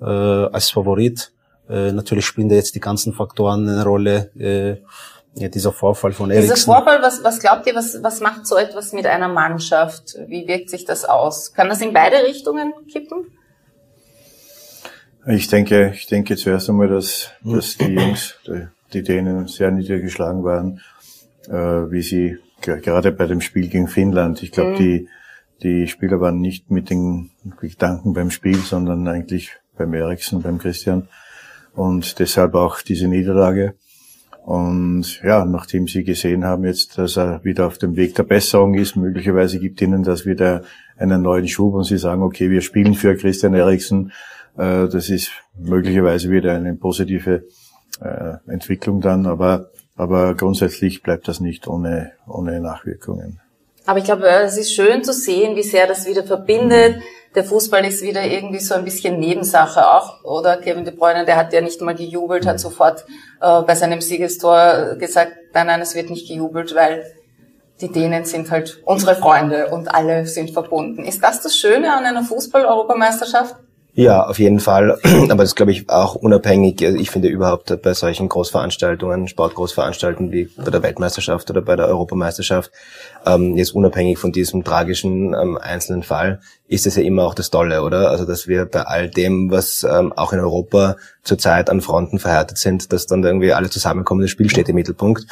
äh, 0.00 0.04
als 0.04 0.70
Favorit. 0.70 1.32
Äh, 1.68 1.90
natürlich 1.90 2.24
spielen 2.24 2.48
da 2.48 2.54
jetzt 2.54 2.76
die 2.76 2.80
ganzen 2.80 3.12
Faktoren 3.12 3.68
eine 3.68 3.82
Rolle. 3.82 4.30
Äh, 4.38 4.76
ja, 5.38 5.48
dieser 5.48 5.72
Vorfall 5.72 6.12
von 6.12 6.30
Dieser 6.30 6.42
Eriksen. 6.42 6.72
Vorfall, 6.72 7.02
was, 7.02 7.22
was 7.22 7.40
glaubt 7.40 7.66
ihr, 7.66 7.74
was, 7.74 8.02
was 8.02 8.20
macht 8.20 8.46
so 8.46 8.56
etwas 8.56 8.92
mit 8.92 9.06
einer 9.06 9.28
Mannschaft? 9.28 10.16
Wie 10.28 10.46
wirkt 10.46 10.70
sich 10.70 10.84
das 10.84 11.04
aus? 11.04 11.52
Kann 11.52 11.68
das 11.68 11.80
in 11.82 11.92
beide 11.92 12.22
Richtungen 12.22 12.72
kippen? 12.90 13.35
Ich 15.26 15.48
denke, 15.48 15.92
ich 15.94 16.06
denke 16.06 16.36
zuerst 16.36 16.68
einmal, 16.70 16.88
dass, 16.88 17.32
dass 17.42 17.76
die 17.76 17.94
Jungs, 17.94 18.36
die, 18.92 19.02
Dänen 19.02 19.48
sehr 19.48 19.70
niedergeschlagen 19.70 20.44
waren, 20.44 20.80
äh, 21.48 21.90
wie 21.90 22.02
sie 22.02 22.38
ge- 22.60 22.80
gerade 22.80 23.10
bei 23.12 23.26
dem 23.26 23.40
Spiel 23.40 23.68
gegen 23.68 23.88
Finnland. 23.88 24.42
Ich 24.42 24.52
glaube, 24.52 24.76
die 24.78 25.08
Die 25.62 25.88
Spieler 25.88 26.20
waren 26.20 26.42
nicht 26.42 26.70
mit 26.70 26.90
den 26.90 27.30
Gedanken 27.58 28.12
beim 28.12 28.30
Spiel, 28.30 28.56
sondern 28.58 29.08
eigentlich 29.08 29.52
beim 29.78 29.94
Eriksen, 29.94 30.42
beim 30.42 30.58
Christian. 30.58 31.08
Und 31.74 32.18
deshalb 32.18 32.54
auch 32.54 32.82
diese 32.82 33.08
Niederlage. 33.08 33.72
Und 34.44 35.20
ja, 35.24 35.46
nachdem 35.46 35.88
sie 35.88 36.04
gesehen 36.04 36.44
haben 36.44 36.66
jetzt, 36.66 36.98
dass 36.98 37.16
er 37.16 37.42
wieder 37.42 37.66
auf 37.66 37.78
dem 37.78 37.96
Weg 37.96 38.14
der 38.14 38.24
Besserung 38.24 38.74
ist, 38.74 38.96
möglicherweise 38.96 39.58
gibt 39.58 39.80
ihnen 39.80 40.02
das 40.02 40.26
wieder 40.26 40.62
einen 40.98 41.22
neuen 41.22 41.48
Schub 41.48 41.72
und 41.72 41.84
sie 41.84 41.96
sagen, 41.98 42.22
okay, 42.22 42.50
wir 42.50 42.60
spielen 42.60 42.94
für 42.94 43.16
Christian 43.16 43.54
Eriksen. 43.54 44.12
Äh, 44.56 44.88
das 44.88 45.08
ist 45.08 45.30
möglicherweise 45.58 46.30
wieder 46.30 46.54
eine 46.54 46.74
positive 46.74 47.44
äh, 48.00 48.50
Entwicklung 48.50 49.00
dann, 49.00 49.26
aber, 49.26 49.70
aber 49.96 50.34
grundsätzlich 50.34 51.02
bleibt 51.02 51.28
das 51.28 51.40
nicht 51.40 51.66
ohne, 51.68 52.12
ohne 52.26 52.60
Nachwirkungen. 52.60 53.40
Aber 53.86 53.98
ich 53.98 54.04
glaube, 54.04 54.26
es 54.28 54.58
ist 54.58 54.72
schön 54.72 55.04
zu 55.04 55.12
sehen, 55.12 55.56
wie 55.56 55.62
sehr 55.62 55.86
das 55.86 56.06
wieder 56.06 56.24
verbindet. 56.24 57.00
Der 57.36 57.44
Fußball 57.44 57.84
ist 57.84 58.02
wieder 58.02 58.24
irgendwie 58.24 58.58
so 58.58 58.74
ein 58.74 58.84
bisschen 58.84 59.20
Nebensache 59.20 59.86
auch, 59.86 60.24
oder? 60.24 60.56
Kevin 60.56 60.84
De 60.84 60.94
Bruyne, 60.94 61.24
der 61.24 61.36
hat 61.36 61.52
ja 61.52 61.60
nicht 61.60 61.80
mal 61.82 61.94
gejubelt, 61.94 62.46
hat 62.46 62.58
sofort 62.58 63.04
äh, 63.40 63.62
bei 63.62 63.74
seinem 63.74 64.00
Siegestor 64.00 64.96
gesagt, 64.98 65.32
nein, 65.52 65.66
nein, 65.68 65.80
es 65.82 65.94
wird 65.94 66.10
nicht 66.10 66.26
gejubelt, 66.26 66.74
weil 66.74 67.04
die 67.80 67.92
Dänen 67.92 68.24
sind 68.24 68.50
halt 68.50 68.82
unsere 68.86 69.14
Freunde 69.14 69.68
und 69.68 69.94
alle 69.94 70.26
sind 70.26 70.50
verbunden. 70.50 71.04
Ist 71.04 71.22
das 71.22 71.42
das 71.42 71.56
Schöne 71.56 71.92
an 71.92 72.04
einer 72.04 72.24
Fußball-Europameisterschaft? 72.24 73.56
Ja, 73.98 74.26
auf 74.26 74.38
jeden 74.38 74.60
Fall. 74.60 74.98
Aber 75.30 75.42
das 75.42 75.54
glaube 75.54 75.72
ich 75.72 75.88
auch 75.88 76.16
unabhängig. 76.16 76.84
Also 76.84 76.98
ich 76.98 77.10
finde 77.10 77.28
überhaupt 77.28 77.80
bei 77.80 77.94
solchen 77.94 78.28
Großveranstaltungen, 78.28 79.26
Sportgroßveranstaltungen 79.26 80.30
wie 80.32 80.50
bei 80.54 80.70
der 80.70 80.82
Weltmeisterschaft 80.82 81.48
oder 81.48 81.62
bei 81.62 81.76
der 81.76 81.88
Europameisterschaft, 81.88 82.70
ähm, 83.24 83.56
jetzt 83.56 83.74
unabhängig 83.74 84.18
von 84.18 84.32
diesem 84.32 84.64
tragischen 84.64 85.32
ähm, 85.32 85.56
einzelnen 85.56 86.02
Fall, 86.02 86.40
ist 86.68 86.86
es 86.86 86.96
ja 86.96 87.04
immer 87.04 87.24
auch 87.24 87.34
das 87.34 87.48
Tolle, 87.48 87.82
oder? 87.82 88.10
Also 88.10 88.26
dass 88.26 88.46
wir 88.46 88.66
bei 88.66 88.82
all 88.82 89.08
dem, 89.08 89.50
was 89.50 89.82
ähm, 89.82 90.12
auch 90.12 90.34
in 90.34 90.40
Europa 90.40 90.96
zurzeit 91.22 91.70
an 91.70 91.80
Fronten 91.80 92.18
verhärtet 92.18 92.58
sind, 92.58 92.92
dass 92.92 93.06
dann 93.06 93.24
irgendwie 93.24 93.54
alle 93.54 93.70
zusammenkommen, 93.70 94.20
das 94.20 94.30
Spiel 94.30 94.50
steht 94.50 94.68
im 94.68 94.74
Mittelpunkt. 94.74 95.26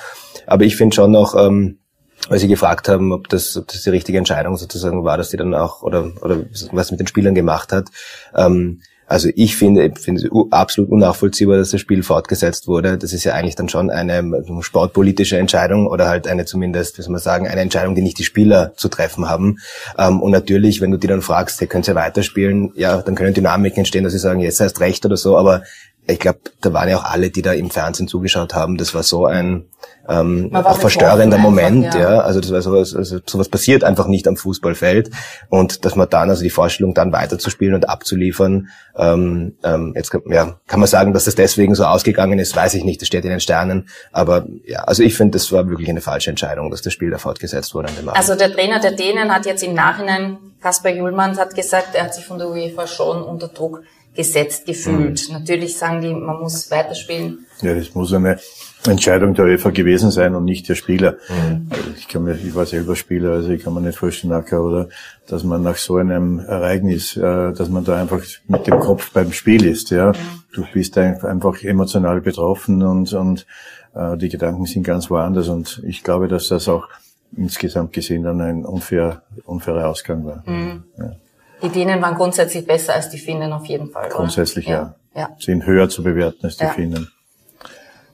Aber 0.46 0.64
ich 0.64 0.77
finde 0.77 0.96
schon 0.96 1.11
noch, 1.11 1.35
ähm, 1.37 1.81
weil 2.28 2.38
Sie 2.38 2.48
gefragt 2.48 2.88
haben, 2.88 3.12
ob 3.12 3.28
das, 3.28 3.56
ob 3.56 3.68
das 3.68 3.82
die 3.82 3.90
richtige 3.90 4.18
Entscheidung 4.18 4.56
sozusagen 4.56 5.04
war, 5.04 5.16
dass 5.16 5.30
die 5.30 5.37
dann 5.37 5.54
auch 5.54 5.82
oder 5.82 6.12
oder 6.22 6.44
was 6.72 6.90
mit 6.90 7.00
den 7.00 7.06
Spielern 7.06 7.34
gemacht 7.34 7.72
hat. 7.72 7.88
Ähm, 8.34 8.80
also 9.06 9.28
ich 9.34 9.56
finde, 9.56 9.87
ich 9.87 9.98
finde 9.98 10.22
es 10.22 10.30
absolut 10.50 10.90
unnachvollziehbar, 10.90 11.58
dass 11.58 11.70
das 11.70 11.80
Spiel 11.80 12.02
fortgesetzt 12.02 12.66
wurde. 12.66 12.96
Das 12.96 13.12
ist 13.12 13.24
ja 13.24 13.34
eigentlich 13.34 13.54
dann 13.54 13.68
schon 13.68 13.90
eine 13.90 14.44
sportpolitische 14.60 15.37
Entscheidung 15.37 15.87
oder 15.87 16.08
halt 16.08 16.26
eine 16.26 16.46
zumindest, 16.46 16.96
wie 16.96 17.02
soll 17.02 17.12
man 17.12 17.20
sagen, 17.20 17.46
eine 17.46 17.60
Entscheidung, 17.60 17.94
die 17.94 18.02
nicht 18.02 18.18
die 18.18 18.24
Spieler 18.24 18.72
zu 18.76 18.88
treffen 18.88 19.28
haben. 19.28 19.58
Ähm, 19.98 20.22
und 20.22 20.32
natürlich, 20.32 20.80
wenn 20.80 20.90
du 20.90 20.96
die 20.96 21.06
dann 21.06 21.22
fragst, 21.22 21.60
hey, 21.60 21.68
könnt 21.68 21.87
ihr 21.87 21.94
weiterspielen, 21.94 22.72
ja, 22.76 23.02
dann 23.02 23.14
können 23.14 23.34
Dynamiken 23.34 23.78
entstehen, 23.78 24.04
dass 24.04 24.14
sie 24.14 24.18
sagen, 24.18 24.40
jetzt 24.40 24.60
heißt 24.60 24.80
recht 24.80 25.04
oder 25.04 25.16
so, 25.16 25.37
aber 25.37 25.62
ich 26.06 26.18
glaube, 26.18 26.40
da 26.60 26.72
waren 26.72 26.88
ja 26.88 26.98
auch 26.98 27.04
alle, 27.04 27.30
die 27.30 27.40
da 27.40 27.52
im 27.52 27.70
Fernsehen 27.70 28.08
zugeschaut 28.08 28.54
haben. 28.54 28.76
Das 28.76 28.94
war 28.94 29.02
so 29.02 29.24
ein 29.24 29.64
ähm, 30.06 30.50
auch 30.52 30.78
verstörender 30.78 31.38
Moment, 31.38 31.86
einfach, 31.86 31.98
ja. 31.98 32.14
ja. 32.16 32.20
Also 32.20 32.40
das 32.40 32.52
war 32.52 32.60
sowas, 32.60 32.94
also 32.94 33.20
sowas 33.24 33.48
passiert 33.48 33.84
einfach 33.84 34.06
nicht 34.06 34.28
am 34.28 34.36
Fußballfeld 34.36 35.10
und 35.48 35.86
dass 35.86 35.96
man 35.96 36.10
dann 36.10 36.28
also 36.28 36.42
die 36.42 36.50
Vorstellung 36.50 36.92
dann 36.92 37.10
weiterzuspielen 37.12 37.74
und 37.74 37.88
abzuliefern. 37.88 38.68
Ähm, 38.96 39.56
ähm, 39.64 39.94
jetzt 39.96 40.12
ja, 40.28 40.58
kann 40.66 40.80
man 40.80 40.88
sagen, 40.88 41.14
dass 41.14 41.24
das 41.24 41.36
deswegen 41.36 41.74
so 41.74 41.84
ausgegangen 41.84 42.38
ist, 42.38 42.54
weiß 42.54 42.74
ich 42.74 42.84
nicht. 42.84 43.00
Das 43.00 43.08
steht 43.08 43.24
in 43.24 43.30
den 43.30 43.40
Sternen. 43.40 43.88
Aber 44.12 44.46
ja, 44.66 44.80
also 44.80 45.02
ich 45.02 45.16
finde, 45.16 45.38
das 45.38 45.50
war 45.52 45.68
wirklich 45.70 45.88
eine 45.88 46.02
falsche 46.02 46.28
Entscheidung, 46.28 46.70
dass 46.70 46.82
das 46.82 46.92
Spiel 46.92 47.10
da 47.10 47.16
fortgesetzt 47.16 47.74
wurde. 47.74 47.88
An 47.88 47.96
dem 47.96 48.10
Also 48.10 48.34
der 48.34 48.52
Trainer 48.52 48.78
der 48.78 48.92
Dänen 48.92 49.34
hat 49.34 49.46
jetzt 49.46 49.62
im 49.62 49.72
Nachhinein, 49.72 50.36
Kaspar 50.60 50.92
Julmann 50.92 51.38
hat 51.38 51.54
gesagt, 51.54 51.94
er 51.94 52.04
hat 52.04 52.14
sich 52.14 52.26
von 52.26 52.38
der 52.38 52.48
UEFA 52.48 52.86
schon 52.86 53.22
unter 53.22 53.48
Druck 53.48 53.82
gesetzt 54.14 54.66
gefühlt. 54.66 55.29
Mhm. 55.29 55.35
Natürlich 55.35 55.77
sagen 55.77 56.00
die, 56.00 56.14
man 56.14 56.40
muss 56.40 56.70
weiterspielen. 56.70 57.46
Ja, 57.62 57.74
das 57.74 57.94
muss 57.94 58.12
eine 58.12 58.38
Entscheidung 58.87 59.35
der 59.35 59.46
UEFA 59.46 59.70
gewesen 59.70 60.11
sein 60.11 60.35
und 60.35 60.44
nicht 60.44 60.68
der 60.68 60.74
Spieler. 60.74 61.16
Mhm. 61.29 61.68
Ich 61.96 62.09
kann 62.09 62.24
mir, 62.24 62.35
ich 62.35 62.55
war 62.55 62.66
selber 62.66 62.96
Spieler, 62.96 63.33
also 63.33 63.50
ich 63.50 63.62
kann 63.62 63.74
mir 63.74 63.81
nicht 63.81 63.98
vorstellen, 63.98 64.33
Acker, 64.33 64.62
oder, 64.62 64.88
dass 65.27 65.42
man 65.42 65.62
nach 65.62 65.77
so 65.77 65.96
einem 65.96 66.38
Ereignis, 66.38 67.16
äh, 67.16 67.53
dass 67.53 67.68
man 67.68 67.85
da 67.85 68.00
einfach 68.00 68.22
mit 68.46 68.66
dem 68.66 68.79
Kopf 68.81 69.12
beim 69.12 69.33
Spiel 69.33 69.64
ist, 69.64 69.90
ja. 69.90 70.12
Mhm. 70.12 70.14
Du 70.53 70.64
bist 70.72 70.96
einfach 70.98 71.62
emotional 71.62 72.20
betroffen 72.20 72.83
und, 72.83 73.12
und 73.12 73.46
äh, 73.94 74.16
die 74.16 74.29
Gedanken 74.29 74.66
sind 74.66 74.85
ganz 74.85 75.11
woanders 75.11 75.48
und 75.48 75.83
ich 75.87 76.03
glaube, 76.05 76.29
dass 76.29 76.48
das 76.48 76.68
auch 76.68 76.88
insgesamt 77.37 77.92
gesehen 77.92 78.22
dann 78.22 78.40
ein 78.40 78.64
unfair, 78.64 79.22
unfairer 79.44 79.88
Ausgang 79.88 80.24
war. 80.24 80.42
Mhm. 80.46 80.85
Ja. 80.98 81.16
Die 81.64 81.70
Dänen 81.70 82.03
waren 82.03 82.14
grundsätzlich 82.14 82.66
besser 82.66 82.92
als 82.92 83.09
die 83.09 83.16
Finnen 83.16 83.50
auf 83.53 83.64
jeden 83.64 83.90
Fall. 83.90 84.11
Grundsätzlich 84.11 84.66
ja. 84.66 84.94
ja. 85.14 85.20
ja. 85.20 85.37
Sind 85.38 85.64
höher 85.64 85.88
zu 85.88 86.03
bewerten 86.03 86.44
als 86.44 86.59
die 86.59 86.64
ja. 86.64 86.70
Finnen. 86.70 87.11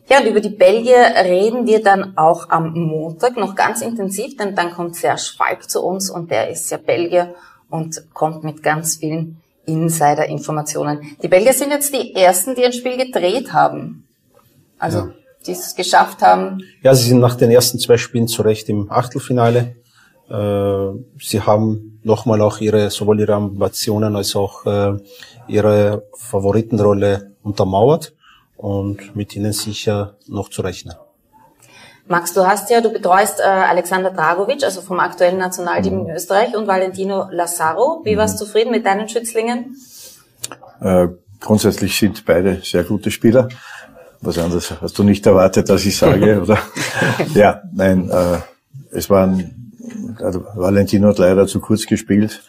Ja, 0.08 0.20
und 0.20 0.26
über 0.26 0.40
die 0.40 0.50
Belgier 0.50 1.14
reden 1.24 1.66
wir 1.66 1.82
dann 1.82 2.16
auch 2.16 2.48
am 2.48 2.72
Montag 2.72 3.36
noch 3.36 3.56
ganz 3.56 3.80
intensiv, 3.80 4.36
denn 4.36 4.54
dann 4.54 4.72
kommt 4.72 4.94
Serge 4.94 5.32
Falk 5.36 5.68
zu 5.68 5.82
uns 5.82 6.10
und 6.10 6.30
der 6.30 6.48
ist 6.50 6.70
ja 6.70 6.76
Belgier 6.76 7.34
und 7.68 8.04
kommt 8.14 8.44
mit 8.44 8.62
ganz 8.62 8.96
vielen 8.96 9.40
Insider-Informationen. 9.66 11.16
Die 11.20 11.28
Belgier 11.28 11.52
sind 11.52 11.70
jetzt 11.70 11.92
die 11.92 12.14
ersten, 12.14 12.54
die 12.54 12.64
ein 12.64 12.72
Spiel 12.72 12.96
gedreht 12.96 13.52
haben. 13.52 14.06
Also, 14.78 14.98
ja. 14.98 15.12
die 15.46 15.52
es 15.52 15.74
geschafft 15.74 16.22
haben. 16.22 16.62
Ja, 16.82 16.94
sie 16.94 17.08
sind 17.08 17.18
nach 17.18 17.34
den 17.34 17.50
ersten 17.50 17.80
zwei 17.80 17.96
Spielen 17.96 18.28
zurecht 18.28 18.68
im 18.68 18.90
Achtelfinale. 18.90 19.76
Äh, 20.28 20.98
sie 21.20 21.40
haben 21.40 21.89
nochmal 22.02 22.40
auch 22.40 22.60
ihre, 22.60 22.90
sowohl 22.90 23.20
ihre 23.20 23.34
Ambitionen 23.34 24.16
als 24.16 24.36
auch 24.36 24.66
äh, 24.66 24.98
ihre 25.48 26.04
Favoritenrolle 26.14 27.32
untermauert 27.42 28.14
und 28.56 29.16
mit 29.16 29.34
ihnen 29.36 29.52
sicher 29.52 30.16
noch 30.28 30.48
zu 30.48 30.62
rechnen. 30.62 30.94
Max, 32.06 32.32
du 32.32 32.44
hast 32.44 32.70
ja, 32.70 32.80
du 32.80 32.90
betreust 32.90 33.38
äh, 33.38 33.44
Alexander 33.44 34.10
Dragovic, 34.10 34.64
also 34.64 34.80
vom 34.80 34.98
aktuellen 34.98 35.38
Nationalteam 35.38 35.94
mhm. 35.94 36.08
in 36.08 36.16
Österreich 36.16 36.56
und 36.56 36.66
Valentino 36.66 37.28
Lazaro. 37.30 38.00
Wie 38.04 38.16
warst 38.16 38.40
du 38.40 38.44
mhm. 38.44 38.46
zufrieden 38.48 38.70
mit 38.72 38.84
deinen 38.84 39.08
Schützlingen? 39.08 39.76
Äh, 40.80 41.08
grundsätzlich 41.38 41.96
sind 41.96 42.24
beide 42.24 42.60
sehr 42.64 42.82
gute 42.82 43.10
Spieler. 43.10 43.48
Was 44.20 44.38
anderes 44.38 44.72
hast 44.80 44.98
du 44.98 45.04
nicht 45.04 45.24
erwartet, 45.24 45.68
dass 45.68 45.86
ich 45.86 45.96
sage, 45.96 46.40
oder? 46.42 46.58
ja, 47.34 47.62
nein, 47.72 48.10
äh, 48.10 48.38
es 48.90 49.08
waren 49.08 49.59
also 50.18 50.44
Valentino 50.54 51.08
hat 51.08 51.18
leider 51.18 51.46
zu 51.46 51.60
kurz 51.60 51.86
gespielt, 51.86 52.42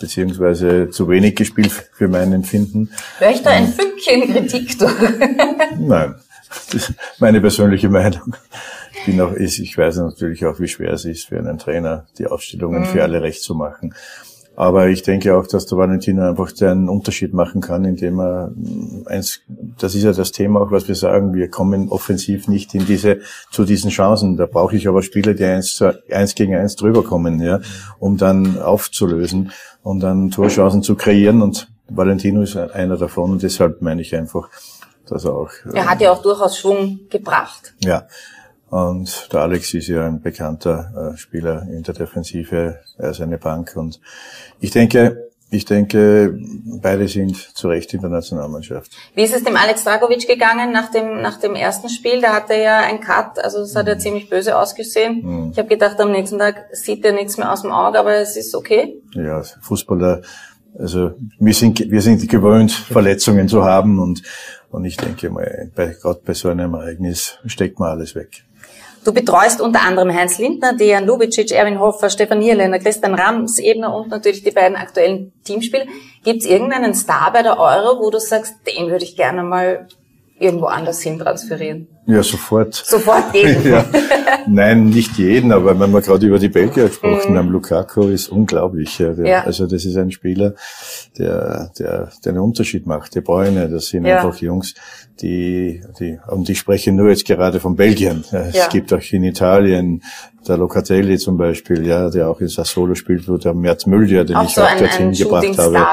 beziehungsweise 0.00 0.90
zu 0.90 1.08
wenig 1.08 1.36
gespielt 1.36 1.72
für 1.92 2.08
mein 2.08 2.32
Empfinden. 2.32 2.90
Hör 3.18 3.30
ich 3.30 3.42
da 3.42 3.50
ein 3.50 3.68
Fünkchen 3.68 4.32
Kritik 4.32 4.78
durch? 4.78 4.94
Nein, 5.78 6.14
das 6.48 6.74
ist 6.74 6.92
meine 7.18 7.40
persönliche 7.40 7.88
Meinung. 7.88 8.36
Ich, 8.92 9.04
bin 9.06 9.20
auch, 9.20 9.32
ich 9.34 9.76
weiß 9.76 9.98
natürlich 9.98 10.44
auch, 10.46 10.58
wie 10.58 10.68
schwer 10.68 10.92
es 10.92 11.04
ist 11.04 11.28
für 11.28 11.38
einen 11.38 11.58
Trainer, 11.58 12.06
die 12.18 12.26
Aufstellungen 12.26 12.80
mhm. 12.80 12.86
für 12.86 13.02
alle 13.02 13.22
recht 13.22 13.42
zu 13.42 13.54
machen. 13.54 13.94
Aber 14.56 14.88
ich 14.88 15.02
denke 15.02 15.36
auch, 15.36 15.46
dass 15.46 15.66
der 15.66 15.76
Valentino 15.76 16.22
einfach 16.22 16.50
einen 16.62 16.88
Unterschied 16.88 17.34
machen 17.34 17.60
kann, 17.60 17.84
indem 17.84 18.18
er 18.18 18.48
mm, 18.48 19.06
eins, 19.06 19.42
das 19.78 19.94
ist 19.94 20.02
ja 20.02 20.12
das 20.12 20.32
Thema 20.32 20.62
auch, 20.62 20.70
was 20.70 20.88
wir 20.88 20.94
sagen, 20.94 21.34
wir 21.34 21.50
kommen 21.50 21.90
offensiv 21.90 22.48
nicht 22.48 22.74
in 22.74 22.86
diese, 22.86 23.20
zu 23.50 23.64
diesen 23.64 23.90
Chancen. 23.90 24.38
Da 24.38 24.46
brauche 24.46 24.74
ich 24.74 24.88
aber 24.88 25.02
Spieler, 25.02 25.34
die 25.34 25.44
eins, 25.44 25.84
eins 26.10 26.34
gegen 26.34 26.54
eins 26.54 26.74
drüber 26.74 27.04
kommen, 27.04 27.40
ja, 27.42 27.60
um 27.98 28.16
dann 28.16 28.58
aufzulösen 28.58 29.52
und 29.82 30.00
dann 30.00 30.30
Torchancen 30.30 30.82
zu 30.82 30.94
kreieren 30.94 31.42
und 31.42 31.68
Valentino 31.88 32.40
ist 32.40 32.56
einer 32.56 32.96
davon 32.96 33.32
und 33.32 33.42
deshalb 33.42 33.82
meine 33.82 34.00
ich 34.00 34.16
einfach, 34.16 34.48
dass 35.06 35.24
er 35.24 35.34
auch. 35.34 35.50
Er 35.72 35.88
hat 35.88 36.00
ja 36.00 36.12
auch 36.12 36.22
durchaus 36.22 36.58
Schwung 36.58 37.00
gebracht. 37.10 37.74
Ja. 37.84 38.06
Und 38.68 39.32
der 39.32 39.40
Alex 39.40 39.74
ist 39.74 39.88
ja 39.88 40.06
ein 40.06 40.20
bekannter 40.20 41.12
äh, 41.14 41.16
Spieler 41.16 41.66
in 41.70 41.82
der 41.82 41.94
Defensive. 41.94 42.80
Er 42.98 43.10
ist 43.10 43.20
eine 43.20 43.38
Bank. 43.38 43.76
Und 43.76 44.00
ich 44.60 44.72
denke, 44.72 45.26
ich 45.48 45.64
denke, 45.64 46.36
beide 46.82 47.06
sind 47.06 47.36
zu 47.36 47.68
Recht 47.68 47.94
in 47.94 48.00
der 48.00 48.10
Nationalmannschaft. 48.10 48.90
Wie 49.14 49.22
ist 49.22 49.34
es 49.34 49.44
dem 49.44 49.56
Alex 49.56 49.84
Dragovic 49.84 50.26
gegangen 50.26 50.72
nach 50.72 50.90
dem, 50.90 51.22
nach 51.22 51.38
dem 51.38 51.54
ersten 51.54 51.88
Spiel? 51.88 52.20
Da 52.20 52.34
hatte 52.34 52.54
er 52.54 52.62
ja 52.62 52.80
ein 52.80 53.00
Cut, 53.00 53.38
also 53.38 53.60
das 53.60 53.76
hat 53.76 53.86
ja 53.86 53.94
mhm. 53.94 54.00
ziemlich 54.00 54.28
böse 54.28 54.58
ausgesehen. 54.58 55.22
Mhm. 55.22 55.50
Ich 55.52 55.58
habe 55.58 55.68
gedacht, 55.68 56.00
am 56.00 56.10
nächsten 56.10 56.38
Tag 56.38 56.66
sieht 56.72 57.04
er 57.04 57.12
nichts 57.12 57.38
mehr 57.38 57.52
aus 57.52 57.62
dem 57.62 57.70
Auge, 57.70 58.00
aber 58.00 58.14
es 58.14 58.36
ist 58.36 58.56
okay. 58.56 59.00
Ja, 59.14 59.40
Fußballer, 59.62 60.22
also 60.76 61.12
wir 61.38 61.54
sind, 61.54 61.78
wir 61.78 62.02
sind 62.02 62.28
gewöhnt, 62.28 62.72
Verletzungen 62.72 63.46
zu 63.46 63.64
haben 63.64 64.00
und, 64.00 64.22
und 64.70 64.84
ich 64.84 64.96
denke 64.96 65.30
mal, 65.30 65.70
bei, 65.76 65.96
gerade 66.02 66.20
bei 66.24 66.34
so 66.34 66.48
einem 66.48 66.74
Ereignis 66.74 67.38
steckt 67.46 67.78
man 67.78 67.90
alles 67.90 68.16
weg. 68.16 68.42
Du 69.06 69.12
betreust 69.12 69.60
unter 69.60 69.82
anderem 69.82 70.12
Heinz 70.12 70.38
Lindner, 70.38 70.72
Dejan 70.72 71.06
Lubicic, 71.06 71.52
Erwin 71.52 71.78
Hoffer, 71.78 72.10
Stefan 72.10 72.40
Nierländer, 72.40 72.80
Christian 72.80 73.14
Ramsebner 73.14 73.94
und 73.94 74.08
natürlich 74.08 74.42
die 74.42 74.50
beiden 74.50 74.76
aktuellen 74.76 75.32
Teamspieler. 75.44 75.84
Gibt 76.24 76.42
es 76.42 76.48
irgendeinen 76.48 76.92
Star 76.92 77.32
bei 77.32 77.44
der 77.44 77.60
Euro, 77.60 78.00
wo 78.00 78.10
du 78.10 78.18
sagst, 78.18 78.56
den 78.66 78.90
würde 78.90 79.04
ich 79.04 79.14
gerne 79.14 79.44
mal 79.44 79.86
irgendwo 80.40 80.66
anders 80.66 81.02
hin 81.02 81.20
transferieren? 81.20 81.86
Ja, 82.06 82.22
sofort. 82.22 82.74
Sofort 82.74 83.32
gehen. 83.32 83.58
ja. 83.64 83.84
Nein, 84.46 84.90
nicht 84.90 85.18
jeden, 85.18 85.50
aber 85.50 85.78
wenn 85.78 85.90
wir 85.90 86.00
gerade 86.00 86.24
über 86.24 86.38
die 86.38 86.48
Belgier 86.48 86.86
gesprochen 86.86 87.32
mhm. 87.32 87.38
haben, 87.38 87.48
Lukaku 87.50 88.08
ist 88.08 88.28
unglaublich. 88.28 88.98
Ja, 88.98 89.12
der, 89.12 89.26
ja. 89.26 89.42
Also 89.44 89.66
das 89.66 89.84
ist 89.84 89.96
ein 89.96 90.12
Spieler, 90.12 90.54
der, 91.18 91.70
der, 91.78 92.10
der 92.24 92.32
einen 92.32 92.40
Unterschied 92.40 92.86
macht. 92.86 93.14
Die 93.16 93.20
Bräune, 93.20 93.68
das 93.68 93.86
sind 93.88 94.04
ja. 94.06 94.18
einfach 94.18 94.40
Jungs, 94.40 94.74
die, 95.20 95.82
die, 95.98 96.18
und 96.28 96.48
ich 96.48 96.58
spreche 96.58 96.92
nur 96.92 97.08
jetzt 97.08 97.24
gerade 97.24 97.58
von 97.58 97.74
Belgien. 97.74 98.24
Es 98.30 98.54
ja. 98.54 98.68
gibt 98.68 98.92
auch 98.92 99.02
in 99.12 99.24
Italien 99.24 100.02
der 100.46 100.56
Locatelli 100.58 101.18
zum 101.18 101.36
Beispiel, 101.36 101.86
ja, 101.86 102.08
der 102.08 102.28
auch 102.28 102.40
in 102.40 102.48
Sassolo 102.48 102.94
spielt, 102.94 103.28
wo 103.28 103.36
der 103.36 103.54
Mert 103.54 103.86
Müldier, 103.86 104.24
den 104.24 104.36
auch 104.36 104.44
ich 104.44 104.54
so 104.54 104.62
auch 104.62 104.66
ein, 104.66 104.78
dorthin 104.78 105.12
gebracht 105.12 105.58
habe. 105.58 105.86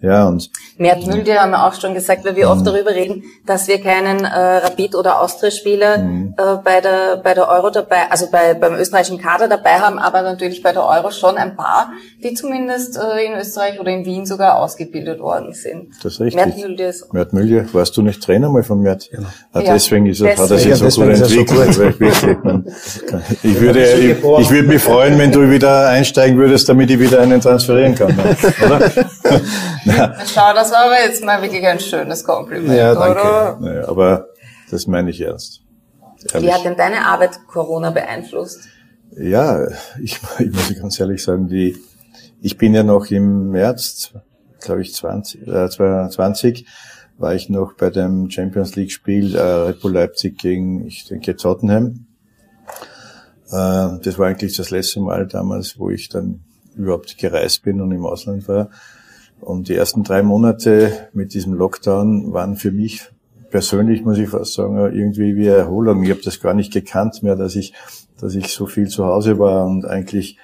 Ja, 0.00 0.28
und 0.28 0.50
Mert 0.78 1.06
Müldier 1.06 1.40
haben 1.40 1.50
wir 1.50 1.66
auch 1.66 1.74
schon 1.74 1.94
gesagt, 1.94 2.24
weil 2.24 2.36
wir 2.36 2.48
oft 2.50 2.60
mhm. 2.60 2.66
darüber 2.66 2.90
reden, 2.90 3.24
dass 3.46 3.68
wir 3.68 3.80
keinen 3.80 4.24
äh, 4.24 4.58
Rapid- 4.58 4.94
oder 4.94 5.20
Austria-Spieler 5.56 5.98
mhm. 5.98 6.34
äh, 6.36 6.56
bei 6.62 6.80
der 6.80 7.16
bei 7.22 7.34
der 7.34 7.48
Euro 7.48 7.70
dabei, 7.70 8.10
also 8.10 8.26
bei 8.30 8.54
beim 8.54 8.74
österreichischen 8.74 9.18
Kader 9.18 9.48
dabei 9.48 9.78
haben, 9.78 9.98
aber 9.98 10.22
natürlich 10.22 10.62
bei 10.62 10.72
der 10.72 10.84
Euro 10.84 11.10
schon 11.10 11.36
ein 11.36 11.56
paar, 11.56 11.92
die 12.22 12.34
zumindest 12.34 12.96
äh, 12.96 13.24
in 13.26 13.38
Österreich 13.38 13.80
oder 13.80 13.90
in 13.90 14.04
Wien 14.04 14.26
sogar 14.26 14.58
ausgebildet 14.58 15.20
worden 15.20 15.52
sind. 15.52 15.88
Das 16.02 16.14
ist 16.14 16.20
richtig. 16.20 16.44
Mert 16.44 16.56
Müldier 16.56 16.88
ist 16.88 17.12
Mert 17.12 17.32
Müldier, 17.32 17.66
warst 17.72 17.96
du 17.96 18.02
nicht 18.02 18.22
Trainer 18.22 18.48
mal 18.50 18.62
von 18.62 18.82
Mert? 18.82 19.10
Genau. 19.10 19.28
Ah, 19.52 19.60
ja, 19.60 19.72
deswegen 19.72 20.06
ist 20.06 20.20
er, 20.20 20.34
deswegen. 20.36 20.42
hat 20.44 20.50
er 20.50 20.58
sich 20.58 20.80
ja, 20.80 20.90
so 20.90 21.00
gut 21.02 21.10
entwickelt. 21.10 21.74
So 21.74 22.34
gut. 22.34 22.64
ich 23.42 23.60
würde 23.60 23.92
ich, 23.94 24.10
ich 24.10 24.50
würde 24.50 24.68
mich 24.68 24.82
freuen, 24.82 25.18
wenn 25.18 25.32
du 25.32 25.50
wieder 25.50 25.88
einsteigen 25.88 26.38
würdest, 26.38 26.68
damit 26.68 26.90
ich 26.90 26.98
wieder 26.98 27.20
einen 27.20 27.40
transferieren 27.40 27.94
kann. 27.94 28.14
Ne? 28.14 28.36
Oder? 28.64 28.90
Schau, 30.34 30.52
das 30.54 30.72
war 30.72 30.86
aber 30.86 31.00
jetzt 31.04 31.24
mal 31.24 31.40
wirklich 31.42 31.66
ein 31.66 31.80
schönes 31.80 32.24
Kompliment. 32.24 32.76
Ja, 32.76 32.94
danke. 32.94 33.20
Oder? 33.20 33.58
Naja, 33.60 33.88
aber 33.88 34.28
das 34.70 34.86
meine 34.86 35.10
ich 35.10 35.20
ernst. 35.20 35.62
Ehrlich. 36.32 36.48
Wie 36.48 36.52
hat 36.52 36.64
denn 36.64 36.76
deine 36.76 37.06
Arbeit 37.06 37.46
Corona 37.46 37.90
beeinflusst? 37.90 38.68
Ja, 39.16 39.66
ich, 40.00 40.20
ich 40.38 40.52
muss 40.52 40.74
ganz 40.78 41.00
ehrlich 41.00 41.22
sagen, 41.22 41.48
die, 41.48 41.76
ich 42.40 42.56
bin 42.58 42.74
ja 42.74 42.82
noch 42.82 43.10
im 43.10 43.50
März, 43.50 44.12
glaube 44.60 44.82
ich, 44.82 44.94
20, 44.94 45.46
äh, 45.46 45.68
20 45.68 46.66
war 47.18 47.34
ich 47.34 47.48
noch 47.48 47.74
bei 47.74 47.90
dem 47.90 48.30
Champions 48.30 48.76
League 48.76 48.92
Spiel 48.92 49.34
äh, 49.34 49.40
Red 49.40 49.80
Bull 49.80 49.92
Leipzig 49.92 50.38
gegen, 50.38 50.86
ich 50.86 51.06
denke, 51.06 51.34
Tottenham. 51.36 52.06
Äh, 53.48 53.98
das 54.02 54.18
war 54.18 54.26
eigentlich 54.26 54.56
das 54.56 54.70
letzte 54.70 55.00
Mal 55.00 55.26
damals, 55.26 55.78
wo 55.78 55.90
ich 55.90 56.08
dann 56.08 56.40
überhaupt 56.74 57.16
gereist 57.16 57.62
bin 57.62 57.80
und 57.80 57.90
im 57.92 58.04
Ausland 58.04 58.46
war. 58.48 58.70
Und 59.40 59.68
die 59.68 59.74
ersten 59.74 60.02
drei 60.02 60.22
Monate 60.22 61.08
mit 61.12 61.32
diesem 61.34 61.54
Lockdown 61.54 62.32
waren 62.32 62.56
für 62.56 62.72
mich 62.72 63.08
persönlich, 63.50 64.02
muss 64.02 64.18
ich 64.18 64.28
fast 64.28 64.54
sagen, 64.54 64.76
irgendwie 64.76 65.36
wie 65.36 65.46
Erholung. 65.46 66.02
Ich 66.02 66.10
habe 66.10 66.22
das 66.22 66.40
gar 66.40 66.54
nicht 66.54 66.72
gekannt 66.72 67.22
mehr, 67.22 67.36
dass 67.36 67.56
ich, 67.56 67.72
dass 68.20 68.34
ich 68.34 68.48
so 68.48 68.66
viel 68.66 68.88
zu 68.88 69.04
Hause 69.04 69.38
war 69.38 69.66
und 69.66 69.84
eigentlich 69.84 70.38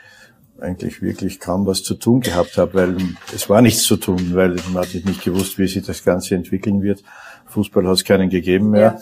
eigentlich 0.62 1.02
wirklich 1.02 1.40
kaum 1.40 1.66
was 1.66 1.82
zu 1.82 1.94
tun 1.94 2.20
gehabt 2.20 2.56
habe, 2.56 2.74
weil 2.74 2.96
es 3.34 3.50
war 3.50 3.60
nichts 3.62 3.82
zu 3.82 3.96
tun, 3.96 4.30
weil 4.34 4.56
man 4.72 4.84
hat 4.84 4.94
nicht 4.94 5.24
gewusst, 5.24 5.58
wie 5.58 5.66
sich 5.66 5.84
das 5.84 6.04
Ganze 6.04 6.36
entwickeln 6.36 6.82
wird. 6.82 7.02
Fußball 7.46 7.86
hat 7.86 7.94
es 7.94 8.04
keinen 8.04 8.30
gegeben 8.30 8.70
mehr. 8.70 9.00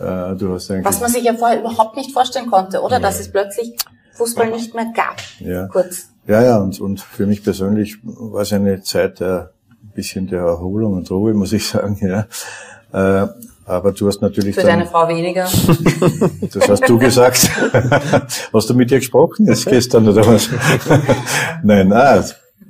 Ja. 0.00 0.32
Äh, 0.32 0.36
du 0.36 0.52
hast 0.52 0.70
eigentlich 0.70 0.86
Was 0.86 1.00
man 1.00 1.10
sich 1.10 1.22
ja 1.22 1.34
vorher 1.34 1.60
überhaupt 1.60 1.96
nicht 1.96 2.12
vorstellen 2.12 2.50
konnte, 2.50 2.80
oder? 2.80 2.96
Ja. 2.96 3.00
Dass 3.00 3.20
es 3.20 3.30
plötzlich 3.30 3.76
Fußball 4.14 4.50
nicht 4.50 4.74
mehr 4.74 4.92
gab. 4.94 5.16
Ja. 5.38 5.66
Kurz. 5.66 6.08
Ja, 6.26 6.42
ja, 6.42 6.58
und, 6.58 6.80
und 6.80 7.00
für 7.00 7.26
mich 7.26 7.42
persönlich 7.42 7.98
war 8.02 8.42
es 8.42 8.52
eine 8.52 8.82
Zeit 8.82 9.20
der, 9.20 9.52
ein 9.70 9.90
bisschen 9.94 10.28
der 10.28 10.40
Erholung 10.40 10.94
und 10.94 11.10
Ruhe, 11.10 11.34
muss 11.34 11.52
ich 11.52 11.66
sagen, 11.66 11.98
ja. 12.00 12.26
Äh, 12.92 13.26
aber 13.64 13.92
du 13.92 14.08
hast 14.08 14.20
natürlich. 14.20 14.54
Für 14.54 14.62
dann, 14.62 14.80
deine 14.80 14.86
Frau 14.86 15.08
weniger. 15.08 15.46
Das 16.52 16.68
hast 16.68 16.88
du 16.88 16.98
gesagt. 16.98 17.50
hast 18.52 18.70
du 18.70 18.74
mit 18.74 18.90
ihr 18.90 18.98
gesprochen 18.98 19.46
jetzt 19.46 19.66
gestern 19.66 20.08
oder 20.08 20.26
was? 20.26 20.48
Nein, 21.62 21.92
ah, 21.92 22.22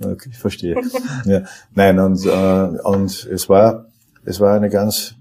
okay, 0.04 0.28
ich 0.30 0.38
verstehe. 0.38 0.76
Ja, 1.24 1.42
nein, 1.74 1.98
und, 1.98 2.24
äh, 2.24 2.78
und 2.84 3.26
es 3.26 3.48
war, 3.48 3.86
es 4.24 4.38
war 4.40 4.54
eine 4.54 4.68
ganz, 4.68 5.14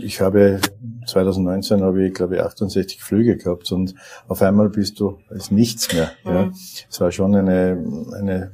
ich 0.00 0.20
habe 0.20 0.60
2019 1.06 1.82
habe 1.82 2.06
ich, 2.06 2.14
glaube 2.14 2.36
ich, 2.36 2.42
68 2.42 3.02
Flüge 3.02 3.36
gehabt 3.36 3.70
und 3.72 3.94
auf 4.28 4.42
einmal 4.42 4.68
bist 4.68 5.00
du 5.00 5.18
als 5.28 5.50
nichts 5.50 5.92
mehr. 5.92 6.10
Mhm. 6.24 6.30
Ja. 6.30 6.50
Es 6.90 7.00
war 7.00 7.10
schon 7.12 7.34
eine, 7.34 7.84
eine 8.18 8.52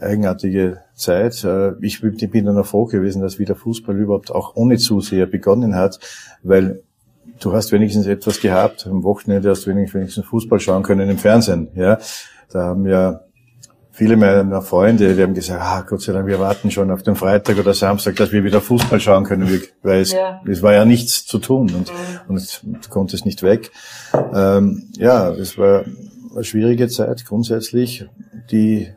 eigenartige 0.00 0.83
Zeit. 0.94 1.44
Äh, 1.44 1.72
ich 1.80 2.00
bin 2.00 2.46
dann 2.46 2.58
auch 2.58 2.66
froh 2.66 2.86
gewesen, 2.86 3.22
dass 3.22 3.38
wieder 3.38 3.54
Fußball 3.54 3.96
überhaupt 3.96 4.30
auch 4.30 4.56
ohne 4.56 4.78
Zuseher 4.78 5.26
begonnen 5.26 5.74
hat, 5.74 5.98
weil 6.42 6.82
du 7.40 7.52
hast 7.52 7.72
wenigstens 7.72 8.06
etwas 8.06 8.40
gehabt. 8.40 8.86
Am 8.86 9.02
Wochenende 9.02 9.50
hast 9.50 9.66
du 9.66 9.70
wenigstens 9.70 10.24
Fußball 10.24 10.60
schauen 10.60 10.82
können 10.82 11.10
im 11.10 11.18
Fernsehen. 11.18 11.68
Ja, 11.74 11.98
da 12.50 12.66
haben 12.66 12.86
ja 12.86 13.20
viele 13.94 14.16
meiner 14.16 14.60
Freunde, 14.60 15.14
die 15.14 15.22
haben 15.22 15.34
gesagt, 15.34 15.60
ah, 15.62 15.84
Gott 15.88 16.02
sei 16.02 16.12
Dank, 16.12 16.26
wir 16.26 16.40
warten 16.40 16.70
schon 16.70 16.90
auf 16.90 17.04
den 17.04 17.14
Freitag 17.14 17.58
oder 17.58 17.74
Samstag, 17.74 18.16
dass 18.16 18.32
wir 18.32 18.42
wieder 18.42 18.60
Fußball 18.60 18.98
schauen 18.98 19.24
können, 19.24 19.48
weil 19.82 20.00
es, 20.00 20.12
ja. 20.12 20.40
es 20.46 20.62
war 20.62 20.72
ja 20.72 20.84
nichts 20.84 21.24
zu 21.26 21.38
tun 21.38 21.72
und, 21.72 21.92
mhm. 21.92 22.20
und 22.28 22.62
du 22.64 22.88
konntest 22.90 23.24
nicht 23.24 23.44
weg. 23.44 23.70
Ähm, 24.34 24.88
ja, 24.96 25.30
es 25.30 25.56
war 25.58 25.84
eine 26.34 26.44
schwierige 26.44 26.88
Zeit 26.88 27.24
grundsätzlich, 27.24 28.06
die 28.50 28.88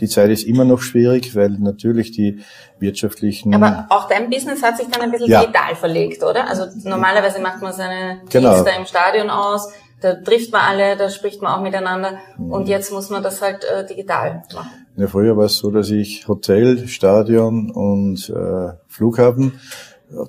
die 0.00 0.08
Zeit 0.08 0.30
ist 0.30 0.44
immer 0.44 0.64
noch 0.64 0.80
schwierig, 0.80 1.34
weil 1.34 1.50
natürlich 1.50 2.12
die 2.12 2.40
wirtschaftlichen. 2.78 3.54
Aber 3.54 3.86
auch 3.88 4.08
dein 4.08 4.28
Business 4.30 4.62
hat 4.62 4.76
sich 4.76 4.88
dann 4.88 5.02
ein 5.02 5.10
bisschen 5.10 5.30
ja. 5.30 5.40
digital 5.40 5.74
verlegt, 5.74 6.22
oder? 6.22 6.48
Also 6.48 6.66
normalerweise 6.84 7.40
macht 7.40 7.62
man 7.62 7.72
seine 7.72 8.20
genau. 8.28 8.54
Dienste 8.54 8.70
im 8.78 8.86
Stadion 8.86 9.30
aus, 9.30 9.72
da 10.00 10.14
trifft 10.14 10.52
man 10.52 10.60
alle, 10.62 10.96
da 10.96 11.08
spricht 11.08 11.40
man 11.40 11.52
auch 11.52 11.62
miteinander 11.62 12.18
mhm. 12.36 12.52
und 12.52 12.68
jetzt 12.68 12.92
muss 12.92 13.08
man 13.08 13.22
das 13.22 13.40
halt 13.40 13.64
äh, 13.64 13.86
digital 13.86 14.42
machen. 14.54 14.86
Ja, 14.96 15.06
früher 15.06 15.36
war 15.36 15.46
es 15.46 15.56
so, 15.56 15.70
dass 15.70 15.90
ich 15.90 16.28
Hotel, 16.28 16.86
Stadion 16.88 17.70
und 17.70 18.28
äh, 18.30 18.74
Flughafen, 18.88 19.58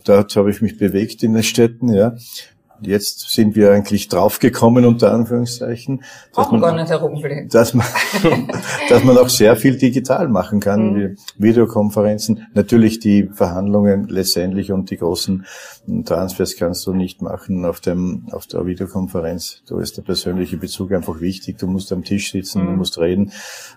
dort 0.05 0.35
habe 0.35 0.51
ich 0.51 0.61
mich 0.61 0.77
bewegt 0.77 1.23
in 1.23 1.33
den 1.33 1.43
Städten, 1.43 1.93
ja. 1.93 2.15
Jetzt 2.81 3.31
sind 3.31 3.55
wir 3.55 3.71
eigentlich 3.71 4.07
draufgekommen, 4.07 4.85
unter 4.85 5.11
Anführungszeichen, 5.11 6.03
dass 6.35 6.51
man, 6.51 6.61
dass, 7.49 7.73
man, 7.73 7.87
dass 8.89 9.03
man 9.03 9.17
auch 9.17 9.29
sehr 9.29 9.55
viel 9.55 9.77
digital 9.77 10.27
machen 10.27 10.59
kann, 10.59 10.93
mhm. 10.93 10.95
wie 10.95 11.15
Videokonferenzen. 11.37 12.47
Natürlich 12.53 12.99
die 12.99 13.29
Verhandlungen 13.33 14.07
letztendlich 14.07 14.71
und 14.71 14.89
die 14.91 14.97
großen 14.97 15.45
Transfers 16.05 16.55
kannst 16.55 16.85
du 16.85 16.93
nicht 16.93 17.21
machen 17.21 17.65
auf, 17.65 17.79
dem, 17.79 18.27
auf 18.31 18.47
der 18.47 18.65
Videokonferenz. 18.65 19.63
Da 19.67 19.79
ist 19.79 19.97
der 19.97 20.03
persönliche 20.03 20.57
Bezug 20.57 20.91
einfach 20.91 21.19
wichtig. 21.21 21.57
Du 21.57 21.67
musst 21.67 21.91
am 21.91 22.03
Tisch 22.03 22.31
sitzen, 22.31 22.63
mhm. 22.63 22.67
du 22.67 22.71
musst 22.73 22.97
reden. 22.97 23.31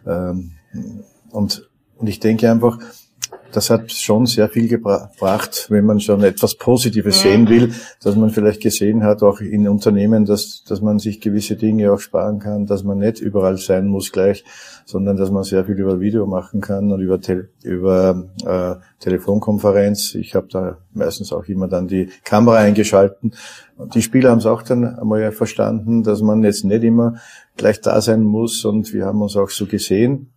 Ähm, 0.06 0.52
und, 1.30 1.68
und 1.96 2.08
ich 2.08 2.20
denke 2.20 2.50
einfach, 2.50 2.78
das 3.52 3.70
hat 3.70 3.92
schon 3.92 4.26
sehr 4.26 4.48
viel 4.48 4.68
gebracht, 4.68 5.66
wenn 5.68 5.84
man 5.84 6.00
schon 6.00 6.22
etwas 6.22 6.54
Positives 6.54 7.22
ja. 7.22 7.30
sehen 7.30 7.48
will, 7.48 7.72
dass 8.02 8.16
man 8.16 8.30
vielleicht 8.30 8.62
gesehen 8.62 9.04
hat, 9.04 9.22
auch 9.22 9.40
in 9.40 9.68
Unternehmen, 9.68 10.24
dass, 10.24 10.64
dass 10.64 10.80
man 10.80 10.98
sich 10.98 11.20
gewisse 11.20 11.56
Dinge 11.56 11.92
auch 11.92 12.00
sparen 12.00 12.38
kann, 12.38 12.66
dass 12.66 12.84
man 12.84 12.98
nicht 12.98 13.20
überall 13.20 13.56
sein 13.56 13.86
muss 13.86 14.12
gleich, 14.12 14.44
sondern 14.84 15.16
dass 15.16 15.30
man 15.30 15.44
sehr 15.44 15.64
viel 15.64 15.78
über 15.78 16.00
Video 16.00 16.26
machen 16.26 16.60
kann 16.60 16.90
und 16.92 17.00
über, 17.00 17.20
Te 17.20 17.48
über 17.62 18.28
äh, 18.44 18.76
Telefonkonferenz. 19.00 20.14
Ich 20.14 20.34
habe 20.34 20.48
da 20.50 20.78
meistens 20.92 21.32
auch 21.32 21.44
immer 21.44 21.68
dann 21.68 21.88
die 21.88 22.10
Kamera 22.24 22.56
eingeschalten. 22.56 23.32
Und 23.76 23.94
die 23.94 24.02
Spieler 24.02 24.30
haben 24.30 24.38
es 24.38 24.46
auch 24.46 24.62
dann 24.62 24.84
einmal 24.84 25.32
verstanden, 25.32 26.02
dass 26.02 26.20
man 26.20 26.42
jetzt 26.42 26.64
nicht 26.64 26.82
immer 26.82 27.14
gleich 27.56 27.80
da 27.80 28.00
sein 28.00 28.22
muss 28.22 28.64
und 28.64 28.92
wir 28.92 29.06
haben 29.06 29.22
uns 29.22 29.36
auch 29.36 29.50
so 29.50 29.66
gesehen 29.66 30.32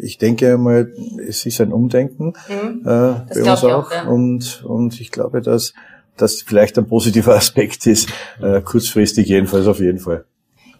ich 0.00 0.18
denke 0.18 0.56
mal, 0.56 0.92
es 1.26 1.44
ist 1.46 1.60
ein 1.60 1.72
Umdenken 1.72 2.32
mhm. 2.48 2.80
äh, 2.82 2.84
bei 2.84 3.24
uns 3.38 3.48
auch. 3.48 3.64
auch 3.64 3.92
ja. 3.92 4.04
und, 4.04 4.64
und 4.64 5.00
ich 5.00 5.10
glaube, 5.10 5.42
dass 5.42 5.74
das 6.16 6.42
vielleicht 6.42 6.78
ein 6.78 6.86
positiver 6.86 7.34
Aspekt 7.36 7.86
ist, 7.86 8.08
äh, 8.40 8.60
kurzfristig 8.60 9.28
jedenfalls 9.28 9.66
auf 9.66 9.80
jeden 9.80 9.98
Fall. 9.98 10.24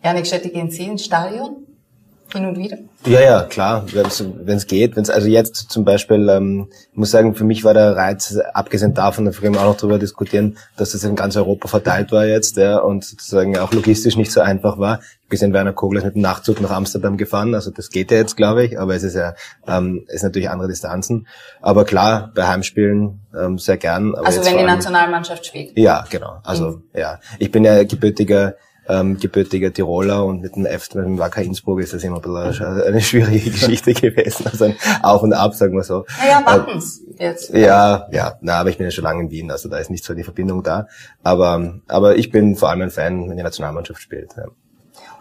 Janik 0.03 0.27
Schette, 0.27 0.49
gehen 0.49 0.71
Sie 0.71 0.85
ins 0.85 1.05
Stadion? 1.05 1.67
Hin 2.33 2.47
und 2.47 2.57
wieder? 2.57 2.79
Ja, 3.05 3.21
ja, 3.21 3.43
klar, 3.43 3.85
wenn 3.93 4.57
es 4.57 4.67
geht. 4.67 4.97
Wenn's, 4.97 5.11
also 5.11 5.29
jetzt 5.29 5.71
zum 5.71 5.85
Beispiel, 5.85 6.29
ähm, 6.31 6.69
ich 6.93 6.97
muss 6.97 7.11
sagen, 7.11 7.35
für 7.35 7.45
mich 7.45 7.63
war 7.63 7.75
der 7.75 7.95
Reiz, 7.95 8.39
abgesehen 8.55 8.95
davon, 8.95 9.27
da 9.27 9.33
können 9.33 9.55
wir 9.55 9.61
auch 9.61 9.67
noch 9.67 9.77
drüber 9.77 9.99
diskutieren, 9.99 10.57
dass 10.77 10.93
das 10.93 11.05
in 11.05 11.15
ganz 11.15 11.37
Europa 11.37 11.69
verteilt 11.69 12.11
war 12.11 12.25
jetzt 12.27 12.57
ja, 12.57 12.79
und 12.79 13.05
sozusagen 13.05 13.59
auch 13.59 13.73
logistisch 13.73 14.17
nicht 14.17 14.33
so 14.33 14.41
einfach 14.41 14.79
war. 14.79 15.01
Ich 15.25 15.29
bin 15.29 15.49
in 15.49 15.53
Werner 15.53 15.73
Kogler 15.73 16.05
mit 16.05 16.15
dem 16.15 16.23
Nachzug 16.23 16.61
nach 16.61 16.71
Amsterdam 16.71 17.17
gefahren, 17.17 17.55
also 17.55 17.71
das 17.71 17.91
geht 17.91 18.11
ja 18.11 18.19
jetzt, 18.19 18.37
glaube 18.37 18.65
ich, 18.65 18.79
aber 18.79 18.95
es 18.95 19.03
ist 19.03 19.15
ja 19.15 19.35
ähm, 19.67 20.05
ist 20.09 20.23
natürlich 20.23 20.49
andere 20.49 20.69
Distanzen. 20.69 21.27
Aber 21.61 21.85
klar, 21.85 22.33
bei 22.35 22.47
Heimspielen 22.47 23.21
ähm, 23.39 23.59
sehr 23.59 23.77
gern. 23.77 24.15
also 24.15 24.45
wenn 24.45 24.59
die 24.59 24.65
Nationalmannschaft 24.65 25.47
spielt? 25.47 25.77
Ja, 25.77 26.05
genau. 26.09 26.39
Also 26.45 26.69
mhm. 26.69 26.83
ja, 26.95 27.19
ich 27.39 27.51
bin 27.51 27.65
ja 27.65 27.85
gebürtiger 27.85 28.55
ähm, 28.93 29.19
gebürtiger 29.19 29.73
Tiroler 29.73 30.25
und 30.25 30.43
mit 30.43 30.57
dem 30.57 30.67
F, 30.67 30.95
mit 30.95 31.05
dem 31.05 31.19
Wacker 31.19 31.43
Innsbruck 31.43 31.81
ist 31.81 31.93
das 31.93 32.05
immer 32.05 32.17
ein 32.17 32.23
bisschen 32.23 32.83
eine 32.83 33.01
schwierige 33.01 33.51
Geschichte 33.51 33.95
gewesen. 33.95 34.47
Also 34.47 34.67
ein 34.67 34.77
Auf 35.03 35.23
und 35.23 35.33
Ab, 35.33 35.55
sagen 35.55 35.75
wir 35.75 35.83
so. 35.83 36.05
Naja, 36.21 36.43
warten's 36.45 37.01
jetzt. 37.19 37.55
Ja, 37.55 38.07
ja, 38.11 38.35
na, 38.41 38.61
aber 38.61 38.71
ich 38.71 38.79
bin 38.79 38.87
ja 38.87 38.91
schon 38.91 39.05
lange 39.05 39.23
in 39.23 39.31
Wien, 39.31 39.51
also 39.51 39.69
da 39.69 39.79
ist 39.79 39.91
nicht 39.91 40.05
so 40.05 40.15
die 40.15 40.25
Verbindung 40.25 40.63
da. 40.63 40.87
Aber, 41.23 41.81
aber 41.89 42.17
ich 42.17 42.31
bin 42.31 42.57
vor 42.57 42.71
allem 42.71 42.83
ein 42.83 42.91
Fan, 42.91 43.29
wenn 43.29 43.37
die 43.37 43.43
Nationalmannschaft 43.43 44.01
spielt. 44.01 44.31
Ja. 44.37 44.45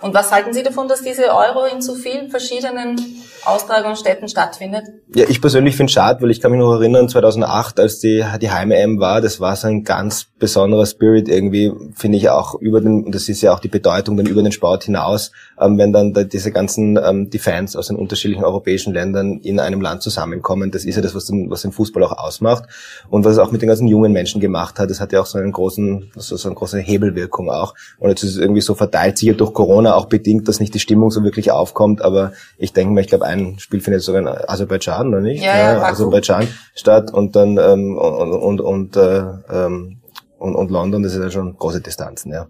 Und 0.02 0.16
was 0.16 0.32
halten 0.32 0.54
Sie 0.54 0.64
davon, 0.64 0.88
dass 0.88 1.04
diese 1.04 1.26
Euro 1.34 1.66
in 1.66 1.82
so 1.82 1.94
vielen 1.94 2.30
verschiedenen 2.30 2.98
Austragungsstätten 3.46 4.28
stattfindet? 4.28 4.86
Ja, 5.14 5.26
ich 5.28 5.42
persönlich 5.42 5.76
finde 5.76 5.90
es 5.90 5.94
schade, 5.94 6.22
weil 6.22 6.32
ich 6.32 6.42
kann 6.42 6.52
mich 6.52 6.60
noch 6.60 6.74
erinnern, 6.74 7.08
2008, 7.08 7.80
als 7.80 8.00
die, 8.00 8.24
die 8.42 8.52
Heim-EM 8.52 9.00
war, 9.00 9.22
das 9.22 9.40
war 9.40 9.56
so 9.56 9.68
ein 9.68 9.84
ganz 9.84 10.26
besonderer 10.40 10.86
Spirit 10.86 11.28
irgendwie, 11.28 11.72
finde 11.96 12.18
ich 12.18 12.30
auch 12.30 12.56
über 12.56 12.82
den, 12.82 13.04
und 13.06 13.14
das 13.14 13.30
ist 13.30 13.42
ja 13.42 13.54
auch 13.54 13.60
die 13.60 13.68
Bedeutung 13.68 14.18
dann 14.18 14.26
über 14.26 14.42
den 14.42 14.52
Sport 14.52 14.86
hinaus, 14.86 15.32
ähm, 15.60 15.78
wenn 15.78 15.94
dann 15.94 16.14
da 16.14 16.24
diese 16.24 16.52
ganzen, 16.52 16.98
ähm, 16.98 17.30
die 17.30 17.40
Fans 17.40 17.76
aus 17.76 17.88
den 17.88 17.98
unterschiedlichen 17.98 18.44
europäischen 18.44 18.94
Ländern 18.94 19.40
in 19.40 19.60
einem 19.60 19.82
Land 19.82 20.02
zusammenkommen, 20.02 20.72
das 20.72 20.86
ist 20.86 20.96
ja 20.96 21.02
das, 21.02 21.14
was 21.14 21.26
den, 21.26 21.50
was 21.50 21.62
den 21.62 21.72
Fußball 21.72 22.04
auch 22.04 22.18
ausmacht 22.18 22.66
und 23.10 23.24
was 23.24 23.34
es 23.34 23.40
auch 23.40 23.52
mit 23.52 23.62
den 23.62 23.70
ganzen 23.70 23.88
jungen 23.88 24.12
Menschen 24.12 24.42
gemacht 24.42 24.80
hat, 24.80 24.90
das 24.90 25.00
hat 25.00 25.14
ja 25.14 25.22
auch 25.22 25.28
so 25.28 25.38
einen 25.38 25.52
großen, 25.52 26.12
so, 26.16 26.38
so 26.38 26.50
eine 26.50 26.56
große 26.56 26.80
Hebelwirkung 26.80 27.50
auch 27.50 27.76
und 28.00 28.10
jetzt 28.10 28.24
ist 28.24 28.32
es 28.32 28.38
irgendwie 28.38 28.62
so 28.62 28.74
verteilt, 28.74 29.18
sicher 29.18 29.34
durch 29.34 29.54
Corona 29.62 29.94
auch 29.94 30.06
bedingt, 30.06 30.48
dass 30.48 30.60
nicht 30.60 30.74
die 30.74 30.80
Stimmung 30.80 31.12
so 31.12 31.24
wirklich 31.24 31.52
aufkommt, 31.52 32.02
aber 32.02 32.34
ich 32.58 32.74
denke 32.74 32.96
mal, 32.96 33.02
ich 33.02 33.08
glaube, 33.08 33.26
ein 33.26 33.60
Spiel 33.60 33.80
findet 33.80 34.02
sogar 34.02 34.22
in 34.22 34.28
Aserbaidschan, 34.28 35.10
oder 35.10 35.22
nicht? 35.22 35.44
Ja, 35.44 35.74
ja, 35.74 35.84
Aserbaidschan 35.84 36.48
statt 36.74 37.14
und 37.14 37.36
dann 37.36 37.60
ähm, 37.60 37.96
und 37.96 38.32
und 38.34 38.62
und, 38.62 38.98
äh, 38.98 39.20
ähm, 39.52 40.02
und 40.40 40.56
und 40.56 40.72
London, 40.72 41.04
das 41.04 41.14
ist 41.14 41.22
ja 41.22 41.30
schon 41.30 41.56
große 41.56 41.80
Distanzen, 41.80 42.34
ja. 42.34 42.48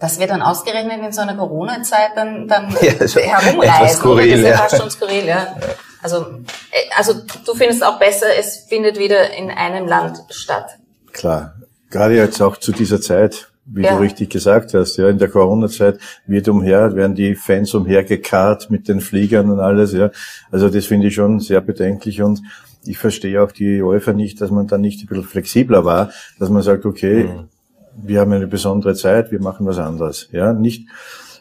Dass 0.00 0.18
wir 0.18 0.26
dann 0.26 0.42
ausgerechnet 0.42 1.00
in 1.02 1.12
so 1.12 1.22
einer 1.22 1.34
Corona-Zeit 1.34 2.10
dann, 2.14 2.46
dann 2.46 2.70
Ja, 2.82 2.92
das 2.92 3.16
ist 3.16 3.16
herumreisen, 3.16 3.74
etwas 3.74 3.96
skurril, 3.96 4.30
das 4.30 4.38
ist 4.38 4.44
ja 4.44 4.50
ja. 4.50 4.56
fast 4.58 4.76
schon 4.76 4.90
skurril, 4.90 5.24
ja. 5.24 5.56
Also, 6.02 6.16
äh, 6.70 6.90
also 6.94 7.14
du 7.46 7.54
findest 7.54 7.82
auch 7.82 7.98
besser, 7.98 8.26
es 8.38 8.66
findet 8.68 8.98
wieder 8.98 9.32
in 9.32 9.50
einem 9.50 9.88
Land 9.88 10.18
statt. 10.28 10.76
Klar. 11.12 11.54
Gerade 11.90 12.16
jetzt 12.16 12.42
auch 12.42 12.58
zu 12.58 12.72
dieser 12.72 13.00
Zeit, 13.00 13.48
wie 13.66 13.82
Ja. 13.82 13.94
du 13.96 14.02
richtig 14.02 14.30
gesagt 14.30 14.74
hast, 14.74 14.96
ja, 14.96 15.08
in 15.08 15.18
der 15.18 15.28
Corona-Zeit 15.28 15.98
wird 16.26 16.48
umher, 16.48 16.94
werden 16.94 17.14
die 17.14 17.34
Fans 17.34 17.74
umhergekarrt 17.74 18.70
mit 18.70 18.88
den 18.88 19.00
Fliegern 19.00 19.50
und 19.50 19.60
alles, 19.60 19.92
ja. 19.92 20.10
Also 20.50 20.68
das 20.68 20.86
finde 20.86 21.08
ich 21.08 21.14
schon 21.14 21.40
sehr 21.40 21.60
bedenklich 21.60 22.22
und 22.22 22.42
ich 22.84 22.98
verstehe 22.98 23.42
auch 23.42 23.52
die 23.52 23.80
UEFA 23.80 24.12
nicht, 24.12 24.40
dass 24.40 24.50
man 24.50 24.66
dann 24.66 24.82
nicht 24.82 25.02
ein 25.02 25.06
bisschen 25.06 25.24
flexibler 25.24 25.84
war, 25.84 26.10
dass 26.38 26.50
man 26.50 26.62
sagt, 26.62 26.84
okay, 26.84 27.28
wir 27.96 28.20
haben 28.20 28.32
eine 28.32 28.46
besondere 28.46 28.94
Zeit, 28.94 29.30
wir 29.30 29.40
machen 29.40 29.64
was 29.66 29.78
anderes, 29.78 30.28
ja, 30.32 30.52
nicht, 30.52 30.88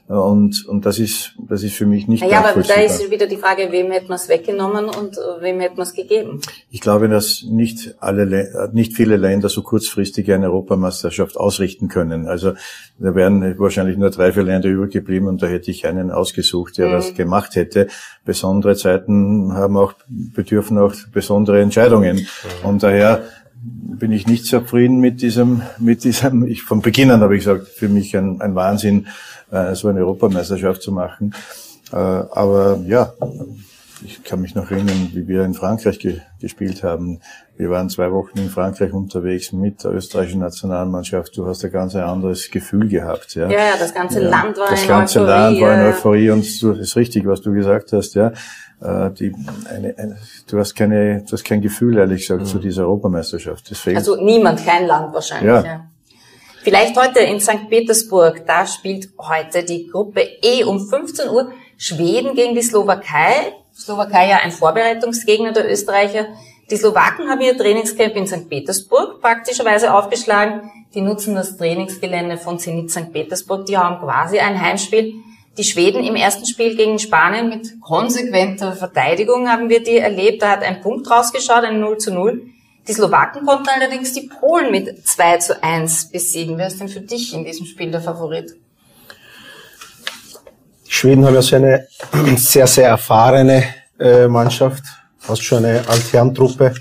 und, 0.08 0.66
und 0.68 0.86
das 0.86 1.00
ist, 1.00 1.34
das 1.48 1.64
ist 1.64 1.76
für 1.76 1.86
mich 1.86 2.10
nicht 2.10 2.22
Naja, 2.22 2.44
aber 2.44 2.62
da 2.62 2.74
ist 2.76 3.10
wieder 3.10 3.26
die 3.26 3.38
Frage, 3.38 3.72
wem 3.72 3.90
hätte 3.90 4.10
man 4.10 4.18
es 4.18 4.28
weggenommen 4.28 4.86
und 4.86 5.18
äh, 5.18 5.42
wem 5.42 5.62
hätte 5.62 5.76
man 5.76 5.84
es 5.84 5.94
gegeben? 5.94 6.42
Ich 6.70 6.82
glaube, 6.82 7.08
dass 7.08 7.46
nicht 7.50 7.96
alle, 8.00 8.70
nicht 8.74 8.94
viele 8.94 9.16
Länder 9.16 9.48
so 9.48 9.62
kurzfristig 9.62 10.30
eine 10.34 10.48
Europameisterschaft 10.48 11.38
ausrichten 11.38 11.88
können. 11.88 12.28
Also 12.28 12.52
da 13.00 13.16
wären 13.16 13.58
wahrscheinlich 13.58 13.98
nur 13.98 14.10
drei, 14.10 14.34
vier 14.34 14.44
Länder 14.44 14.68
übergeblieben 14.68 15.30
und 15.30 15.42
da 15.42 15.48
hätte 15.48 15.72
ich 15.72 15.88
einen 15.88 16.12
ausgesucht, 16.12 16.78
der 16.78 16.92
das 16.92 17.14
gemacht 17.16 17.56
hätte. 17.56 17.88
Besondere 18.26 18.76
Zeiten 18.76 19.54
haben 19.54 19.78
auch, 19.78 19.94
bedürfen 20.08 20.78
auch 20.80 20.94
besondere 21.14 21.62
Entscheidungen. 21.62 22.28
Und 22.64 22.84
daher 22.84 23.24
bin 23.64 24.12
ich 24.12 24.28
nicht 24.28 24.46
zufrieden 24.46 25.00
mit 25.00 25.22
diesem, 25.22 25.62
mit 25.80 26.04
diesem, 26.04 26.46
ich 26.46 26.64
von 26.64 26.82
Beginn 26.82 27.12
an 27.12 27.22
habe 27.22 27.36
ich 27.36 27.46
gesagt, 27.46 27.68
für 27.68 27.88
mich 27.88 28.16
ein, 28.18 28.42
ein 28.42 28.56
Wahnsinn, 28.56 29.08
äh, 29.52 29.74
so 29.76 29.88
eine 29.88 30.02
Europameisterschaft 30.02 30.82
zu 30.82 30.92
machen. 30.92 31.34
Äh, 31.92 31.96
aber 31.96 32.80
ja, 32.86 33.14
ich 34.06 34.24
kann 34.24 34.42
mich 34.42 34.56
noch 34.56 34.70
erinnern, 34.70 35.12
wie 35.14 35.28
wir 35.28 35.46
in 35.46 35.54
Frankreich 35.54 36.00
ge 36.00 36.20
gespielt 36.42 36.84
haben. 36.84 37.22
Wir 37.56 37.70
waren 37.70 37.90
zwei 37.90 38.12
Wochen 38.12 38.38
in 38.38 38.50
Frankreich 38.50 38.92
unterwegs 38.92 39.54
mit 39.54 39.84
der 39.84 39.92
österreichischen 39.92 40.42
Nationalmannschaft. 40.42 41.38
Du 41.38 41.46
hast 41.46 41.64
ein 41.64 41.72
ganz 41.72 41.96
anderes 41.96 42.52
Gefühl 42.52 42.90
gehabt, 42.90 43.36
ja. 43.36 43.50
Ja, 43.50 43.60
ja, 43.60 43.78
das 43.80 43.94
ganze 43.94 44.20
Land 44.20 44.58
war 44.58 44.70
Das 44.70 44.82
in 44.82 44.88
ganze 44.90 45.20
Euphorie, 45.22 45.32
Land 45.32 45.62
war 45.62 45.74
in 45.74 45.80
ja. 45.80 45.88
Euphorie 45.88 46.30
und 46.32 46.44
das 46.44 46.80
ist 46.80 46.96
richtig, 46.98 47.26
was 47.26 47.42
du 47.42 47.54
gesagt 47.54 47.94
hast, 47.94 48.16
ja. 48.16 48.34
Äh, 48.84 49.12
Die, 49.12 49.34
eine, 49.70 49.96
eine, 49.98 50.18
du 50.48 50.60
hast 50.60 50.76
keine, 50.76 51.22
du 51.22 51.32
hast 51.32 51.44
kein 51.44 51.62
Gefühl, 51.62 51.98
ehrlich 51.98 52.28
gesagt, 52.28 52.48
zu 52.48 52.60
dieser 52.60 52.84
Europameisterschaft. 52.84 53.68
Fehlt. 53.70 53.98
Also 53.98 54.16
niemand, 54.18 54.66
kein 54.66 54.86
Land 54.88 55.14
wahrscheinlich. 55.14 55.48
Ja. 55.48 55.64
Ja. 55.64 55.86
Vielleicht 56.64 56.98
heute 56.98 57.20
in 57.20 57.40
St. 57.40 57.70
Petersburg, 57.70 58.46
da 58.46 58.66
spielt 58.66 59.10
heute 59.18 59.64
die 59.64 59.88
Gruppe 59.88 60.22
E 60.42 60.64
um 60.64 60.80
15 60.80 61.30
Uhr 61.30 61.52
Schweden 61.78 62.36
gegen 62.36 62.56
die 62.56 62.62
Slowakei. 62.62 63.54
Slowakei 63.76 64.30
ja 64.30 64.38
ein 64.38 64.52
Vorbereitungsgegner 64.52 65.52
der 65.52 65.70
Österreicher. 65.70 66.28
Die 66.70 66.78
Slowaken 66.78 67.30
haben 67.30 67.42
ihr 67.42 67.58
Trainingscamp 67.58 68.16
in 68.16 68.28
St. 68.28 68.50
Petersburg 68.50 69.20
praktischerweise 69.22 69.94
aufgeschlagen. 69.94 70.72
Die 70.94 71.02
nutzen 71.02 71.36
das 71.36 71.58
Trainingsgelände 71.58 72.38
von 72.38 72.60
Zenit 72.60 72.92
St. 72.92 73.12
Petersburg. 73.12 73.66
Die 73.66 73.78
haben 73.78 74.00
quasi 74.00 74.40
ein 74.40 74.62
Heimspiel. 74.62 75.16
Die 75.58 75.64
Schweden 75.64 76.04
im 76.04 76.16
ersten 76.16 76.48
Spiel 76.48 76.76
gegen 76.76 76.98
Spanien 76.98 77.48
mit 77.48 77.80
konsequenter 77.80 78.74
Verteidigung 78.74 79.48
haben 79.48 79.70
wir 79.70 79.84
die 79.84 79.98
erlebt. 79.98 80.42
Da 80.42 80.50
hat 80.50 80.64
ein 80.64 80.82
Punkt 80.82 81.10
rausgeschaut, 81.10 81.64
ein 81.64 81.80
0 81.80 81.98
zu 82.00 82.12
0. 82.12 82.42
Die 82.88 82.94
Slowaken 82.94 83.46
konnten 83.46 83.70
allerdings 83.70 84.14
die 84.14 84.28
Polen 84.28 84.72
mit 84.72 85.08
2 85.08 85.38
zu 85.38 85.64
1 85.64 86.10
besiegen. 86.10 86.58
Wer 86.58 86.68
ist 86.68 86.80
denn 86.80 86.90
für 86.90 87.02
dich 87.02 87.36
in 87.36 87.46
diesem 87.46 87.68
Spiel 87.68 87.92
der 87.92 88.02
Favorit? 88.02 88.56
Die 90.88 90.92
Schweden 90.92 91.24
haben 91.24 91.36
ja 91.36 91.42
so 91.44 91.56
eine 91.56 91.88
sehr, 92.36 92.66
sehr 92.66 92.88
erfahrene 92.88 93.64
äh, 94.00 94.28
Mannschaft, 94.28 94.84
fast 95.20 95.44
schon 95.44 95.64
eine 95.64 95.88
Altherrentruppe, 95.88 96.74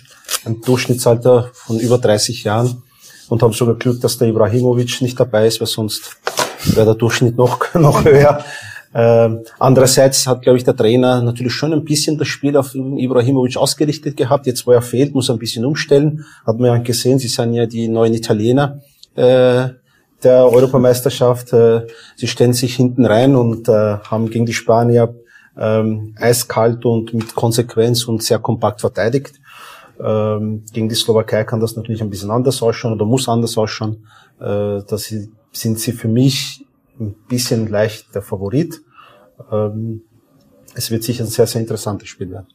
ein 0.46 0.62
Durchschnittsalter 0.62 1.50
von 1.52 1.78
über 1.78 1.98
30 1.98 2.42
Jahren 2.42 2.82
und 3.28 3.42
haben 3.42 3.52
sogar 3.52 3.74
Glück, 3.74 4.00
dass 4.00 4.16
der 4.16 4.28
Ibrahimovic 4.28 5.02
nicht 5.02 5.20
dabei 5.20 5.46
ist, 5.46 5.60
weil 5.60 5.66
sonst 5.66 6.21
wäre 6.64 6.86
der 6.86 6.94
Durchschnitt 6.94 7.36
noch, 7.36 7.58
noch 7.74 8.04
höher. 8.04 8.44
Ähm, 8.94 9.40
andererseits 9.58 10.26
hat, 10.26 10.42
glaube 10.42 10.58
ich, 10.58 10.64
der 10.64 10.76
Trainer 10.76 11.22
natürlich 11.22 11.54
schon 11.54 11.72
ein 11.72 11.84
bisschen 11.84 12.18
das 12.18 12.28
Spiel 12.28 12.56
auf 12.56 12.74
Ibrahimovic 12.74 13.56
ausgerichtet 13.56 14.16
gehabt. 14.16 14.46
Jetzt, 14.46 14.66
wo 14.66 14.72
er 14.72 14.82
fehlt, 14.82 15.14
muss 15.14 15.30
er 15.30 15.36
ein 15.36 15.38
bisschen 15.38 15.64
umstellen. 15.64 16.24
Hat 16.46 16.58
man 16.58 16.66
ja 16.66 16.76
gesehen, 16.78 17.18
sie 17.18 17.28
sind 17.28 17.54
ja 17.54 17.64
die 17.66 17.88
neuen 17.88 18.12
Italiener 18.12 18.80
äh, 19.14 19.68
der 20.22 20.44
Europameisterschaft. 20.44 21.52
Äh, 21.54 21.86
sie 22.16 22.26
stellen 22.28 22.52
sich 22.52 22.76
hinten 22.76 23.06
rein 23.06 23.34
und 23.34 23.68
äh, 23.68 23.72
haben 23.98 24.28
gegen 24.28 24.44
die 24.44 24.52
Spanier 24.52 25.14
ähm, 25.58 26.14
eiskalt 26.18 26.84
und 26.84 27.14
mit 27.14 27.34
Konsequenz 27.34 28.04
und 28.04 28.22
sehr 28.22 28.38
kompakt 28.40 28.82
verteidigt. 28.82 29.40
Ähm, 30.02 30.64
gegen 30.72 30.88
die 30.88 30.94
Slowakei 30.94 31.44
kann 31.44 31.60
das 31.60 31.76
natürlich 31.76 32.02
ein 32.02 32.10
bisschen 32.10 32.30
anders 32.30 32.62
ausschauen 32.62 32.94
oder 32.94 33.06
muss 33.06 33.28
anders 33.28 33.56
ausschauen. 33.56 34.06
Äh, 34.38 34.82
da 34.86 34.98
sie- 34.98 35.30
sind 35.52 35.78
sie 35.78 35.92
für 35.92 36.08
mich 36.08 36.66
ein 36.98 37.14
bisschen 37.28 37.68
leicht 37.68 38.14
der 38.14 38.22
Favorit. 38.22 38.80
Ähm, 39.50 40.02
es 40.74 40.90
wird 40.90 41.04
sicher 41.04 41.24
ein 41.24 41.30
sehr, 41.30 41.46
sehr 41.46 41.60
interessantes 41.60 42.08
Spiel 42.08 42.30
werden. 42.30 42.48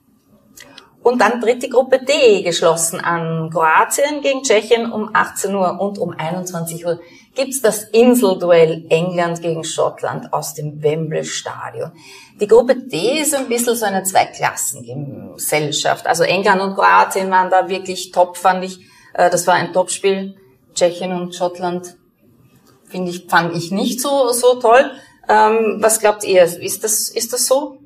Und 1.04 1.22
dann 1.22 1.40
tritt 1.40 1.64
die 1.64 1.70
Gruppe 1.70 2.04
D 2.04 2.42
geschlossen 2.42 3.00
an. 3.00 3.50
Kroatien 3.50 4.22
gegen 4.22 4.44
Tschechien 4.44 4.92
um 4.92 5.10
18 5.14 5.56
Uhr 5.56 5.80
und 5.80 5.98
um 6.00 6.12
21 6.12 6.86
Uhr 6.86 7.00
gibt's 7.34 7.62
das 7.62 7.84
Inselduell 7.84 8.86
England 8.90 9.42
gegen 9.42 9.64
Schottland 9.64 10.34
aus 10.34 10.54
dem 10.54 10.84
Wembley 10.84 11.24
Stadion. 11.24 11.94
Die 12.42 12.48
Gruppe 12.48 12.76
D 12.76 13.22
ist 13.22 13.34
ein 13.34 13.48
bisschen 13.48 13.78
so 13.78 13.86
eine 13.86 14.04
Zweiklassengesellschaft. 14.04 16.06
Also 16.08 16.24
England 16.24 16.62
und 16.62 16.76
Kroatien 16.76 17.32
waren 17.32 17.50
da 17.50 17.70
wirklich 17.70 18.12
top, 18.12 18.36
fand 18.36 18.66
ich. 18.66 18.80
Äh, 19.14 19.30
Das 19.30 19.48
war 19.48 19.54
ein 19.54 19.72
Topspiel. 19.72 20.36
Tschechien 20.74 21.14
und 21.14 21.34
Schottland 21.34 21.96
finde 22.88 23.12
ich, 23.12 23.28
fand 23.28 23.56
ich 23.56 23.72
nicht 23.72 24.02
so, 24.02 24.32
so 24.32 24.60
toll. 24.60 24.92
Ähm, 25.30 25.78
was 25.80 26.00
glaubt 26.00 26.24
ihr? 26.24 26.44
Ist 26.44 26.84
das, 26.84 27.10
ist 27.10 27.34
das 27.34 27.46
so? 27.46 27.80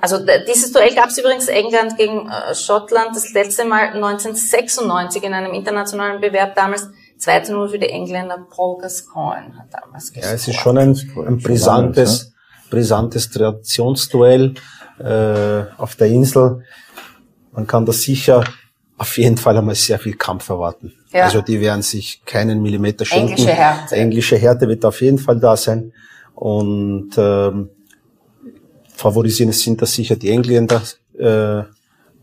Also 0.00 0.18
dieses 0.46 0.72
Duell 0.72 0.94
gab 0.94 1.08
es 1.08 1.18
übrigens 1.18 1.48
England 1.48 1.96
gegen 1.96 2.28
äh, 2.28 2.54
Schottland 2.54 3.16
das 3.16 3.32
letzte 3.32 3.64
Mal 3.64 3.88
1996 3.94 5.22
in 5.22 5.32
einem 5.32 5.54
internationalen 5.54 6.20
Bewerb 6.20 6.54
damals 6.54 6.88
2 7.18 7.40
zu 7.40 7.52
0 7.52 7.70
für 7.70 7.78
die 7.78 7.88
Engländer. 7.88 8.46
Paul 8.50 8.78
Gascoigne 8.80 9.58
hat 9.58 9.68
damals 9.72 10.12
Ja, 10.14 10.32
es 10.32 10.46
ist 10.46 10.56
schon 10.56 10.76
ein, 10.76 10.90
ein 11.26 11.38
brisantes, 11.38 12.32
brisantes 12.68 13.30
Traditionsduell 13.30 14.54
äh, 14.98 15.64
auf 15.78 15.96
der 15.96 16.08
Insel. 16.08 16.62
Man 17.52 17.66
kann 17.66 17.86
da 17.86 17.92
sicher 17.92 18.44
auf 18.98 19.18
jeden 19.18 19.36
Fall 19.36 19.56
einmal 19.56 19.74
sehr 19.74 19.98
viel 19.98 20.14
Kampf 20.14 20.48
erwarten. 20.48 20.92
Ja. 21.12 21.24
Also 21.24 21.42
die 21.42 21.60
werden 21.60 21.82
sich 21.82 22.22
keinen 22.24 22.62
Millimeter 22.62 23.04
schenken. 23.04 23.28
Englische 23.28 23.52
Härte. 23.52 23.96
Englische 23.96 24.36
Härte 24.36 24.68
wird 24.68 24.84
auf 24.84 25.00
jeden 25.00 25.18
Fall 25.18 25.38
da 25.38 25.56
sein. 25.56 25.92
Und 26.34 27.10
ähm, 27.16 27.70
favorisieren 28.94 29.52
sind 29.52 29.80
da 29.80 29.86
sicher 29.86 30.16
die 30.16 30.30
Engländer. 30.30 30.82
Äh, 31.18 31.64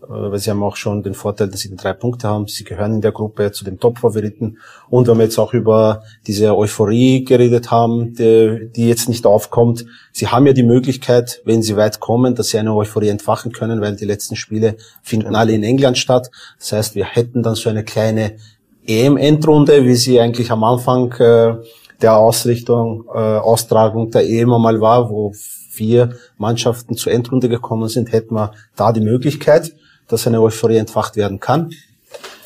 weil 0.08 0.40
sie 0.40 0.50
haben 0.50 0.64
auch 0.64 0.76
schon 0.76 1.04
den 1.04 1.14
Vorteil, 1.14 1.48
dass 1.48 1.62
sie 1.62 1.70
die 1.70 1.76
drei 1.76 1.94
Punkte 1.94 2.28
haben. 2.28 2.48
Sie 2.48 2.64
gehören 2.64 2.96
in 2.96 3.02
der 3.02 3.12
Gruppe 3.12 3.52
zu 3.52 3.64
den 3.64 3.80
Top-Favoriten. 3.80 4.58
Und 4.90 5.08
wenn 5.08 5.18
wir 5.18 5.24
jetzt 5.24 5.40
auch 5.40 5.54
über 5.54 6.04
diese 6.28 6.56
Euphorie 6.56 7.24
geredet 7.24 7.72
haben, 7.72 8.14
die, 8.14 8.70
die 8.76 8.88
jetzt 8.88 9.10
nicht 9.10 9.26
aufkommt, 9.26 9.86
sie 10.12 10.28
haben 10.28 10.46
ja 10.46 10.54
die 10.54 10.64
Möglichkeit, 10.64 11.42
wenn 11.46 11.62
sie 11.62 11.78
weit 11.78 12.00
kommen, 12.00 12.36
dass 12.36 12.50
sie 12.50 12.60
eine 12.60 12.74
Euphorie 12.74 13.10
entfachen 13.10 13.52
können, 13.52 13.82
weil 13.82 13.96
die 13.96 14.06
letzten 14.06 14.36
Spiele 14.36 14.78
finden 15.02 15.36
alle 15.36 15.54
in 15.54 15.64
England 15.64 15.98
statt. 15.98 16.30
Das 16.60 16.72
heißt, 16.72 16.96
wir 16.96 17.06
hätten 17.06 17.44
dann 17.44 17.56
so 17.56 17.70
eine 17.70 17.84
kleine 17.84 18.38
EM-Endrunde, 18.86 19.86
wie 19.86 19.96
sie 19.96 20.20
eigentlich 20.20 20.52
am 20.52 20.64
Anfang 20.64 21.12
äh, 21.14 21.56
der 22.02 22.18
Ausrichtung, 22.18 23.06
äh, 23.14 23.18
Austragung 23.18 24.12
der 24.12 24.28
EM 24.28 24.54
einmal 24.54 24.82
war, 24.82 25.10
wo 25.10 25.32
vier 25.34 26.18
Mannschaften 26.38 26.96
zur 26.96 27.12
Endrunde 27.12 27.50
gekommen 27.50 27.90
sind, 27.90 28.12
hätten 28.12 28.36
wir 28.36 28.52
da 28.76 28.92
die 28.92 29.02
Möglichkeit 29.02 29.74
dass 30.08 30.28
eine 30.28 30.42
Euphorie 30.42 30.78
entfacht 30.78 31.16
werden 31.16 31.40
kann. 31.40 31.72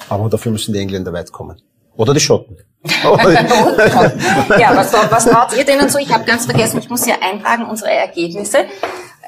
Aber 0.09 0.29
dafür 0.29 0.51
müssen 0.51 0.73
die 0.73 0.79
Engländer 0.79 1.11
weit 1.13 1.31
kommen. 1.31 1.61
Oder 1.95 2.13
die 2.13 2.19
Schotten. 2.19 2.57
ja, 4.59 4.75
was, 4.75 4.93
was 4.93 5.25
traut 5.25 5.57
ihr 5.57 5.65
denen 5.65 5.89
so? 5.89 5.97
Ich 5.99 6.13
habe 6.13 6.23
ganz 6.25 6.45
vergessen, 6.45 6.79
ich 6.79 6.89
muss 6.89 7.03
hier 7.03 7.21
eintragen 7.21 7.65
unsere 7.65 7.91
Ergebnisse. 7.91 8.65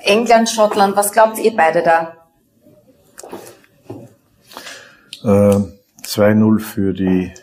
England, 0.04 0.50
Schottland, 0.50 0.96
was 0.96 1.12
glaubt 1.12 1.40
ihr 1.40 1.56
beide 1.56 1.84
da? 1.84 2.16
Äh, 5.24 5.58
2-0 6.06 6.60
für 6.60 6.94
die 6.94 7.34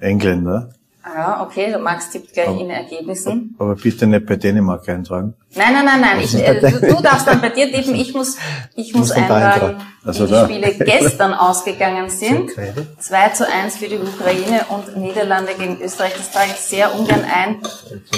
Engländer. 0.00 0.74
Ah, 1.02 1.42
okay, 1.42 1.76
Max 1.78 2.10
tippt 2.10 2.34
gleich 2.34 2.48
aber, 2.48 2.60
in 2.60 2.68
Ergebnissen. 2.68 3.54
Aber 3.58 3.74
bitte 3.74 4.06
nicht 4.06 4.26
bei 4.26 4.36
Dänemark 4.36 4.86
eintragen. 4.86 5.34
Nein, 5.54 5.72
nein, 5.72 5.84
nein, 5.86 6.00
nein. 6.00 6.20
Ich, 6.20 6.34
äh, 6.34 6.60
du, 6.60 6.78
du, 6.78 7.02
darfst 7.02 7.26
dann 7.26 7.40
bei 7.40 7.48
dir 7.48 7.72
tippen. 7.72 7.94
Ich 8.00 8.14
muss, 8.14 8.36
ich 8.74 8.94
muss 8.94 9.10
eintragen, 9.10 9.76
also 10.04 10.28
wie 10.28 10.34
die 10.34 10.44
Spiele 10.44 10.74
gestern 10.84 11.32
ausgegangen 11.32 12.10
sind. 12.10 12.50
2 12.98 13.28
zu 13.30 13.50
1 13.50 13.76
für 13.78 13.88
die 13.88 13.98
Ukraine 13.98 14.66
und 14.68 14.96
Niederlande 14.98 15.52
gegen 15.58 15.80
Österreich. 15.80 16.12
Das 16.16 16.30
trage 16.32 16.50
ich 16.52 16.60
sehr 16.60 16.94
ungern 16.94 17.24
ein. 17.24 17.56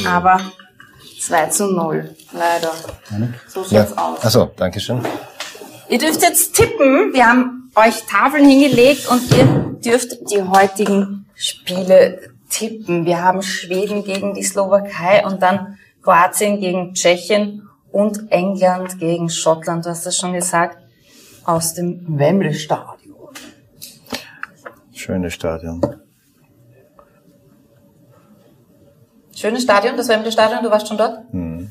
Aber 0.07 0.41
2 1.21 1.47
zu 1.47 1.73
0. 1.73 2.11
Leider. 2.33 2.73
So 3.47 3.63
schaut's 3.63 3.71
ja. 3.71 3.87
aus. 3.97 4.25
Also, 4.25 4.51
danke 4.57 4.81
schön. 4.81 5.01
Ihr 5.89 5.99
dürft 5.99 6.23
jetzt 6.23 6.55
tippen. 6.55 7.13
Wir 7.13 7.29
haben 7.29 7.71
euch 7.77 8.05
Tafeln 8.07 8.49
hingelegt 8.49 9.09
und 9.09 9.23
ihr 9.37 9.47
dürft 9.85 10.31
die 10.31 10.43
heutigen 10.43 11.27
Spiele 11.35 12.32
tippen. 12.53 13.05
Wir 13.05 13.23
haben 13.23 13.43
Schweden 13.43 14.05
gegen 14.05 14.35
die 14.35 14.45
Slowakei 14.45 15.25
und 15.27 15.43
dann 15.43 15.79
Kroatien 16.03 16.61
gegen 16.61 16.95
Tschechien 16.95 17.69
und 17.91 18.31
England 18.31 18.99
gegen 18.99 19.29
Schottland. 19.29 19.85
Du 19.85 19.91
hast 19.91 20.07
das 20.07 20.17
schon 20.17 20.33
gesagt, 20.33 20.79
aus 21.45 21.75
dem 21.75 22.05
Wembley 22.19 22.55
Stadion. 22.55 23.17
Schönes 24.93 25.35
Stadion. 25.35 25.81
Schönes 29.35 29.63
Stadion, 29.65 29.97
das 29.97 30.09
Wembley 30.09 30.31
Stadion, 30.31 30.63
du 30.63 30.71
warst 30.71 30.87
schon 30.87 30.99
dort? 30.99 31.19
Hm. 31.33 31.71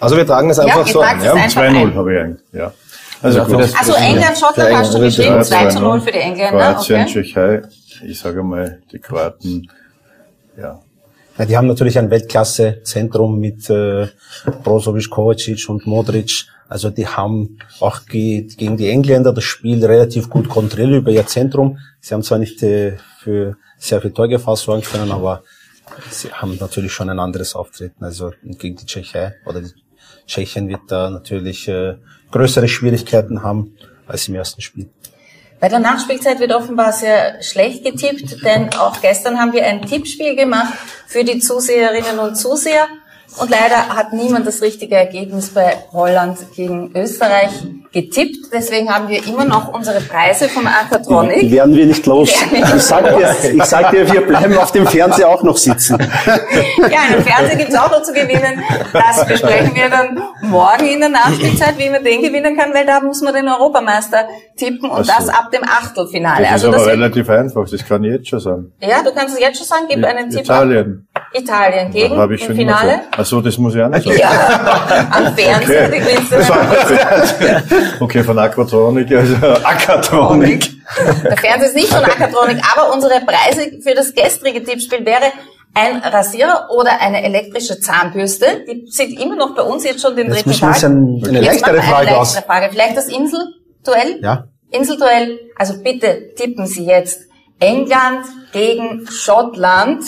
Also 0.00 0.16
wir 0.16 0.26
tragen 0.26 0.48
das 0.48 0.58
einfach 0.58 0.86
ja, 0.86 0.92
so 0.92 1.00
an. 1.00 1.22
Ja? 1.22 1.34
2-0 1.34 1.94
habe 1.94 2.14
ich 2.14 2.20
eigentlich, 2.20 2.42
ja. 2.52 2.72
Also, 3.22 3.44
gut. 3.44 3.54
also 3.78 3.94
England, 3.94 4.38
Schottland 4.38 4.76
hast 4.76 4.94
du 4.94 5.00
geschrieben, 5.00 5.42
2 5.42 5.66
zu 5.68 5.80
0 5.80 6.00
für 6.00 6.12
die 6.12 6.18
Engländer. 6.18 6.74
Kroatien, 6.74 7.02
okay. 7.02 7.12
Tschechei, 7.12 7.62
ich 8.04 8.18
sage 8.18 8.42
mal, 8.42 8.82
die 8.92 8.98
Kroaten 8.98 9.70
ja. 10.56 10.80
Ja, 11.38 11.44
die 11.44 11.56
haben 11.56 11.66
natürlich 11.66 11.98
ein 11.98 12.10
Weltklasse-Zentrum 12.10 13.38
mit 13.38 13.68
äh, 13.68 14.08
Brozovic, 14.62 15.10
Kovacic 15.10 15.68
und 15.68 15.86
Modric. 15.86 16.46
Also 16.68 16.88
die 16.88 17.06
haben 17.06 17.58
auch 17.78 18.06
gegen 18.06 18.76
die 18.76 18.88
Engländer 18.88 19.32
das 19.34 19.44
Spiel 19.44 19.84
relativ 19.84 20.30
gut 20.30 20.48
kontrolliert 20.48 21.02
über 21.02 21.10
ihr 21.10 21.26
Zentrum. 21.26 21.78
Sie 22.00 22.14
haben 22.14 22.22
zwar 22.22 22.38
nicht 22.38 22.62
äh, 22.62 22.96
für 23.20 23.56
sehr 23.78 24.00
viel 24.00 24.12
Torgefahr 24.12 24.56
sorgen 24.56 24.82
können, 24.82 25.12
aber 25.12 25.42
sie 26.10 26.32
haben 26.32 26.56
natürlich 26.58 26.92
schon 26.92 27.10
ein 27.10 27.18
anderes 27.18 27.54
Auftreten. 27.54 28.02
Also 28.02 28.32
gegen 28.42 28.76
die 28.76 28.86
Tschechei 28.86 29.34
oder 29.44 29.60
die 29.60 29.72
Tschechien 30.26 30.68
wird 30.68 30.80
da 30.88 31.10
natürlich 31.10 31.68
äh, 31.68 31.96
größere 32.30 32.66
Schwierigkeiten 32.66 33.42
haben 33.42 33.76
als 34.06 34.26
im 34.28 34.34
ersten 34.34 34.62
Spiel. 34.62 34.88
Bei 35.58 35.68
der 35.70 35.78
Nachspielzeit 35.78 36.38
wird 36.38 36.52
offenbar 36.52 36.92
sehr 36.92 37.42
schlecht 37.42 37.82
getippt, 37.82 38.44
denn 38.44 38.74
auch 38.74 39.00
gestern 39.00 39.38
haben 39.38 39.52
wir 39.52 39.64
ein 39.64 39.82
Tippspiel 39.82 40.36
gemacht 40.36 40.74
für 41.06 41.24
die 41.24 41.38
Zuseherinnen 41.38 42.18
und 42.18 42.36
Zuseher. 42.36 42.86
Und 43.38 43.50
leider 43.50 43.88
hat 43.88 44.12
niemand 44.12 44.46
das 44.46 44.62
richtige 44.62 44.94
Ergebnis 44.94 45.50
bei 45.50 45.76
Holland 45.92 46.38
gegen 46.54 46.90
Österreich 46.94 47.50
getippt. 47.92 48.52
Deswegen 48.52 48.92
haben 48.92 49.08
wir 49.08 49.26
immer 49.26 49.44
noch 49.44 49.72
unsere 49.72 50.00
Preise 50.00 50.48
von 50.48 50.66
Akatronic. 50.66 51.40
Die 51.40 51.52
werden 51.52 51.74
wir 51.74 51.86
nicht 51.86 52.04
los. 52.06 52.32
Ich 52.76 52.82
sag, 52.82 53.04
dir, 53.04 53.34
ich 53.54 53.64
sag 53.64 53.90
dir, 53.90 54.10
wir 54.10 54.26
bleiben 54.26 54.56
auf 54.56 54.72
dem 54.72 54.86
Fernseher 54.86 55.28
auch 55.28 55.42
noch 55.42 55.56
sitzen. 55.56 55.98
Ja, 56.78 57.00
einen 57.08 57.22
Fernseher 57.22 57.56
gibt's 57.56 57.74
auch 57.74 57.90
noch 57.90 58.02
zu 58.02 58.12
gewinnen. 58.12 58.62
Das 58.92 59.26
besprechen 59.28 59.74
wir 59.74 59.88
dann 59.88 60.20
morgen 60.42 60.86
in 60.86 61.00
der 61.00 61.08
Nachspielzeit, 61.08 61.78
wie 61.78 61.90
man 61.90 62.04
den 62.04 62.22
gewinnen 62.22 62.56
kann, 62.56 62.72
weil 62.72 62.86
da 62.86 63.00
muss 63.00 63.22
man 63.22 63.34
den 63.34 63.48
Europameister 63.48 64.28
tippen 64.56 64.90
und 64.90 65.04
so. 65.04 65.12
das 65.12 65.28
ab 65.28 65.50
dem 65.52 65.64
Achtelfinale. 65.64 66.44
Das 66.44 66.62
ist 66.62 66.64
also, 66.66 66.78
aber 66.78 66.86
relativ 66.86 67.28
einfach, 67.28 67.68
das 67.68 67.84
kann 67.84 68.04
ich 68.04 68.12
jetzt 68.12 68.28
schon 68.28 68.40
sagen. 68.40 68.72
Ja, 68.80 69.02
du 69.02 69.12
kannst 69.12 69.34
es 69.34 69.40
jetzt 69.40 69.58
schon 69.58 69.66
sagen, 69.66 69.84
gib 69.88 70.04
einen 70.04 70.30
Tipp 70.30 70.40
Italien. 70.40 71.05
Ab. 71.05 71.05
Italien 71.36 71.90
gegen 71.90 72.16
habe 72.16 72.34
ich 72.34 72.48
im 72.48 72.56
Finale. 72.56 73.02
Ach 73.16 73.24
so, 73.24 73.40
das 73.40 73.56
muss 73.58 73.74
ich 73.74 73.82
auch 73.82 73.88
nicht 73.88 74.04
sagen. 74.04 74.18
Ja, 74.18 75.08
am 75.10 75.34
Fernseher, 75.34 75.86
okay. 75.86 75.92
die 75.92 75.98
gewinnst 75.98 76.32
okay, 78.00 78.22
von 78.22 78.38
Aquatronic, 78.38 79.10
also 79.12 79.34
Akatronic. 79.64 80.70
Der 81.24 81.36
Fernseher 81.36 81.68
ist 81.68 81.74
nicht 81.74 81.88
von 81.88 82.04
Akatronic, 82.04 82.62
aber 82.74 82.92
unsere 82.92 83.20
Preise 83.20 83.80
für 83.82 83.94
das 83.94 84.14
gestrige 84.14 84.62
Tippspiel 84.62 85.04
wäre 85.04 85.32
ein 85.76 85.98
Rasierer 85.98 86.70
oder 86.70 87.00
eine 87.00 87.22
elektrische 87.22 87.78
Zahnbürste. 87.78 88.64
Die 88.66 88.86
sind 88.90 89.20
immer 89.20 89.36
noch 89.36 89.54
bei 89.54 89.62
uns 89.62 89.84
jetzt 89.84 90.00
schon 90.00 90.16
den 90.16 90.30
dritten 90.30 90.52
Tag. 90.52 90.82
Ein, 90.82 91.22
eine 91.26 91.40
leichtere 91.40 91.82
Frage 91.82 92.08
eine 92.08 92.18
aus. 92.18 92.36
Frage. 92.38 92.68
Vielleicht 92.70 92.96
das 92.96 93.08
Inselduell? 93.08 94.20
Ja. 94.22 94.48
Inselduell. 94.70 95.38
Also 95.54 95.74
bitte 95.82 96.32
tippen 96.34 96.66
Sie 96.66 96.86
jetzt 96.86 97.20
England 97.60 98.24
gegen 98.52 99.06
Schottland 99.06 100.02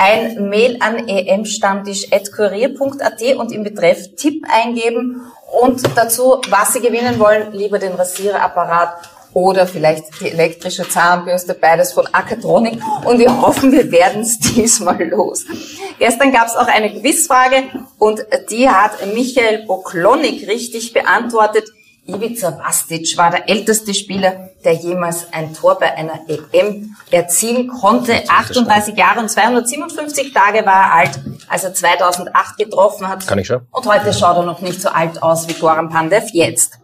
ein 0.00 0.48
Mail 0.48 0.78
an 0.80 1.06
emstammtisch.kurier.at 1.06 3.22
und 3.36 3.52
im 3.52 3.62
Betreff 3.62 4.16
Tipp 4.16 4.44
eingeben 4.50 5.20
und 5.62 5.82
dazu, 5.94 6.40
was 6.48 6.72
Sie 6.72 6.80
gewinnen 6.80 7.18
wollen, 7.18 7.52
lieber 7.52 7.78
den 7.78 7.92
Rasierapparat 7.92 8.94
oder 9.34 9.66
vielleicht 9.66 10.04
die 10.20 10.30
elektrische 10.30 10.88
Zahnbürste, 10.88 11.52
beides 11.54 11.92
von 11.92 12.06
Akatronic. 12.12 12.80
Und 13.04 13.18
wir 13.18 13.42
hoffen, 13.42 13.72
wir 13.72 13.92
werden 13.92 14.22
es 14.22 14.38
diesmal 14.54 15.04
los. 15.04 15.44
Gestern 15.98 16.32
gab 16.32 16.46
es 16.46 16.56
auch 16.56 16.66
eine 16.66 16.98
Quizfrage 16.98 17.64
und 17.98 18.24
die 18.50 18.70
hat 18.70 18.92
Michael 19.14 19.66
Boklonik 19.66 20.48
richtig 20.48 20.94
beantwortet. 20.94 21.64
Ivica 22.14 22.58
Vastic 22.58 23.16
war 23.16 23.30
der 23.30 23.48
älteste 23.48 23.94
Spieler, 23.94 24.50
der 24.64 24.74
jemals 24.74 25.32
ein 25.32 25.54
Tor 25.54 25.78
bei 25.78 25.94
einer 25.94 26.20
EM 26.28 26.96
erzielen 27.10 27.68
konnte. 27.68 28.22
38 28.28 28.96
Jahre 28.96 29.20
und 29.20 29.30
257 29.30 30.32
Tage 30.32 30.64
war 30.66 30.86
er 30.86 30.92
alt, 30.94 31.20
als 31.48 31.64
er 31.64 31.74
2008 31.74 32.58
getroffen 32.58 33.08
hat. 33.08 33.26
Kann 33.26 33.38
ich 33.38 33.46
schon. 33.46 33.62
Und 33.70 33.86
heute 33.86 34.12
schaut 34.12 34.36
er 34.36 34.42
noch 34.42 34.60
nicht 34.60 34.80
so 34.80 34.88
alt 34.88 35.22
aus 35.22 35.48
wie 35.48 35.54
Goran 35.54 35.88
Pandev 35.88 36.28
jetzt. 36.32 36.78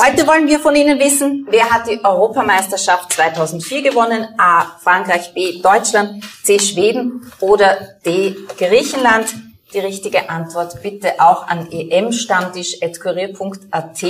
Heute 0.00 0.26
wollen 0.28 0.46
wir 0.46 0.60
von 0.60 0.76
Ihnen 0.76 1.00
wissen, 1.00 1.46
wer 1.50 1.70
hat 1.70 1.88
die 1.88 1.98
Europameisterschaft 2.04 3.12
2004 3.14 3.82
gewonnen? 3.82 4.28
A. 4.38 4.66
Frankreich, 4.80 5.34
B. 5.34 5.60
Deutschland, 5.60 6.22
C. 6.44 6.60
Schweden 6.60 7.32
oder 7.40 7.76
D. 8.06 8.36
Griechenland? 8.56 9.26
Die 9.72 9.78
richtige 9.80 10.28
Antwort 10.30 10.82
bitte 10.82 11.20
auch 11.20 11.46
an 11.46 11.70
emstammtisch.kurier.at 11.70 14.04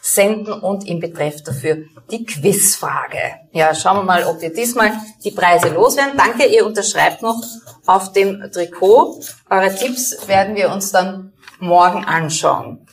senden 0.00 0.52
und 0.52 0.88
im 0.88 1.00
Betreff 1.00 1.42
dafür 1.42 1.84
die 2.10 2.24
Quizfrage. 2.26 3.18
Ja, 3.52 3.74
schauen 3.74 3.98
wir 3.98 4.04
mal, 4.04 4.24
ob 4.24 4.40
wir 4.40 4.52
diesmal 4.52 4.92
die 5.24 5.30
Preise 5.30 5.68
loswerden. 5.68 6.16
Danke, 6.16 6.46
ihr 6.46 6.66
unterschreibt 6.66 7.22
noch 7.22 7.40
auf 7.86 8.12
dem 8.12 8.50
Trikot. 8.52 9.20
Eure 9.48 9.72
Tipps 9.74 10.26
werden 10.26 10.56
wir 10.56 10.72
uns 10.72 10.90
dann 10.92 11.32
morgen 11.60 12.04
anschauen. 12.04 12.86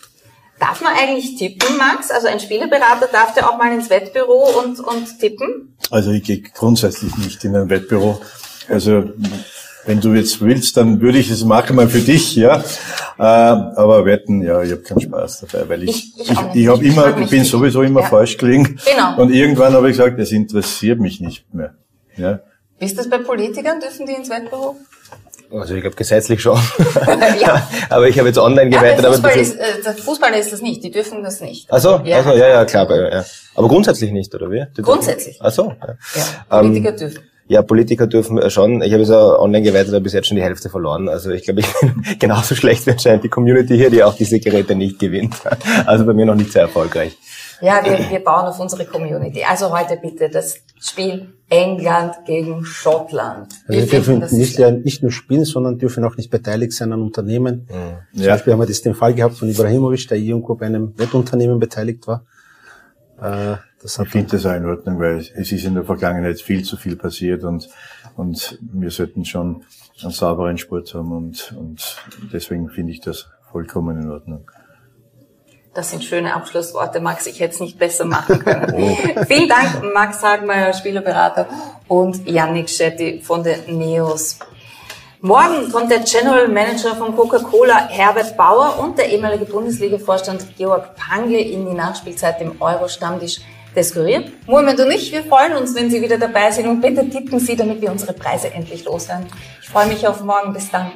Darf 0.60 0.82
man 0.82 0.94
eigentlich 0.94 1.38
tippen, 1.38 1.78
Max? 1.78 2.12
Also 2.12 2.28
ein 2.28 2.40
Spielerberater 2.40 3.08
darf 3.12 3.34
der 3.34 3.50
auch 3.50 3.58
mal 3.58 3.74
ins 3.74 3.90
Wettbüro 3.90 4.60
und, 4.60 4.80
und 4.80 5.20
tippen? 5.20 5.76
Also 5.90 6.12
ich 6.12 6.24
gehe 6.24 6.42
grundsätzlich 6.42 7.18
nicht 7.18 7.44
in 7.46 7.56
ein 7.56 7.70
Wettbüro. 7.70 8.22
Also 8.68 9.14
wenn 9.86 10.02
du 10.02 10.14
jetzt 10.14 10.42
willst, 10.42 10.78
dann 10.78 11.02
würde 11.02 11.18
ich 11.18 11.30
es 11.30 11.44
machen 11.44 11.76
mal 11.76 11.88
für 11.88 12.00
dich, 12.00 12.36
ja. 12.36 12.64
Äh, 13.18 13.22
aber 13.24 14.06
wetten, 14.06 14.42
ja, 14.42 14.62
ich 14.62 14.72
habe 14.72 14.82
keinen 14.82 15.02
Spaß 15.02 15.46
dabei, 15.50 15.70
weil 15.70 15.84
ich 15.84 16.14
ich, 16.18 16.22
ich, 16.22 16.32
ich, 16.32 16.56
ich 16.56 16.68
habe 16.68 16.86
immer, 16.86 17.18
ich 17.18 17.30
bin 17.30 17.44
sowieso 17.44 17.82
immer 17.82 18.02
ja. 18.02 18.08
falsch 18.08 18.38
gelegen. 18.38 18.80
Genau. 18.86 19.22
Und 19.22 19.32
irgendwann 19.34 19.74
habe 19.74 19.90
ich 19.90 19.98
gesagt, 19.98 20.20
das 20.20 20.32
interessiert 20.32 21.00
mich 21.00 21.20
nicht 21.20 21.54
mehr. 21.54 21.74
Ja. 22.18 22.40
Ist 22.80 22.98
das 22.98 23.10
bei 23.10 23.18
Politikern? 23.18 23.80
Dürfen 23.80 24.06
die 24.06 24.14
ins 24.14 24.30
Wettbüro? 24.30 24.76
Also 25.52 25.74
ich 25.74 25.82
glaube 25.82 25.96
gesetzlich 25.96 26.42
schon. 26.42 26.60
Ja. 27.42 27.68
aber 27.90 28.08
ich 28.08 28.18
habe 28.20 28.28
jetzt 28.28 28.38
online 28.38 28.72
Ja, 28.72 28.80
gewettet. 28.80 29.06
aber 29.06 29.16
Fußball 29.16 29.38
ist, 29.38 29.58
äh, 29.58 30.40
ist 30.40 30.54
das 30.54 30.62
nicht, 30.62 30.84
die 30.84 30.92
dürfen 30.92 31.24
das 31.24 31.42
nicht. 31.42 31.68
Ach 31.72 31.80
so, 31.80 32.02
Ja. 32.06 32.18
also 32.18 32.32
ja, 32.32 32.48
ja, 32.50 32.66
klar. 32.66 32.84
aber, 32.84 33.12
Ja. 33.12 33.26
Aber 33.56 33.68
grundsätzlich 33.68 34.12
nicht, 34.12 34.34
oder 34.36 34.52
wie? 34.52 34.66
Die 34.78 34.82
Grundsätzlich. 34.82 35.40
Dürfen, 35.40 35.48
ach 35.48 35.52
so. 35.52 35.74
Ja. 35.82 35.88
Ja, 36.50 36.60
Ähm, 36.60 36.68
Politiker 36.68 36.92
dürfen. 36.92 37.24
Ja, 37.50 37.64
Politiker 37.64 38.06
dürfen 38.06 38.38
äh, 38.38 38.52
schon. 38.52 38.84
Ich 38.84 38.92
habe 38.94 39.02
jetzt 39.02 39.10
auch 39.12 39.40
online 39.40 39.64
gewettet, 39.64 39.92
habe 39.92 40.04
bis 40.04 40.14
jetzt 40.14 40.28
schon 40.28 40.38
die 40.38 40.44
Hälfte 40.44 40.70
verloren. 40.70 41.10
Also 41.10 41.32
ich 41.32 41.44
glaube, 41.44 41.62
ich 41.62 41.68
bin 41.82 42.04
genauso 42.20 42.54
schlecht 42.54 42.86
wie 42.86 42.92
anscheinend 42.92 43.24
die 43.24 43.30
Community 43.30 43.76
hier, 43.76 43.90
die 43.90 44.04
auch 44.04 44.14
diese 44.14 44.40
Geräte 44.40 44.76
nicht 44.76 45.00
gewinnt. 45.00 45.36
Also 45.88 46.06
bei 46.06 46.14
mir 46.14 46.28
noch 46.28 46.36
nicht 46.36 46.52
sehr 46.52 46.62
erfolgreich. 46.64 47.18
Ja, 47.62 47.84
wir, 47.84 47.98
wir 48.10 48.24
bauen 48.24 48.46
auf 48.46 48.60
unsere 48.60 48.86
Community. 48.86 49.44
Also 49.44 49.76
heute 49.76 49.98
bitte 49.98 50.30
das 50.30 50.58
Spiel 50.80 51.34
England 51.50 52.14
gegen 52.28 52.64
Schottland. 52.64 53.52
Also 53.68 53.82
wir 53.82 53.88
dürfen 53.88 54.24
nicht, 54.32 54.60
ja, 54.60 54.70
nicht 54.70 55.02
nur 55.02 55.12
spielen, 55.12 55.44
sondern 55.44 55.80
dürfen 55.80 56.06
auch 56.06 56.16
nicht 56.18 56.30
beteiligt 56.30 56.74
sein 56.74 56.94
an 56.94 57.02
Unternehmen. 57.02 57.68
Zum 58.14 58.24
Ja. 58.24 58.34
Beispiel 58.34 58.54
haben 58.54 58.60
wir 58.60 58.68
das 58.68 58.82
den 58.84 58.94
Fall 58.94 59.16
gehabt 59.16 59.36
von 59.36 59.50
Ibrahimovic, 59.50 60.08
der 60.08 60.20
irgendwo 60.20 60.54
bei 60.56 60.68
einem 60.68 60.94
Wettunternehmen 60.98 61.60
beteiligt 61.60 62.08
war. 62.08 62.24
Äh, 63.22 63.58
das 63.82 63.98
hat 63.98 64.08
Ich 64.08 64.12
finde 64.12 64.32
das 64.32 64.46
auch 64.46 64.56
in 64.56 64.66
Ordnung, 64.66 65.00
weil 65.00 65.18
es 65.18 65.52
ist 65.52 65.66
in 65.66 65.76
der 65.76 65.84
Vergangenheit 65.84 66.42
viel 66.42 66.64
zu 66.64 66.78
viel 66.78 66.96
passiert 66.96 67.44
und, 67.44 67.70
und 68.16 68.60
wir 68.62 68.92
sollten 68.92 69.26
schon 69.26 69.64
einen 70.02 70.12
sauberen 70.12 70.58
Sport 70.58 70.94
haben 70.94 71.12
und, 71.12 71.54
und 71.58 71.98
deswegen 72.34 72.70
finde 72.70 72.92
ich 72.92 73.02
das 73.02 73.30
vollkommen 73.52 74.02
in 74.02 74.12
Ordnung. 74.12 74.50
Das 75.74 75.92
sind 75.92 76.04
schöne 76.04 76.34
Abschlussworte, 76.34 77.00
Max. 77.00 77.28
Ich 77.28 77.40
hätte 77.40 77.54
es 77.54 77.60
nicht 77.60 77.78
besser 77.78 78.04
machen 78.04 78.40
können. 78.40 78.96
Vielen 79.28 79.48
Dank, 79.48 79.94
Max 79.94 80.22
Hagmeier, 80.24 80.74
Spielerberater 80.74 81.48
und 81.88 82.28
Yannick 82.28 82.70
Schetti 82.70 83.22
von 83.22 83.44
den 83.44 83.78
Neos. 83.78 84.40
Morgen 85.22 85.70
kommt 85.72 85.92
der 85.92 86.00
General 86.00 86.48
Manager 86.48 86.96
von 86.96 87.16
Coca-Cola, 87.16 87.88
Herbert 87.90 88.36
Bauer, 88.36 88.80
und 88.80 88.98
der 88.98 89.10
ehemalige 89.10 89.46
Bundesliga-Vorstand 89.46 90.58
Georg 90.58 90.96
Pangle 90.96 91.40
in 91.42 91.66
die 91.66 91.76
Nachspielzeit 91.76 92.42
im 92.42 92.62
Euro-Stammtisch 92.62 93.42
des 93.76 93.94
Kurier. 93.94 94.24
Mohamed 94.48 94.80
und 94.80 94.92
ich, 94.92 95.12
wir 95.12 95.24
freuen 95.24 95.54
uns, 95.54 95.76
wenn 95.76 95.90
Sie 95.90 96.02
wieder 96.02 96.18
dabei 96.18 96.52
sind 96.52 96.68
und 96.68 96.82
bitte 96.82 97.10
tippen 97.10 97.40
Sie, 97.40 97.56
damit 97.56 97.82
wir 97.82 97.92
unsere 97.92 98.14
Preise 98.14 98.52
endlich 98.54 98.86
loswerden. 98.86 99.28
Ich 99.62 99.70
freue 99.70 99.88
mich 99.88 100.08
auf 100.08 100.22
morgen. 100.24 100.54
Bis 100.54 100.70
dann. 100.72 100.92